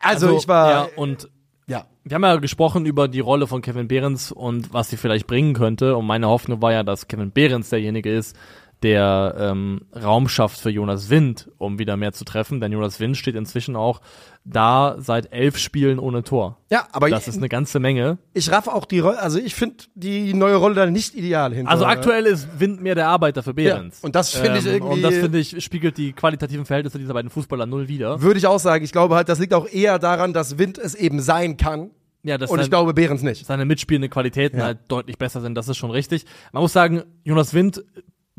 [0.00, 0.70] also, ich war...
[0.70, 1.30] Ja, und
[1.66, 1.86] ja.
[2.04, 5.54] wir haben ja gesprochen über die Rolle von Kevin Behrens und was sie vielleicht bringen
[5.54, 5.96] könnte.
[5.96, 8.36] Und meine Hoffnung war ja, dass Kevin Behrens derjenige ist,
[8.82, 12.60] der ähm, Raum schafft für Jonas Wind, um wieder mehr zu treffen.
[12.60, 14.00] Denn Jonas Wind steht inzwischen auch
[14.44, 16.58] da seit elf Spielen ohne Tor.
[16.70, 18.18] Ja, aber Das ist eine ganze Menge.
[18.34, 21.70] ich raff auch die Rolle, also ich finde die neue Rolle da nicht ideal hinter.
[21.70, 24.00] Also aktuell ist Wind mehr der Arbeiter für Behrens.
[24.00, 27.14] Ja, und das finde ich irgendwie- Und das finde ich spiegelt die qualitativen Verhältnisse dieser
[27.14, 28.22] beiden Fußballer null wider.
[28.22, 28.84] Würde ich auch sagen.
[28.84, 31.90] Ich glaube halt, das liegt auch eher daran, dass Wind es eben sein kann.
[32.24, 33.46] Ja, das Und ich glaube, Behrens nicht.
[33.46, 34.64] seine mitspielende Qualitäten Ja.
[34.64, 35.54] halt deutlich besser sind.
[35.54, 36.24] Das ist schon richtig.
[36.52, 37.84] Man muss sagen, Jonas Wind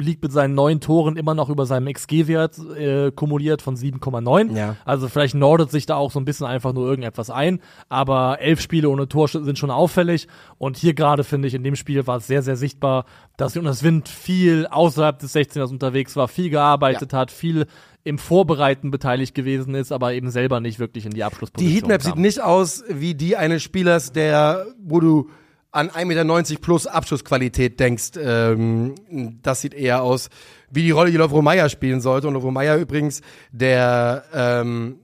[0.02, 4.56] liegt mit seinen neun Toren immer noch über seinem XG-Wert äh, kumuliert von 7,9.
[4.56, 4.76] Ja.
[4.86, 7.60] Also vielleicht nordet sich da auch so ein bisschen einfach nur irgendetwas ein.
[7.90, 10.28] Aber elf Spiele ohne Tor sind schon auffällig.
[10.58, 13.06] Und hier gerade finde ich, in dem Spiel war es sehr, sehr sichtbar,
[13.38, 17.66] dass Jonas Wind viel außerhalb des 16ers unterwegs war, viel gearbeitet hat, viel
[18.04, 22.02] im Vorbereiten beteiligt gewesen ist, aber eben selber nicht wirklich in die Die Abschlussposition Heatmap
[22.02, 22.12] kam.
[22.12, 25.30] sieht nicht aus wie die eines Spielers, der, wo du
[25.72, 28.12] an 1,90 Meter plus Abschussqualität denkst.
[28.18, 28.96] Ähm,
[29.42, 30.30] das sieht eher aus
[30.72, 32.28] wie die Rolle, die Lovro Meyer spielen sollte.
[32.28, 35.00] Und Lovro Meyer übrigens, der ähm,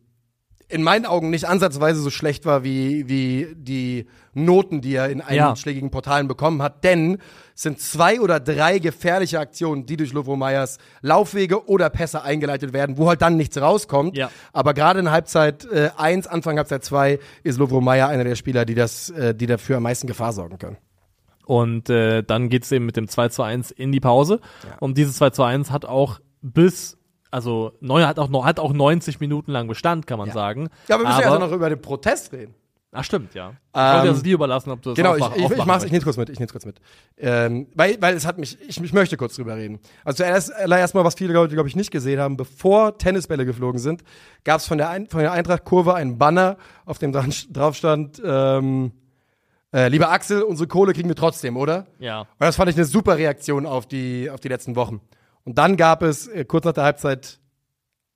[0.68, 5.22] in meinen Augen nicht ansatzweise so schlecht war wie, wie die Noten, die er in
[5.30, 5.50] Ja.
[5.52, 6.84] einschlägigen Portalen bekommen hat.
[6.84, 7.20] Denn
[7.56, 12.74] es sind zwei oder drei gefährliche Aktionen, die durch Lovro Meyers Laufwege oder Pässe eingeleitet
[12.74, 14.18] werden, wo halt dann nichts rauskommt.
[14.18, 14.32] Ja.
[14.54, 18.66] Aber gerade in Halbzeit äh, 1, Anfang Halbzeit 2 ist Lovro Meyer einer der Spieler,
[18.66, 20.78] die, das, äh, die dafür am meisten Gefahr sorgen können.
[21.46, 24.40] Und äh, dann geht's eben mit dem 2 zu 1 in die Pause.
[24.80, 26.98] Und dieses 2 zu 1 hat auch bis,
[27.36, 30.70] also Neuer hat auch, noch, hat auch 90 Minuten lang Bestand, kann man sagen.
[30.88, 32.56] Ja, aber wir müssen ja also noch über den Protest reden.
[32.98, 33.50] Ach, stimmt, ja.
[33.50, 35.68] Ich Ähm, wollte also dir überlassen, ob du das Genau, ich, aufmach- ich, ich, aufmachen
[35.68, 36.80] mach's, ich nehme kurz mit, ich nehme kurz mit.
[37.18, 39.80] Ähm, weil, weil es hat mich, ich, ich möchte kurz drüber reden.
[40.06, 44.04] Also zuerst erstmal, was viele Leute, glaube ich, nicht gesehen haben, bevor Tennisbälle geflogen sind,
[44.46, 46.56] gab es von der, Ein von der Eintracht-Kurve einen Banner,
[46.86, 48.94] auf dem dran, drauf stand, ähm,
[49.74, 51.88] äh, lieber Axel, unsere Kohle kriegen wir trotzdem, oder?
[52.00, 52.22] Ja.
[52.22, 55.02] Und das fand ich eine super Reaktion auf die, auf die letzten Wochen.
[55.46, 57.40] Und dann gab es äh, kurz nach der Halbzeit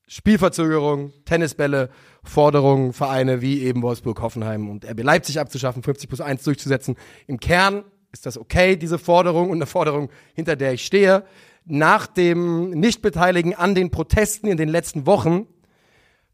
[0.07, 1.89] Spielverzögerung, Tennisbälle,
[2.23, 6.95] Forderungen, Vereine wie eben Wolfsburg, Hoffenheim und RB Leipzig abzuschaffen, 50 plus 1 durchzusetzen.
[7.27, 11.23] Im Kern ist das okay, diese Forderung und eine Forderung, hinter der ich stehe.
[11.65, 15.45] Nach dem Nichtbeteiligen an den Protesten in den letzten Wochen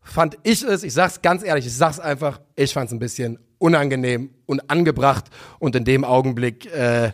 [0.02, 4.30] fand ich es, ich sag's ganz ehrlich, ich sag's einfach, ich fand's ein bisschen unangenehm
[4.46, 5.26] und angebracht
[5.60, 7.12] und in dem Augenblick, äh,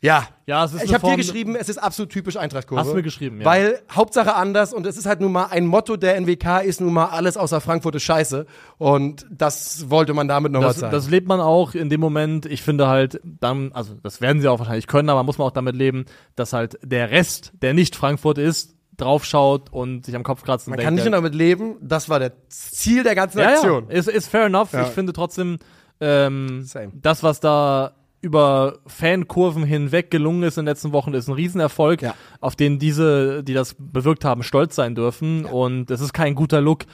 [0.00, 0.28] ja.
[0.46, 2.80] Ja, es ist ich habe dir geschrieben, es ist absolut typisch Eintracht-Kurve.
[2.80, 3.44] Hast du mir geschrieben, ja.
[3.46, 6.92] Weil Hauptsache anders und es ist halt nun mal ein Motto der NWK ist nun
[6.92, 8.46] mal alles außer Frankfurt ist scheiße
[8.78, 10.92] und das wollte man damit nochmal sagen.
[10.92, 12.46] das lebt man auch in dem Moment.
[12.46, 15.52] Ich finde halt, dann, also das werden sie auch wahrscheinlich können, aber muss man auch
[15.52, 20.42] damit leben, dass halt der Rest, der nicht Frankfurt ist, draufschaut und sich am Kopf
[20.44, 23.38] kratzt man denkt, kann nicht der- nur damit leben, das war das Ziel der ganzen
[23.38, 23.86] ja, Aktion.
[23.88, 24.72] ja, ist, ist fair enough.
[24.72, 24.82] Ja.
[24.82, 25.58] Ich finde trotzdem,
[26.00, 26.92] ähm, Same.
[26.94, 32.02] das, was da über Fankurven hinweg gelungen ist in den letzten Wochen, ist ein Riesenerfolg,
[32.02, 32.14] Ja.
[32.40, 35.44] auf den diese, die das bewirkt haben, stolz sein dürfen.
[35.44, 36.84] Und es ist kein guter Look,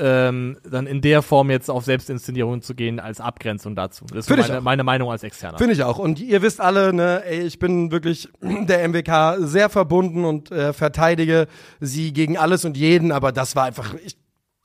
[0.00, 4.04] ähm, dann in der Form jetzt auf Selbstinszenierungen zu gehen als Abgrenzung dazu.
[4.12, 5.58] Das ist meine, meine Meinung als Externer.
[5.58, 5.98] Finde ich auch.
[5.98, 10.72] Und ihr wisst alle, ne, ey, ich bin wirklich der MWK sehr verbunden und äh,
[10.72, 11.48] verteidige
[11.80, 14.16] sie gegen alles und jeden, aber das war einfach ich,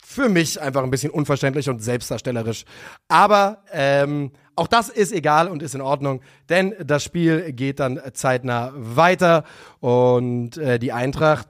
[0.06, 2.64] für mich einfach ein bisschen unverständlich und selbstdarstellerisch.
[3.08, 8.00] Aber ähm, auch das ist egal und ist in Ordnung, denn das Spiel geht dann
[8.12, 9.44] zeitnah weiter
[9.80, 11.48] und äh, die Eintracht,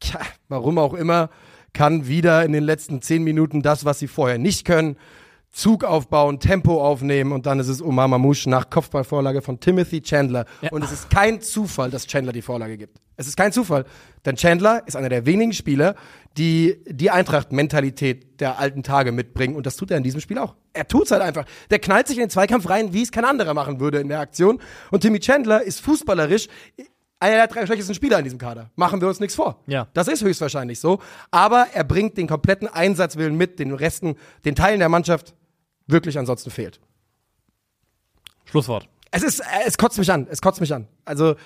[0.00, 1.30] tja, warum auch immer,
[1.72, 4.96] kann wieder in den letzten zehn Minuten das, was sie vorher nicht können,
[5.52, 10.44] Zug aufbauen, Tempo aufnehmen und dann ist es Omar Mamouche nach Kopfballvorlage von Timothy Chandler.
[10.60, 10.70] Ja.
[10.70, 12.98] Und es ist kein Zufall, dass Chandler die Vorlage gibt.
[13.16, 13.86] Es ist kein Zufall,
[14.26, 15.94] denn Chandler ist einer der wenigen Spieler,
[16.36, 20.54] die die Eintracht-Mentalität der alten Tage mitbringen und das tut er in diesem Spiel auch.
[20.72, 21.46] Er tut's halt einfach.
[21.70, 24.20] Der knallt sich in den Zweikampf rein, wie es kein anderer machen würde in der
[24.20, 24.60] Aktion.
[24.90, 26.48] Und Timmy Chandler ist fußballerisch
[27.18, 28.70] einer der drei schlechtesten Spieler in diesem Kader.
[28.76, 29.62] Machen wir uns nichts vor.
[29.66, 29.88] Ja.
[29.94, 31.00] Das ist höchstwahrscheinlich so.
[31.30, 35.34] Aber er bringt den kompletten Einsatzwillen mit, den Resten, den Teilen der Mannschaft
[35.86, 36.80] wirklich ansonsten fehlt.
[38.44, 38.88] Schlusswort.
[39.10, 40.88] Es ist, äh, es kotzt mich an, es kotzt mich an.
[41.04, 41.36] Also,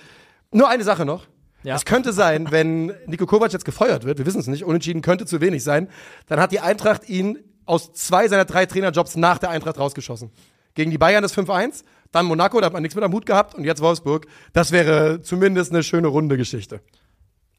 [0.51, 1.27] nur eine Sache noch.
[1.63, 1.75] Ja.
[1.75, 5.25] Es könnte sein, wenn Nico Kovac jetzt gefeuert wird, wir wissen es nicht, unentschieden könnte
[5.25, 5.89] zu wenig sein,
[6.27, 10.31] dann hat die Eintracht ihn aus zwei seiner drei Trainerjobs nach der Eintracht rausgeschossen.
[10.73, 13.55] Gegen die Bayern das 5-1, dann Monaco, da hat man nichts mit am Hut gehabt
[13.55, 14.25] und jetzt Wolfsburg.
[14.53, 16.81] Das wäre zumindest eine schöne runde Geschichte.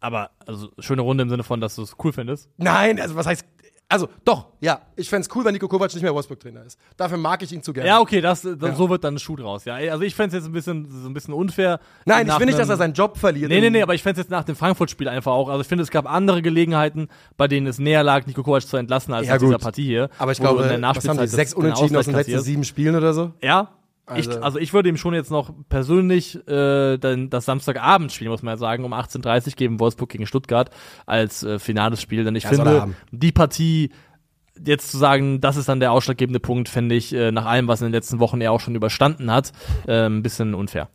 [0.01, 2.49] Aber, also, schöne Runde im Sinne von, dass du es cool findest.
[2.57, 3.45] Nein, also was heißt,
[3.93, 6.78] also doch, ja, ich fänd's cool, wenn Nico Kovac nicht mehr Wolfsburg-Trainer ist.
[6.97, 7.88] Dafür mag ich ihn zu gerne.
[7.88, 9.64] Ja, okay, das, das so wird dann ein Schuh draus.
[9.64, 11.80] Ja, also ich fände jetzt ein bisschen, so ein bisschen unfair.
[12.05, 13.51] Nein, ich will nicht, dass er seinen Job verliert.
[13.51, 15.49] Nee, nee, nee, aber ich fände es jetzt nach dem Frankfurt-Spiel einfach auch.
[15.49, 18.76] Also ich finde, es gab andere Gelegenheiten, bei denen es näher lag, Nico Kovac zu
[18.76, 19.59] entlassen, als Ja, nach dieser.
[19.59, 20.09] Partie hier.
[20.18, 22.64] Aber ich glaube, in der was haben die, sechs den Unentschieden aus den letzten sieben
[22.64, 23.32] Spielen oder so?
[23.43, 23.68] Ja.
[24.07, 28.43] Also- ich, also ich würde ihm schon jetzt noch persönlich äh, dann das Samstagabendspiel, muss
[28.43, 30.71] man ja sagen, um 18.30 Uhr geben Wolfsburg gegen Stuttgart
[31.07, 32.25] als äh, finales Spiel.
[32.25, 33.91] Denn ich Ja, finde, die Partie
[34.65, 37.81] jetzt zu sagen, das ist dann der ausschlaggebende Punkt, fände ich äh, nach allem, was
[37.81, 39.53] in den letzten Wochen er auch schon überstanden hat,
[39.87, 40.89] äh, ein bisschen unfair.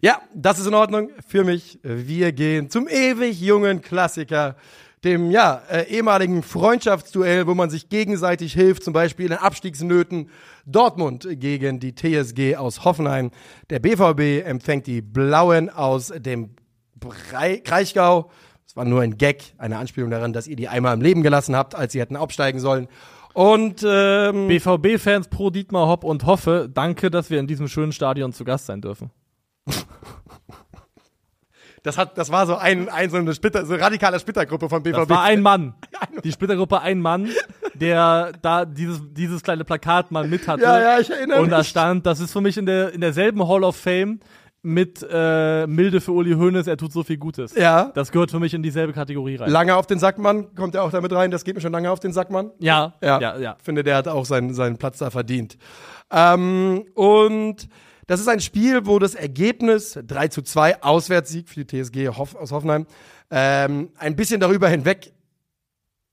[0.00, 1.78] Ja, das ist in Ordnung für mich.
[1.84, 4.56] Wir gehen zum ewig jungen Klassiker,
[5.04, 10.28] dem ja äh, ehemaligen Freundschaftsduell, wo man sich gegenseitig hilft, zum Beispiel in Abstiegsnöten.
[10.66, 13.30] Dortmund gegen die TSG aus Hoffenheim.
[13.70, 16.50] Der BVB empfängt die Blauen aus dem
[16.94, 18.30] Brei Kraichgau.
[18.64, 21.56] Das war nur ein Gag, eine Anspielung daran, dass ihr die einmal im Leben gelassen
[21.56, 22.88] habt, als sie hätten absteigen sollen.
[23.34, 28.32] Und ähm, BVB-Fans pro Dietmar Hopp und hoffe, danke, dass wir in diesem schönen Stadion
[28.32, 29.10] zu Gast sein dürfen.
[31.82, 34.82] das hat, das war so ein, ein so eine Splitter, so eine radikale Splittergruppe von
[34.82, 34.96] BVB.
[34.96, 35.74] Das war ein Mann.
[36.24, 37.28] Die Splittergruppe ein Mann,
[37.82, 40.62] der da dieses, dieses kleine Plakat mal mit hatte.
[40.62, 41.68] Ja, ja, ich erinnere Und da mich.
[41.68, 44.20] stand, das ist für mich in, der, in derselben Hall of Fame
[44.62, 47.54] mit äh, Milde für Uli Hoeneß, er tut so viel Gutes.
[47.56, 47.90] Ja.
[47.94, 49.50] Das gehört für mich in dieselbe Kategorie rein.
[49.50, 51.98] Lange auf den Sackmann, kommt er auch damit rein, das geht mir schon lange auf
[51.98, 52.52] den Sackmann.
[52.60, 53.56] ja, Ja, ja, ja.
[53.60, 55.58] Finde, der hat auch seinen, seinen Platz da verdient.
[56.12, 57.68] Ähm, und
[58.06, 62.36] das ist ein Spiel, wo das Ergebnis 3 zu 2, Auswärtssieg für die TSG Hoff,
[62.36, 62.86] aus Hoffenheim,
[63.30, 65.12] ähm, ein bisschen darüber hinweg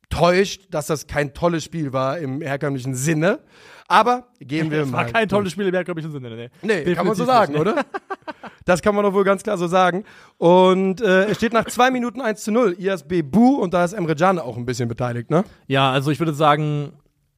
[0.10, 3.40] täuscht, dass das kein tolles Spiel war im herkömmlichen Sinne.
[3.88, 4.98] Aber gehen wir Das mal.
[4.98, 6.50] war kein tolles Spiel im herkömmlichen Sinne.
[6.62, 7.72] Nee, Nee, kann man so sagen, nicht, nee.
[7.72, 7.84] oder?
[8.66, 10.04] Das kann man doch wohl ganz klar so sagen.
[10.38, 12.74] Und äh, es steht nach zwei Minuten 1 zu 0.
[12.78, 15.44] ISB Bu und da ist Emre Can auch ein bisschen beteiligt, ne?
[15.66, 16.92] Ja, also ich würde sagen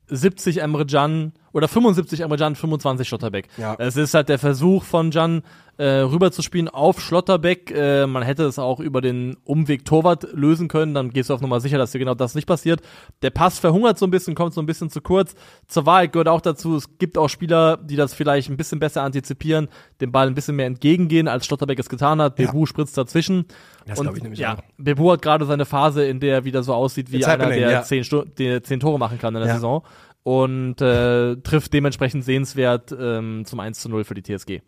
[0.07, 3.47] 70 Emre Can oder 75 Emre Can, 25 Schlotterbeck.
[3.57, 3.75] Ja.
[3.77, 5.43] Es ist halt der Versuch von Can
[5.77, 7.71] äh, rüberzuspielen auf Schlotterbeck.
[7.71, 11.41] Äh, man hätte es auch über den Umweg Torwart lösen können, dann gehst du auf
[11.41, 12.81] Nummer sicher, dass dir genau das nicht passiert.
[13.23, 15.33] Der Pass verhungert so ein bisschen, kommt so ein bisschen zu kurz.
[15.67, 19.01] Zur Wahrheit gehört auch dazu, es gibt auch Spieler, die das vielleicht ein bisschen besser
[19.01, 19.69] antizipieren,
[20.01, 22.35] dem Ball ein bisschen mehr entgegengehen, als Schlotterbeck es getan hat.
[22.35, 23.45] Bebu spritzt dazwischen.
[23.87, 24.61] Das Und glaub ich nämlich ja, auch.
[24.77, 27.81] Bebu hat gerade seine Phase, in der er wieder so aussieht wie einer, der ja.
[27.81, 28.05] zehn,
[28.37, 29.55] der zehn Tore machen kann in der Ja.
[29.55, 29.83] Saison.
[30.23, 34.61] Und äh, trifft dementsprechend sehenswert ähm, zum 1 zu 0 für die TSG.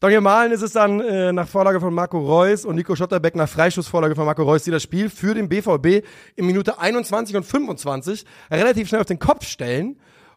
[0.00, 3.48] Daniel Mahlen ist es dann äh, nach Vorlage von Marco Reus und Nico Schotterbeck nach
[3.48, 8.24] Freischussvorlage von Marco Reus, die das Spiel für den BVB in Minute 21 und 25
[8.50, 9.96] relativ schnell auf den Kopf stellen.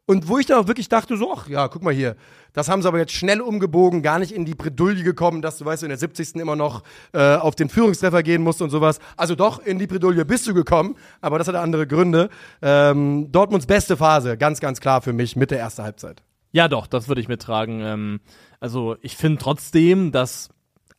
[0.10, 2.16] Und wo ich dann auch wirklich dachte, so, ach ja, guck mal hier,
[2.53, 5.66] das haben sie aber jetzt schnell umgebogen, gar nicht in die Bredouille gekommen, dass du,
[5.66, 6.38] weißt in der 70.
[6.38, 8.99] immer noch äh, auf den Führungstreffer gehen musst und sowas.
[9.18, 12.30] Also doch, in die Bredouille bist du gekommen, aber das hatte andere Gründe.
[12.62, 16.24] Ähm, Dortmunds beste Phase, ganz, ganz klar für mich, mit der ersten Halbzeit.
[16.53, 17.82] Ja, doch, das würde ich mittragen.
[17.82, 18.20] Ähm,
[18.62, 20.47] also ich finde trotzdem, dass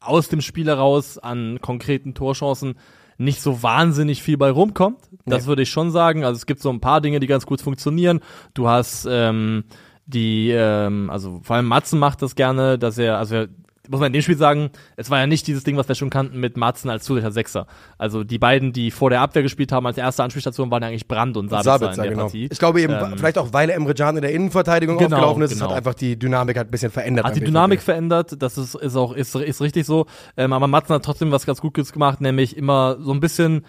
[0.01, 2.77] aus dem Spiel heraus an konkreten Torchancen
[3.19, 5.01] nicht so wahnsinnig viel bei rumkommt.
[5.27, 5.49] Das Nee.
[5.49, 6.25] würde ich schon sagen.
[6.25, 8.21] Also es gibt so ein paar Dinge, die ganz gut funktionieren.
[8.55, 9.65] Du hast ähm,
[10.07, 13.49] die, ähm, also vor allem Matzen macht das gerne, dass er, also er,
[13.89, 16.11] muss man in dem Spiel sagen, es war ja nicht dieses Ding, was wir schon
[16.11, 17.67] kannten mit Matzen als zusätzlicher Sechser.
[17.97, 21.09] Also die beiden, die vor der Abwehr gespielt haben als erste Anspielstation, waren ja eigentlich
[21.09, 22.23] Brand und Sabitzer, in der genau.
[22.25, 22.49] Partie.
[22.51, 25.53] Ich glaube eben, Ähm, vielleicht auch, weil Emre Can in der Innenverteidigung Genau, aufgelaufen ist,
[25.55, 25.71] genau.
[25.71, 27.25] hat einfach die Dynamik halt ein bisschen verändert.
[27.25, 27.41] hat die.
[27.41, 30.07] Dynamik verändert, das ist, ist auch ist, ist richtig so.
[30.37, 33.65] Ähm, aber Matzen hat trotzdem was ganz Gutes gemacht, nämlich immer so ein bisschen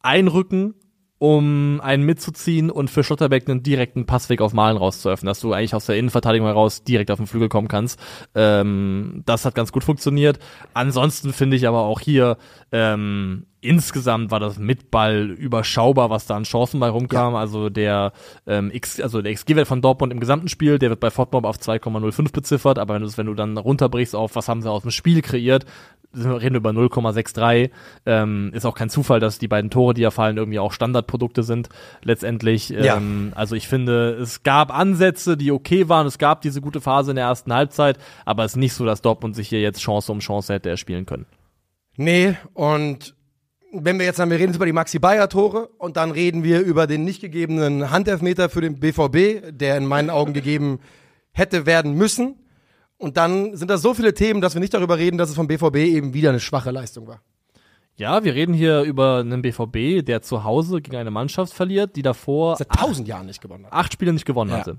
[0.00, 0.74] einrücken,
[1.18, 5.74] um einen mitzuziehen und für Schlotterbeck einen direkten Passweg auf Malen rauszuöffnen, dass du eigentlich
[5.74, 7.98] aus der Innenverteidigung heraus direkt auf den Flügel kommen kannst.
[8.34, 10.38] Ähm, das hat ganz gut funktioniert.
[10.74, 12.36] Ansonsten finde ich aber auch hier
[12.72, 17.34] ähm, insgesamt war das mit Ball überschaubar, was da an Chancen bei rumkam.
[17.34, 18.12] Also der
[18.46, 21.56] ähm, X, also der XG-Wert von Dortmund im gesamten Spiel, der wird bei Fortmob auf
[21.56, 24.90] 2,05 beziffert, aber wenn du wenn du dann runterbrichst auf was haben sie aus dem
[24.90, 25.66] Spiel kreiert,
[26.12, 27.70] wir reden über 0,63.
[28.06, 31.42] Ähm, ist auch kein Zufall, dass die beiden Tore, die ja fallen, irgendwie auch Standardprodukte
[31.42, 31.68] sind,
[32.02, 32.70] letztendlich.
[32.70, 32.96] Ja.
[32.96, 36.06] Ähm, also ich finde, es gab Ansätze, die okay waren.
[36.06, 39.02] Es gab diese gute Phase in der ersten Halbzeit, aber es ist nicht so, dass
[39.02, 41.26] Dortmund sich hier jetzt Chance um Chance hätte erspielen können.
[41.96, 43.14] Nee, und
[43.72, 46.42] wenn wir jetzt dann, wir reden jetzt über die Maxi Bayer Tore und dann reden
[46.42, 50.80] wir über den nicht gegebenen Handelfmeter für den BVB, der in meinen Augen gegeben
[51.32, 52.36] hätte werden müssen.
[52.96, 55.46] Und dann sind da so viele Themen, dass wir nicht darüber reden, dass es vom
[55.46, 57.20] BVB eben wieder eine schwache Leistung war.
[57.96, 62.02] Ja, wir reden hier über einen BVB, der zu Hause gegen eine Mannschaft verliert, die
[62.02, 63.72] davor Seit tausend Jahren nicht gewonnen hat.
[63.72, 64.58] acht Spiele nicht gewonnen Ja.
[64.58, 64.78] hatte.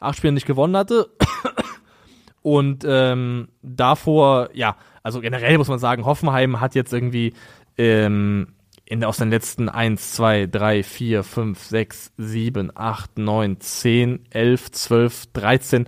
[0.00, 1.10] Acht Spiele nicht gewonnen hatte.
[2.42, 7.34] Und ähm, davor, ja, also generell muss man sagen, Hoffenheim hat jetzt irgendwie
[7.78, 8.48] ähm,
[8.84, 14.70] in, aus den letzten 1, 2, 3, 4, 5, 6, 7, 8, 9, 10, 11,
[14.72, 15.86] 12, 13,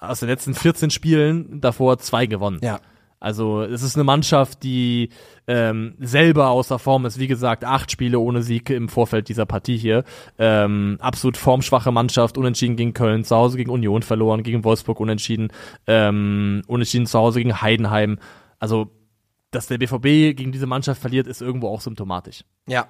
[0.00, 2.60] aus den letzten 14 Spielen davor zwei gewonnen.
[2.62, 2.80] Ja.
[3.20, 5.08] Also es ist eine Mannschaft, die
[5.48, 7.18] ähm, selber außer Form ist.
[7.18, 10.04] Wie gesagt, acht Spiele ohne Sieg im Vorfeld dieser Partie hier.
[10.38, 15.48] Ähm, absolut formschwache Mannschaft, unentschieden gegen Köln, zu Hause gegen Union verloren, gegen Wolfsburg unentschieden,
[15.88, 18.18] ähm, unentschieden zu Hause gegen Heidenheim.
[18.60, 18.92] Also
[19.50, 22.44] dass der BVB gegen diese Mannschaft verliert, ist irgendwo auch symptomatisch.
[22.66, 22.86] Ja.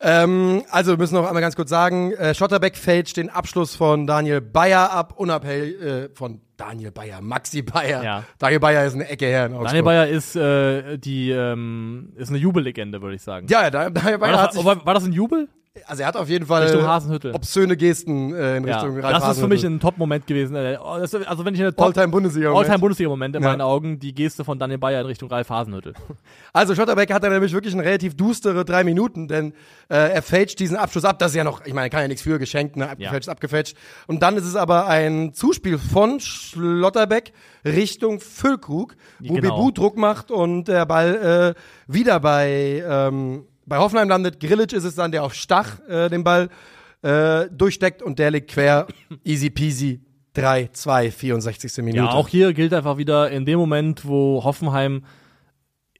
[0.00, 4.06] Ähm, also wir müssen noch einmal ganz kurz sagen, äh, Schotterbeck fälscht den Abschluss von
[4.06, 8.04] Daniel Bayer ab, unabhängig äh, von Daniel Bayer, Maxi Bayer.
[8.04, 8.24] Ja.
[8.38, 9.68] Daniel Bayer ist eine Ecke her in Augsburg.
[9.68, 13.46] Daniel Bayer ist äh, die ähm, ist eine Jubellegende, würde ich sagen.
[13.48, 15.48] Ja, ja, Daniel Daniel war, Bayer hat das, sich, war, war das ein Jubel?
[15.86, 17.32] Also er hat auf jeden Fall Richtung Hasenhüttl.
[17.32, 20.54] obszöne Gesten äh, in Ja, Richtung Ralf das ist für mich ein Top-Moment gewesen.
[20.54, 22.52] Äh, oh, Also wenn ich eine Top Alltime Bundesliga.
[22.78, 23.48] Bundesliga-Moment in Ja.
[23.48, 25.94] meinen Augen, die Geste von Daniel Bayer in Richtung Ralf Hasenhüttel.
[26.52, 29.52] Also Schotterbeck hat dann nämlich wirklich eine relativ düstere drei Minuten, denn
[29.88, 31.18] äh, er fälscht diesen Abschluss ab.
[31.18, 32.88] Das ist ja noch, ich meine, kann ja nichts für geschenkt, ne?
[32.88, 33.76] Abgefälscht, ist abgefälscht.
[34.06, 37.32] Und dann ist es aber ein Zuspiel von Schlotterbeck
[37.64, 39.56] Richtung Füllkrug, wo Genau.
[39.56, 44.40] Bebu Druck macht und der Ball äh, wieder bei, ähm, bei Hoffenheim landet.
[44.40, 46.48] Grillitsch ist es dann, der auf Stach äh, den Ball
[47.02, 48.86] äh, durchsteckt und der liegt quer.
[49.24, 50.00] Easy peasy.
[50.34, 51.76] 3, 2, 64.
[51.78, 51.96] Minute.
[51.98, 55.04] Ja, auch hier gilt einfach wieder, in dem Moment, wo Hoffenheim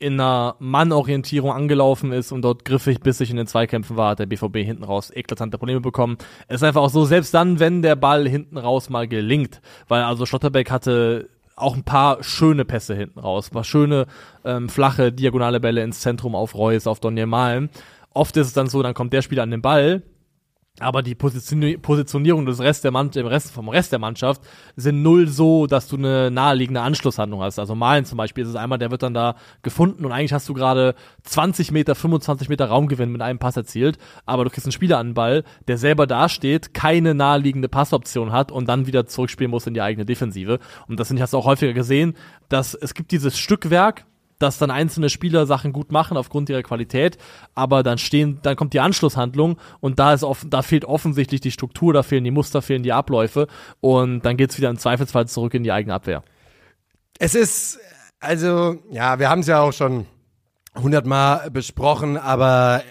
[0.01, 4.27] in einer Mannorientierung angelaufen ist und dort griffig bissig in den Zweikämpfen war, hat der
[4.27, 6.19] BVB hinten raus eklatante Probleme bekommen.
[6.49, 10.03] Es ist einfach auch so, selbst dann, wenn der Ball hinten raus mal gelingt, weil
[10.03, 14.07] also Schlotterbeck hatte auch ein paar schöne Pässe hinten raus, ein paar schöne
[14.45, 17.71] ähm, flache diagonale Bälle ins Zentrum auf Reus, auf Daniel Malm.
[18.11, 20.03] Oft ist es dann so, dann kommt der Spieler an den Ball,
[20.81, 24.43] aber die Positioni Positionierung des Rest der Mannschaft, dem Rest, vom Rest der Mannschaft
[24.75, 27.61] sind null so, dass du eine naheliegende Anschlusshandlung hast.
[27.61, 30.49] Also Malen zum Beispiel ist es einmal, der wird dann da gefunden und eigentlich hast
[30.49, 34.73] du gerade 20 Meter, 25 Meter Raumgewinn mit einem Pass erzielt, aber du kriegst einen
[34.73, 39.53] Spieler an den Ball, der selber dasteht, keine naheliegende Passoption hat und dann wieder zurückspielen
[39.53, 40.59] muss in die eigene Defensive.
[40.89, 42.15] Und das hast du auch häufiger gesehen,
[42.49, 44.07] dass es gibt dieses Stückwerk,
[44.39, 47.19] dass dann einzelne Spieler Sachen gut machen aufgrund ihrer Qualität,
[47.55, 51.51] aber dann stehen, dann kommt die Anschlusshandlung und da ist offen, da fehlt offensichtlich die
[51.51, 53.47] Struktur, da fehlen die Muster, fehlen die Abläufe
[53.81, 56.23] und dann geht's wieder im Zweifelsfall zurück in die eigene Abwehr.
[57.19, 57.79] Es ist,
[58.21, 60.07] also, ja, wir haben es ja auch schon
[60.75, 62.83] hundertmal besprochen, aber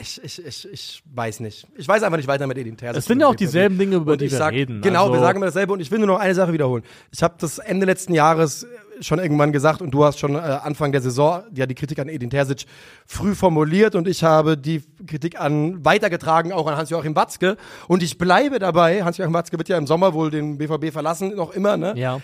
[0.00, 1.66] ich, ich, ich, ich weiß nicht.
[1.76, 2.98] Ich weiß einfach nicht weiter mit Edin Terzic.
[2.98, 4.80] Es sind ja auch dieselben Dinge, über Und die ich wir sag, reden.
[4.80, 6.82] Genau, also, wir sagen immer dasselbe und ich will nur noch eine Sache wiederholen.
[7.12, 8.66] Ich habe das Ende letzten Jahres
[9.00, 12.08] schon irgendwann gesagt und du hast schon äh, Anfang der Saison ja die Kritik an
[12.08, 12.66] Edin Terzic
[13.06, 17.56] früh formuliert und ich habe die Kritik an weitergetragen, auch an Hans-Joachim Watzke
[17.86, 21.52] und ich bleibe dabei, Hans-Joachim Watzke wird ja im Sommer wohl den BVB verlassen, noch
[21.52, 21.94] immer, ne?
[21.96, 22.20] Ja.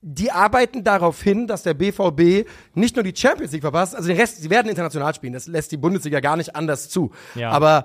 [0.00, 4.16] die arbeiten darauf hin, dass der BVB nicht nur die Champions League verpasst, also den
[4.16, 7.10] Rest, sie werden international spielen, das lässt die Bundesliga gar nicht anders zu.
[7.34, 7.50] Ja.
[7.50, 7.84] Aber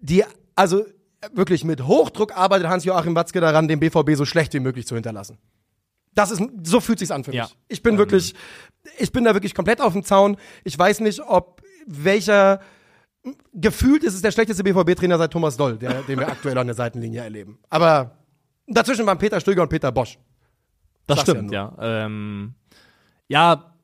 [0.00, 0.24] die,
[0.54, 0.84] also
[1.32, 5.38] wirklich mit Hochdruck arbeitet Hans-Joachim Watzke daran, den BVB so schlecht wie möglich zu hinterlassen.
[6.16, 7.38] Das ist, so fühlt sich's an für mich.
[7.38, 7.48] Ja.
[7.68, 8.34] Ich bin wirklich,
[8.98, 10.38] ich bin da wirklich komplett auf dem Zaun.
[10.64, 12.60] Ich weiß nicht, ob welcher,
[13.52, 16.74] gefühlt ist es der schlechteste BVB-Trainer seit Thomas Doll, der, den wir aktuell an der
[16.74, 17.58] Seitenlinie erleben.
[17.68, 18.18] Aber
[18.66, 20.18] dazwischen waren Peter Stöger und Peter Bosch.
[21.06, 21.52] Das ja stimmt, nur.
[21.52, 21.76] ja.
[21.80, 22.54] Ähm,
[23.28, 23.74] ja,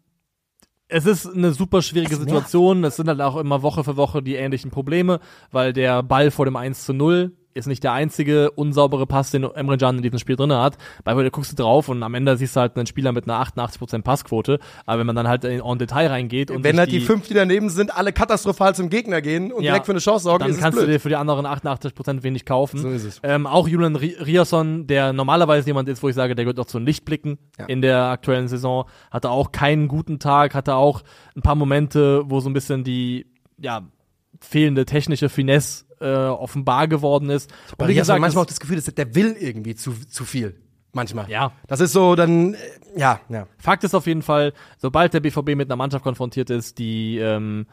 [0.89, 2.31] es ist eine super schwierige Es nervt.
[2.31, 2.85] Situation.
[2.85, 6.47] Es sind halt auch immer Woche für Woche die ähnlichen Probleme, weil der Ball vor
[6.47, 10.19] dem 1 zu 0 ist nicht der einzige unsaubere Pass, den Emre Can in diesem
[10.19, 10.77] Spiel drin hat.
[11.05, 13.43] Bei da guckst du drauf und am Ende siehst du halt einen Spieler mit einer
[13.45, 14.59] 88% Passquote.
[14.87, 17.35] Aber wenn man dann halt in en Detail reingeht und Wenn halt die, fünf, die
[17.35, 19.73] daneben sind, alle katastrophal zum Gegner gehen und Ja.
[19.73, 20.89] direkt für eine Chance sorgen, dann kannst blöd.
[20.89, 22.79] du dir für die anderen 88% wenig kaufen.
[22.79, 23.21] So ist es.
[23.23, 26.67] Ähm, auch Julian Ri- Riasson, der normalerweise jemand ist, wo ich sage, der gehört auch
[26.67, 27.67] zu den Lichtblicken Ja.
[27.67, 31.03] in der aktuellen Saison, hatte auch keinen guten Tag, hatte auch
[31.37, 33.27] ein paar Momente, wo so ein bisschen die,
[33.59, 33.83] ja,
[34.41, 37.53] fehlende technische Finesse äh, offenbar geworden ist.
[37.79, 40.61] Und wie gesagt, manchmal auch das, das Gefühl, dass der will irgendwie zu, zu viel.
[40.93, 41.31] Manchmal.
[41.31, 41.53] Ja.
[41.69, 42.59] Das ist so, dann, äh,
[42.97, 43.47] ja, ja.
[43.59, 47.67] Fakt ist auf jeden Fall, sobald der BVB mit einer Mannschaft konfrontiert ist, die ähm,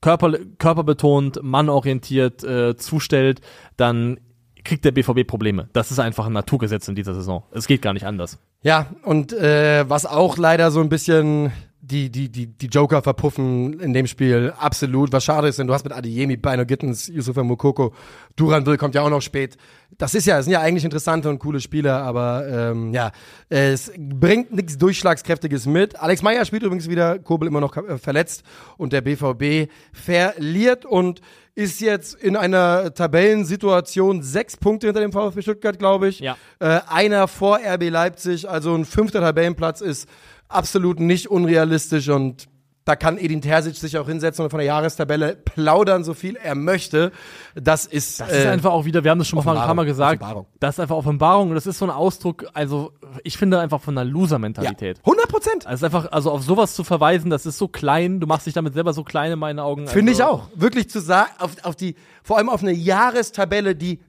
[0.00, 3.40] körper, körperbetont, mannorientiert äh, zustellt,
[3.76, 4.18] dann
[4.64, 5.68] kriegt der BVB Probleme.
[5.72, 7.44] Das ist einfach ein Naturgesetz in dieser Saison.
[7.52, 8.38] Es geht gar nicht anders.
[8.62, 11.52] Ja, und äh, was auch leider so ein bisschen
[11.90, 15.12] die, die, die, die Joker verpuffen in dem Spiel absolut.
[15.12, 17.92] Was schade ist, denn du hast mit Adeyemi, Bino Gittens, Yusufa Mukoko,
[18.36, 19.56] Duranville kommt ja auch noch spät.
[19.98, 23.10] Das ist ja, das sind ja eigentlich interessante und coole Spieler, aber ähm, ja,
[23.48, 26.00] es bringt nichts Durchschlagskräftiges mit.
[26.00, 28.44] Alex Meyer spielt übrigens wieder, Kobel immer noch äh, verletzt
[28.76, 31.20] und der BVB verliert und
[31.56, 36.20] ist jetzt in einer Tabellensituation sechs Punkte hinter dem VfB Stuttgart, glaube ich.
[36.20, 36.36] Ja.
[36.60, 40.08] Äh, einer vor RB Leipzig, also ein fünfter Tabellenplatz ist
[40.50, 42.48] absolut nicht unrealistisch und
[42.84, 46.54] da kann Edin Terzic sich auch hinsetzen und von der Jahrestabelle plaudern, so viel er
[46.54, 47.12] möchte.
[47.54, 49.84] Das ist, Das ist einfach auch wieder, wir haben das schon mal ein paar Mal
[49.84, 50.46] gesagt, Offenbarung.
[50.58, 53.96] das ist einfach Offenbarung und das ist so ein Ausdruck, also ich finde einfach von
[53.96, 54.98] einer Loser-Mentalität.
[55.00, 55.66] 100 Prozent.
[55.66, 58.74] Also einfach, also auf sowas zu verweisen, das ist so klein, du machst dich damit
[58.74, 59.86] selber so klein in meinen Augen.
[59.86, 60.48] Finde ich also, auch.
[60.54, 64.00] Wirklich zu sagen, auf, auf die, vor allem auf eine Jahrestabelle, die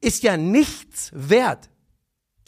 [0.00, 1.69] ist ja nichts wert.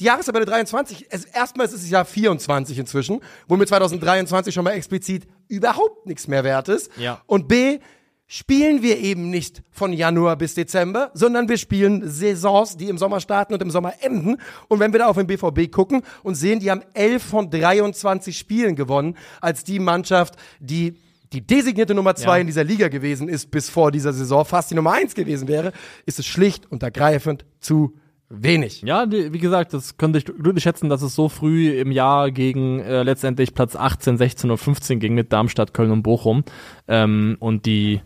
[0.02, 4.72] Die Jahrestabelle 23, es, erstmals ist es ja 24 inzwischen, wo mir 2023 schon mal
[4.72, 6.90] explizit überhaupt nichts mehr wert ist.
[6.98, 7.22] Ja.
[7.26, 7.78] Und B,
[8.26, 13.20] spielen wir eben nicht von Januar bis Dezember, sondern wir spielen Saisons, die im Sommer
[13.20, 14.38] starten und im Sommer enden.
[14.66, 18.36] Und wenn wir da auf den BVB gucken und sehen, die haben 11 von 23
[18.36, 20.96] Spielen gewonnen, als die Mannschaft, die
[21.32, 22.40] die designierte Nummer zwei Ja.
[22.40, 25.72] in dieser Liga gewesen ist, bis vor dieser Saison fast die Nummer eins gewesen wäre,
[26.06, 27.94] ist es schlicht und ergreifend zu
[28.32, 28.82] wenig.
[28.82, 32.80] Ja, wie gesagt, das könnte ich glücklich schätzen, dass es so früh im Jahr gegen
[32.80, 36.44] äh, letztendlich Platz 18, 16 und 15 ging mit Darmstadt, Köln und Bochum.
[36.88, 38.00] Ähm, und die,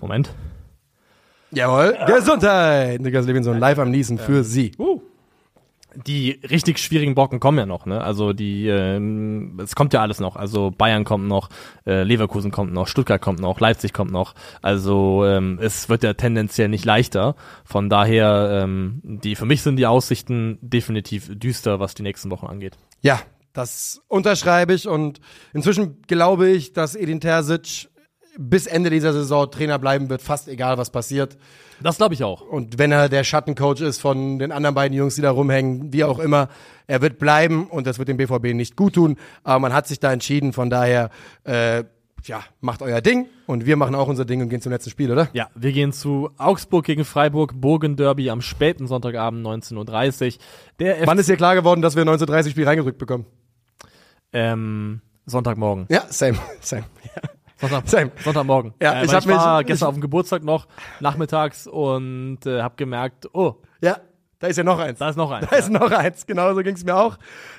[0.00, 0.34] Moment.
[1.52, 1.96] Jawohl.
[2.06, 3.00] Gesundheit.
[3.00, 4.72] Niklas Levinson live am Niesen für Sie.
[6.06, 8.02] Die richtig schwierigen Brocken kommen ja noch, ne?
[8.02, 10.36] Also die, ähm, es kommt ja alles noch.
[10.36, 11.48] Also Bayern kommt noch,
[11.86, 14.34] äh, Leverkusen kommt noch, Stuttgart kommt noch, Leipzig kommt noch.
[14.62, 17.36] Also ähm, es wird ja tendenziell nicht leichter.
[17.64, 22.46] Von daher, ähm, die für mich sind die Aussichten definitiv düster, was die nächsten Wochen
[22.46, 22.76] angeht.
[23.00, 23.20] Ja,
[23.52, 25.20] das unterschreibe ich und
[25.52, 27.88] inzwischen glaube ich, dass Edin Terzic
[28.38, 31.36] bis Ende dieser Saison Trainer bleiben wird, fast egal was passiert.
[31.82, 32.40] Das glaube ich auch.
[32.40, 36.04] Und wenn er der Schattencoach ist von den anderen beiden Jungs, die da rumhängen, wie
[36.04, 36.48] auch immer,
[36.86, 39.16] er wird bleiben und das wird dem BVB nicht gut tun.
[39.42, 41.10] Aber man hat sich da entschieden, von daher,
[41.44, 41.84] äh,
[42.24, 45.10] ja, macht euer Ding und wir machen auch unser Ding und gehen zum letzten Spiel,
[45.10, 45.28] oder?
[45.34, 50.40] Ja, wir gehen zu Augsburg gegen Freiburg, Burgen-Derby am späten Sonntagabend 19.30 Uhr.
[50.78, 53.26] Der F Wann ist dir klar geworden, dass wir ein 1930 Spiel reingerückt bekommen?
[54.32, 55.86] ähm, Sonntagmorgen.
[55.88, 56.84] Ja, same, same.
[57.60, 57.84] Sonntag.
[58.22, 58.74] Sonntagmorgen.
[58.82, 60.66] Ja, äh, ich ich war mich- gestern ich- auf dem Geburtstag noch,
[61.00, 63.98] nachmittags, und äh, habe gemerkt, oh, Ja,
[64.38, 64.98] da ist ja noch eins.
[64.98, 65.46] da ist noch eins.
[65.50, 67.16] Da ist noch eins, genauso ging es mir auch.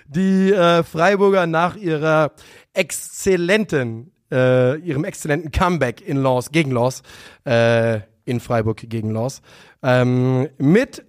[0.07, 2.31] Die äh, Freiburger nach ihrer
[2.73, 7.01] exzellenten, äh, ihrem exzellenten Comeback in Laws, gegen Laws,
[7.45, 9.41] äh, in Freiburg gegen Laws,
[9.83, 11.05] ähm, mit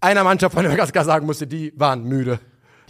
[0.00, 2.40] einer Mannschaft, von der man ganz klar sagen musste, die waren müde.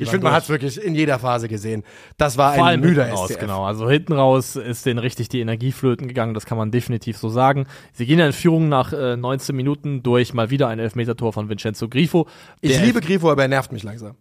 [0.00, 1.84] Ich finde, man hat es wirklich in jeder Phase gesehen.
[2.16, 3.38] Das war Vor ein müder raus, SCF.
[3.38, 3.64] genau.
[3.64, 7.28] Also hinten raus ist denen richtig die Energie flöten gegangen, das kann man definitiv so
[7.28, 7.66] sagen.
[7.92, 11.88] Sie gehen in Führung nach äh, 19 Minuten durch mal wieder ein Elfmetertor von Vincenzo
[11.88, 12.26] Grifo.
[12.60, 14.16] Ich liebe Grifo, aber er nervt mich langsam.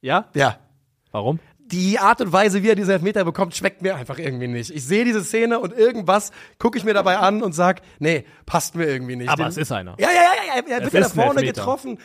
[0.00, 0.28] Ja?
[0.34, 0.58] Ja,
[1.10, 1.38] Warum?
[1.70, 4.70] Die Art und Weise, wie er diese Elfmeter bekommt, schmeckt mir einfach irgendwie nicht.
[4.70, 8.74] Ich sehe diese Szene und irgendwas gucke ich mir dabei an und sag, nee, passt
[8.74, 9.28] mir irgendwie nicht.
[9.28, 9.94] Aber Den- es ist einer.
[9.98, 11.98] Ja, ja, ja, ja, er wird ja ein vorne getroffen.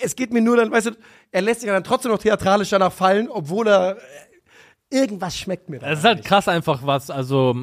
[0.00, 0.90] Es geht mir nur dann, weißt du,
[1.32, 4.00] er lässt sich dann trotzdem noch theatralisch danach fallen, obwohl er äh,
[5.02, 5.82] irgendwas schmeckt mir.
[5.82, 7.56] Es ist halt krass einfach, was, also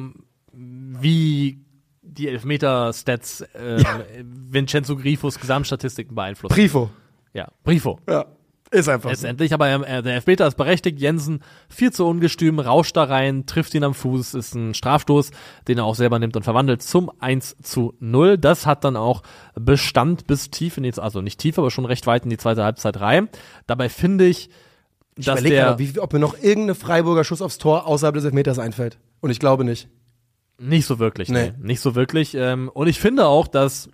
[0.52, 1.64] wie
[2.02, 3.82] die Elfmeter-Stats äh,
[4.24, 6.52] Vincenzo Grifos Gesamtstatistiken beeinflussen.
[6.54, 6.90] Prifo.
[7.32, 7.98] ja, Brifo.
[8.08, 8.26] Ja,
[8.70, 9.12] ist einfach so.
[9.12, 11.00] Letztendlich, aber äh, der Elfmeter ist berechtigt.
[11.00, 15.30] Jensen viel zu ungestüm, rauscht da rein, trifft ihn am Fuß, ist ein Strafstoß,
[15.66, 18.38] den er auch selber nimmt und verwandelt zum 1 zu 0.
[18.38, 19.22] Das hat dann auch
[19.54, 22.62] Bestand bis tief in die, also nicht tief, aber schon recht weit in die zweite
[22.62, 23.28] Halbzeit rein.
[23.66, 24.50] Dabei finde ich,
[25.16, 28.24] Ich dass der gerade, wie, ob mir noch irgendeine Freiburger Schuss aufs Tor außerhalb des
[28.24, 28.98] Elfmeters einfällt.
[29.20, 29.88] Und ich glaube nicht.
[30.58, 31.52] Nicht so wirklich, nee.
[31.58, 31.66] Nee.
[31.66, 32.34] Nicht so wirklich.
[32.34, 33.88] Ähm, und ich finde auch, dass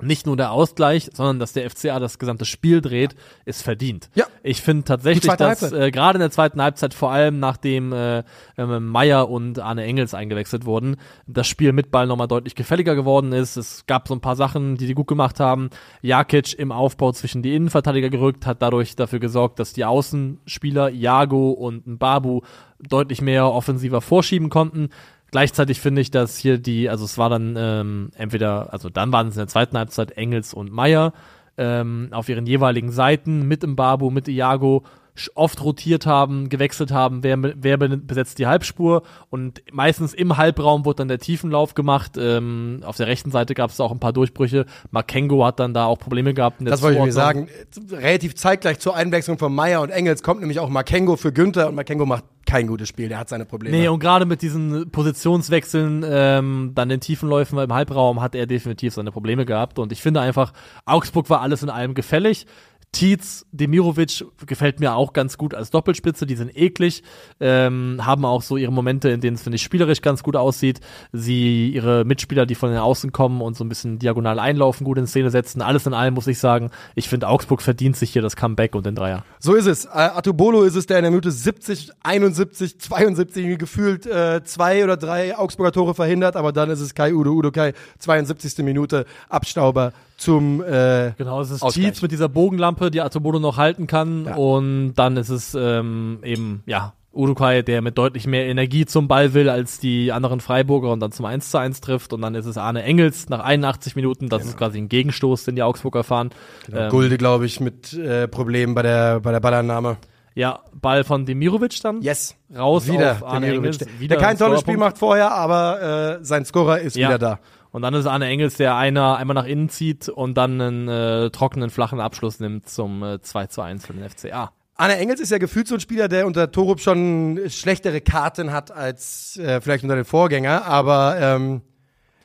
[0.00, 3.14] nicht nur der Ausgleich, sondern dass der FCA das gesamte Spiel dreht,
[3.44, 4.10] ist verdient.
[4.14, 4.26] Ja.
[4.42, 8.24] Ich finde tatsächlich, dass äh, gerade in der zweiten Halbzeit, vor allem nachdem äh,
[8.58, 10.96] ähm, Meier und Arne Engels eingewechselt wurden,
[11.28, 13.56] das Spiel mit Ball nochmal deutlich gefälliger geworden ist.
[13.56, 15.70] Es gab so ein paar Sachen, die die gut gemacht haben.
[16.02, 21.50] Jakic im Aufbau zwischen die Innenverteidiger gerückt, hat dadurch dafür gesorgt, dass die Außenspieler Iago
[21.50, 22.40] und Babu
[22.88, 24.90] deutlich mehr offensiver vorschieben konnten.
[25.34, 29.26] Gleichzeitig finde ich, dass hier die, also es war dann ähm, entweder, also dann waren
[29.26, 31.12] es in der zweiten Halbzeit Engels und Meier
[31.58, 34.84] ähm, auf ihren jeweiligen Seiten mit Mbabu, mit Iago
[35.34, 40.84] oft rotiert haben, gewechselt haben, wer, wer be- besetzt die Halbspur und meistens im Halbraum
[40.84, 42.12] wurde dann der Tiefenlauf gemacht.
[42.18, 44.66] Ähm, auf der rechten Seite gab es auch ein paar Durchbrüche.
[44.90, 46.56] Makengo hat dann da auch Probleme gehabt.
[46.60, 47.48] Das wollte ich mir sagen.
[47.92, 51.76] Relativ zeitgleich zur Einwechslung von Meier und Engels kommt nämlich auch Makengo für Günther und
[51.76, 53.08] Makengo macht kein gutes Spiel.
[53.08, 53.76] Der hat seine Probleme.
[53.76, 58.92] Nee, und gerade mit diesen Positionswechseln, ähm, dann den Tiefenläufen im Halbraum, hat er definitiv
[58.94, 59.78] seine Probleme gehabt.
[59.78, 60.52] Und ich finde einfach,
[60.84, 62.46] Augsburg war alles in allem gefällig.
[62.94, 67.02] Tietz, Demirovic gefällt mir auch ganz gut als Doppelspitze, die sind eklig,
[67.40, 70.80] ähm, haben auch so ihre Momente, in denen es, finde ich, spielerisch ganz gut aussieht.
[71.12, 74.96] Sie ihre Mitspieler, die von den Außen kommen und so ein bisschen diagonal einlaufen, gut
[74.96, 75.60] in Szene setzen.
[75.60, 78.86] Alles in allem muss ich sagen, ich finde, Augsburg verdient sich hier das Comeback und
[78.86, 79.24] den Dreier.
[79.40, 79.86] So ist es.
[79.86, 84.84] Äh, Atubolo ist es, der in der Minute 70, 71, 72 irgendwie gefühlt äh, zwei
[84.84, 88.58] oder drei Augsburger Tore verhindert, aber dann ist es Kai Udo, Udo Kai, 72.
[88.58, 91.86] Minute, Abstauber zum äh, Genau, es ist Ausgleich.
[91.86, 94.24] Tietz mit dieser Bogenlampe, die Atobodo noch halten kann.
[94.26, 94.34] Ja.
[94.36, 99.34] Und dann ist es ähm, eben, ja, Urukai, der mit deutlich mehr Energie zum Ball
[99.34, 102.12] will als die anderen Freiburger und dann zum 1 zu 1 trifft.
[102.12, 104.28] Und dann ist es Arne Engels nach 81 Minuten.
[104.28, 106.30] Das ist quasi ein Gegenstoß, den die Augsburger fahren.
[106.72, 109.96] Ähm, Gulde, glaube ich, mit äh, Problemen bei der, bei der Ballannahme.
[110.34, 112.02] ja, Ball von Demirovic dann.
[112.02, 112.34] Yes.
[112.52, 113.78] Raus Wieder auf Arne Demirovic, Engels.
[113.78, 117.10] der, Wieder der kein ein tolles Spiel macht vorher, aber äh, sein Scorer ist Ja.
[117.10, 117.38] wieder da.
[117.74, 121.30] Und dann ist Arne Engels, der einer einmal nach innen zieht und dann einen äh,
[121.30, 124.52] trockenen, flachen Abschluss nimmt zum äh, 2 zu 1 für den FCA.
[124.76, 128.70] Arne Engels ist ja gefühlt so ein Spieler, der unter Torup schon schlechtere Karten hat
[128.70, 131.62] als äh, vielleicht unter den Vorgänger, aber ähm,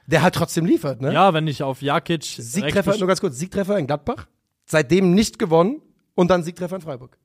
[0.06, 1.12] der halt trotzdem liefert, ne?
[1.12, 4.28] Ja, wenn ich auf Jakic Siegtreffer, nur ganz kurz, Siegtreffer in Gladbach,
[4.66, 5.82] seitdem nicht gewonnen
[6.14, 7.18] und dann Siegtreffer in Freiburg.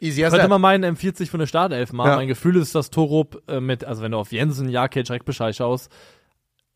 [0.00, 0.50] Easy as Könnte that.
[0.50, 2.10] man meinen, M40 von der Startelf machen.
[2.10, 2.16] Ja.
[2.16, 5.92] Mein Gefühl ist, dass Torup äh, mit, also wenn du auf Jensen, Jakic, Rekbeschei schaust,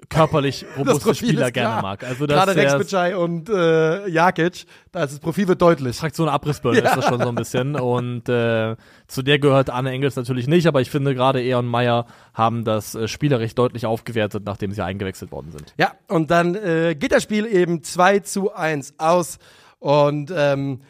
[0.09, 2.05] körperlich robuste Spieler gerne mag.
[2.05, 5.97] Also das Gerade Rex Bitschei und äh, Jakic, da ist das Profil wird deutlich.
[5.97, 7.77] Fraktion Abrissbirne ist das schon so ein bisschen.
[7.77, 8.77] Und äh,
[9.07, 12.65] zu der gehört Arne Engels natürlich nicht, aber ich finde gerade er und Meyer haben
[12.65, 15.75] das äh, spielerisch deutlich aufgewertet, nachdem sie eingewechselt worden sind.
[15.79, 19.39] Ja, und dann äh, geht das Spiel eben 2 zu 1 aus.
[19.79, 20.81] Und ähm,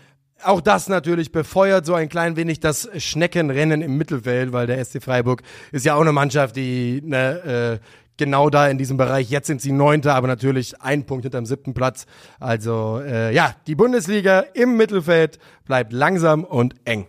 [0.45, 5.03] auch das natürlich befeuert so ein klein wenig das Schneckenrennen im Mittelfeld, weil der SC
[5.03, 7.87] Freiburg ist ja auch eine Mannschaft, die ne, äh,
[8.23, 11.75] genau da in diesem Bereich, jetzt sind sie Neunter, aber natürlich ein Punkt hinterm siebten
[11.75, 12.07] Platz.
[12.39, 17.09] Also äh, ja, die Bundesliga im Mittelfeld bleibt langsam und eng.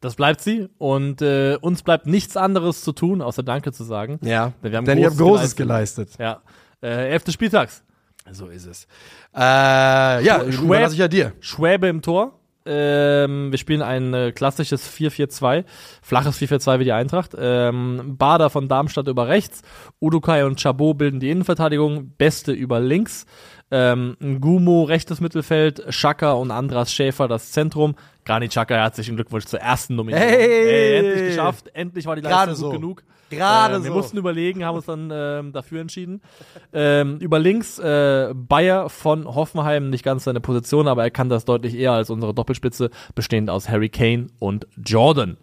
[0.00, 4.18] Das bleibt sie und äh, uns bleibt nichts anderes zu tun, außer Danke zu sagen.
[4.22, 6.10] Ja, Denn wir haben denn ihr habt Großes Großes geleistet.
[6.18, 6.42] Ja.
[6.82, 7.82] Äh, elfte Spieltags.
[8.30, 8.86] So ist es.
[9.34, 11.32] Äh, ja, überlasse ich ja dir.
[11.40, 12.38] Schwäbe im Tor.
[12.66, 15.64] Ähm, wir spielen ein äh, klassisches 4-4-2,
[16.02, 17.36] flaches 4-4-2 wie die Eintracht.
[17.38, 19.62] Ähm, Bader von Darmstadt über rechts,
[20.00, 23.26] Udukai und Chabot bilden die Innenverteidigung, Beste über links.
[23.70, 27.96] Ähm, Ngumo rechtes Mittelfeld, Schaka und Andras Schäfer das Zentrum.
[28.24, 30.28] Granit Xhaka herzlichen Glückwunsch zur ersten Nominierung.
[30.28, 30.98] Hey!
[30.98, 32.70] endlich geschafft, endlich war die Leistung gut so.
[32.70, 33.02] genug.
[33.30, 33.96] Gerade äh, Wir so.
[33.96, 36.22] mussten überlegen, haben uns dann ähm, dafür entschieden.
[36.72, 41.44] Ähm, über links äh, Bayer von Hoffenheim, nicht ganz seine Position, aber er kann das
[41.44, 45.36] deutlich eher als unsere Doppelspitze, bestehend aus Harry Kane und Jordan.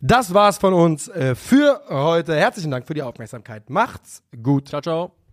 [0.00, 2.34] Das war's von uns äh, für heute.
[2.36, 3.70] Herzlichen Dank für die Aufmerksamkeit.
[3.70, 4.68] Macht's gut.
[4.68, 5.25] Ciao, ciao.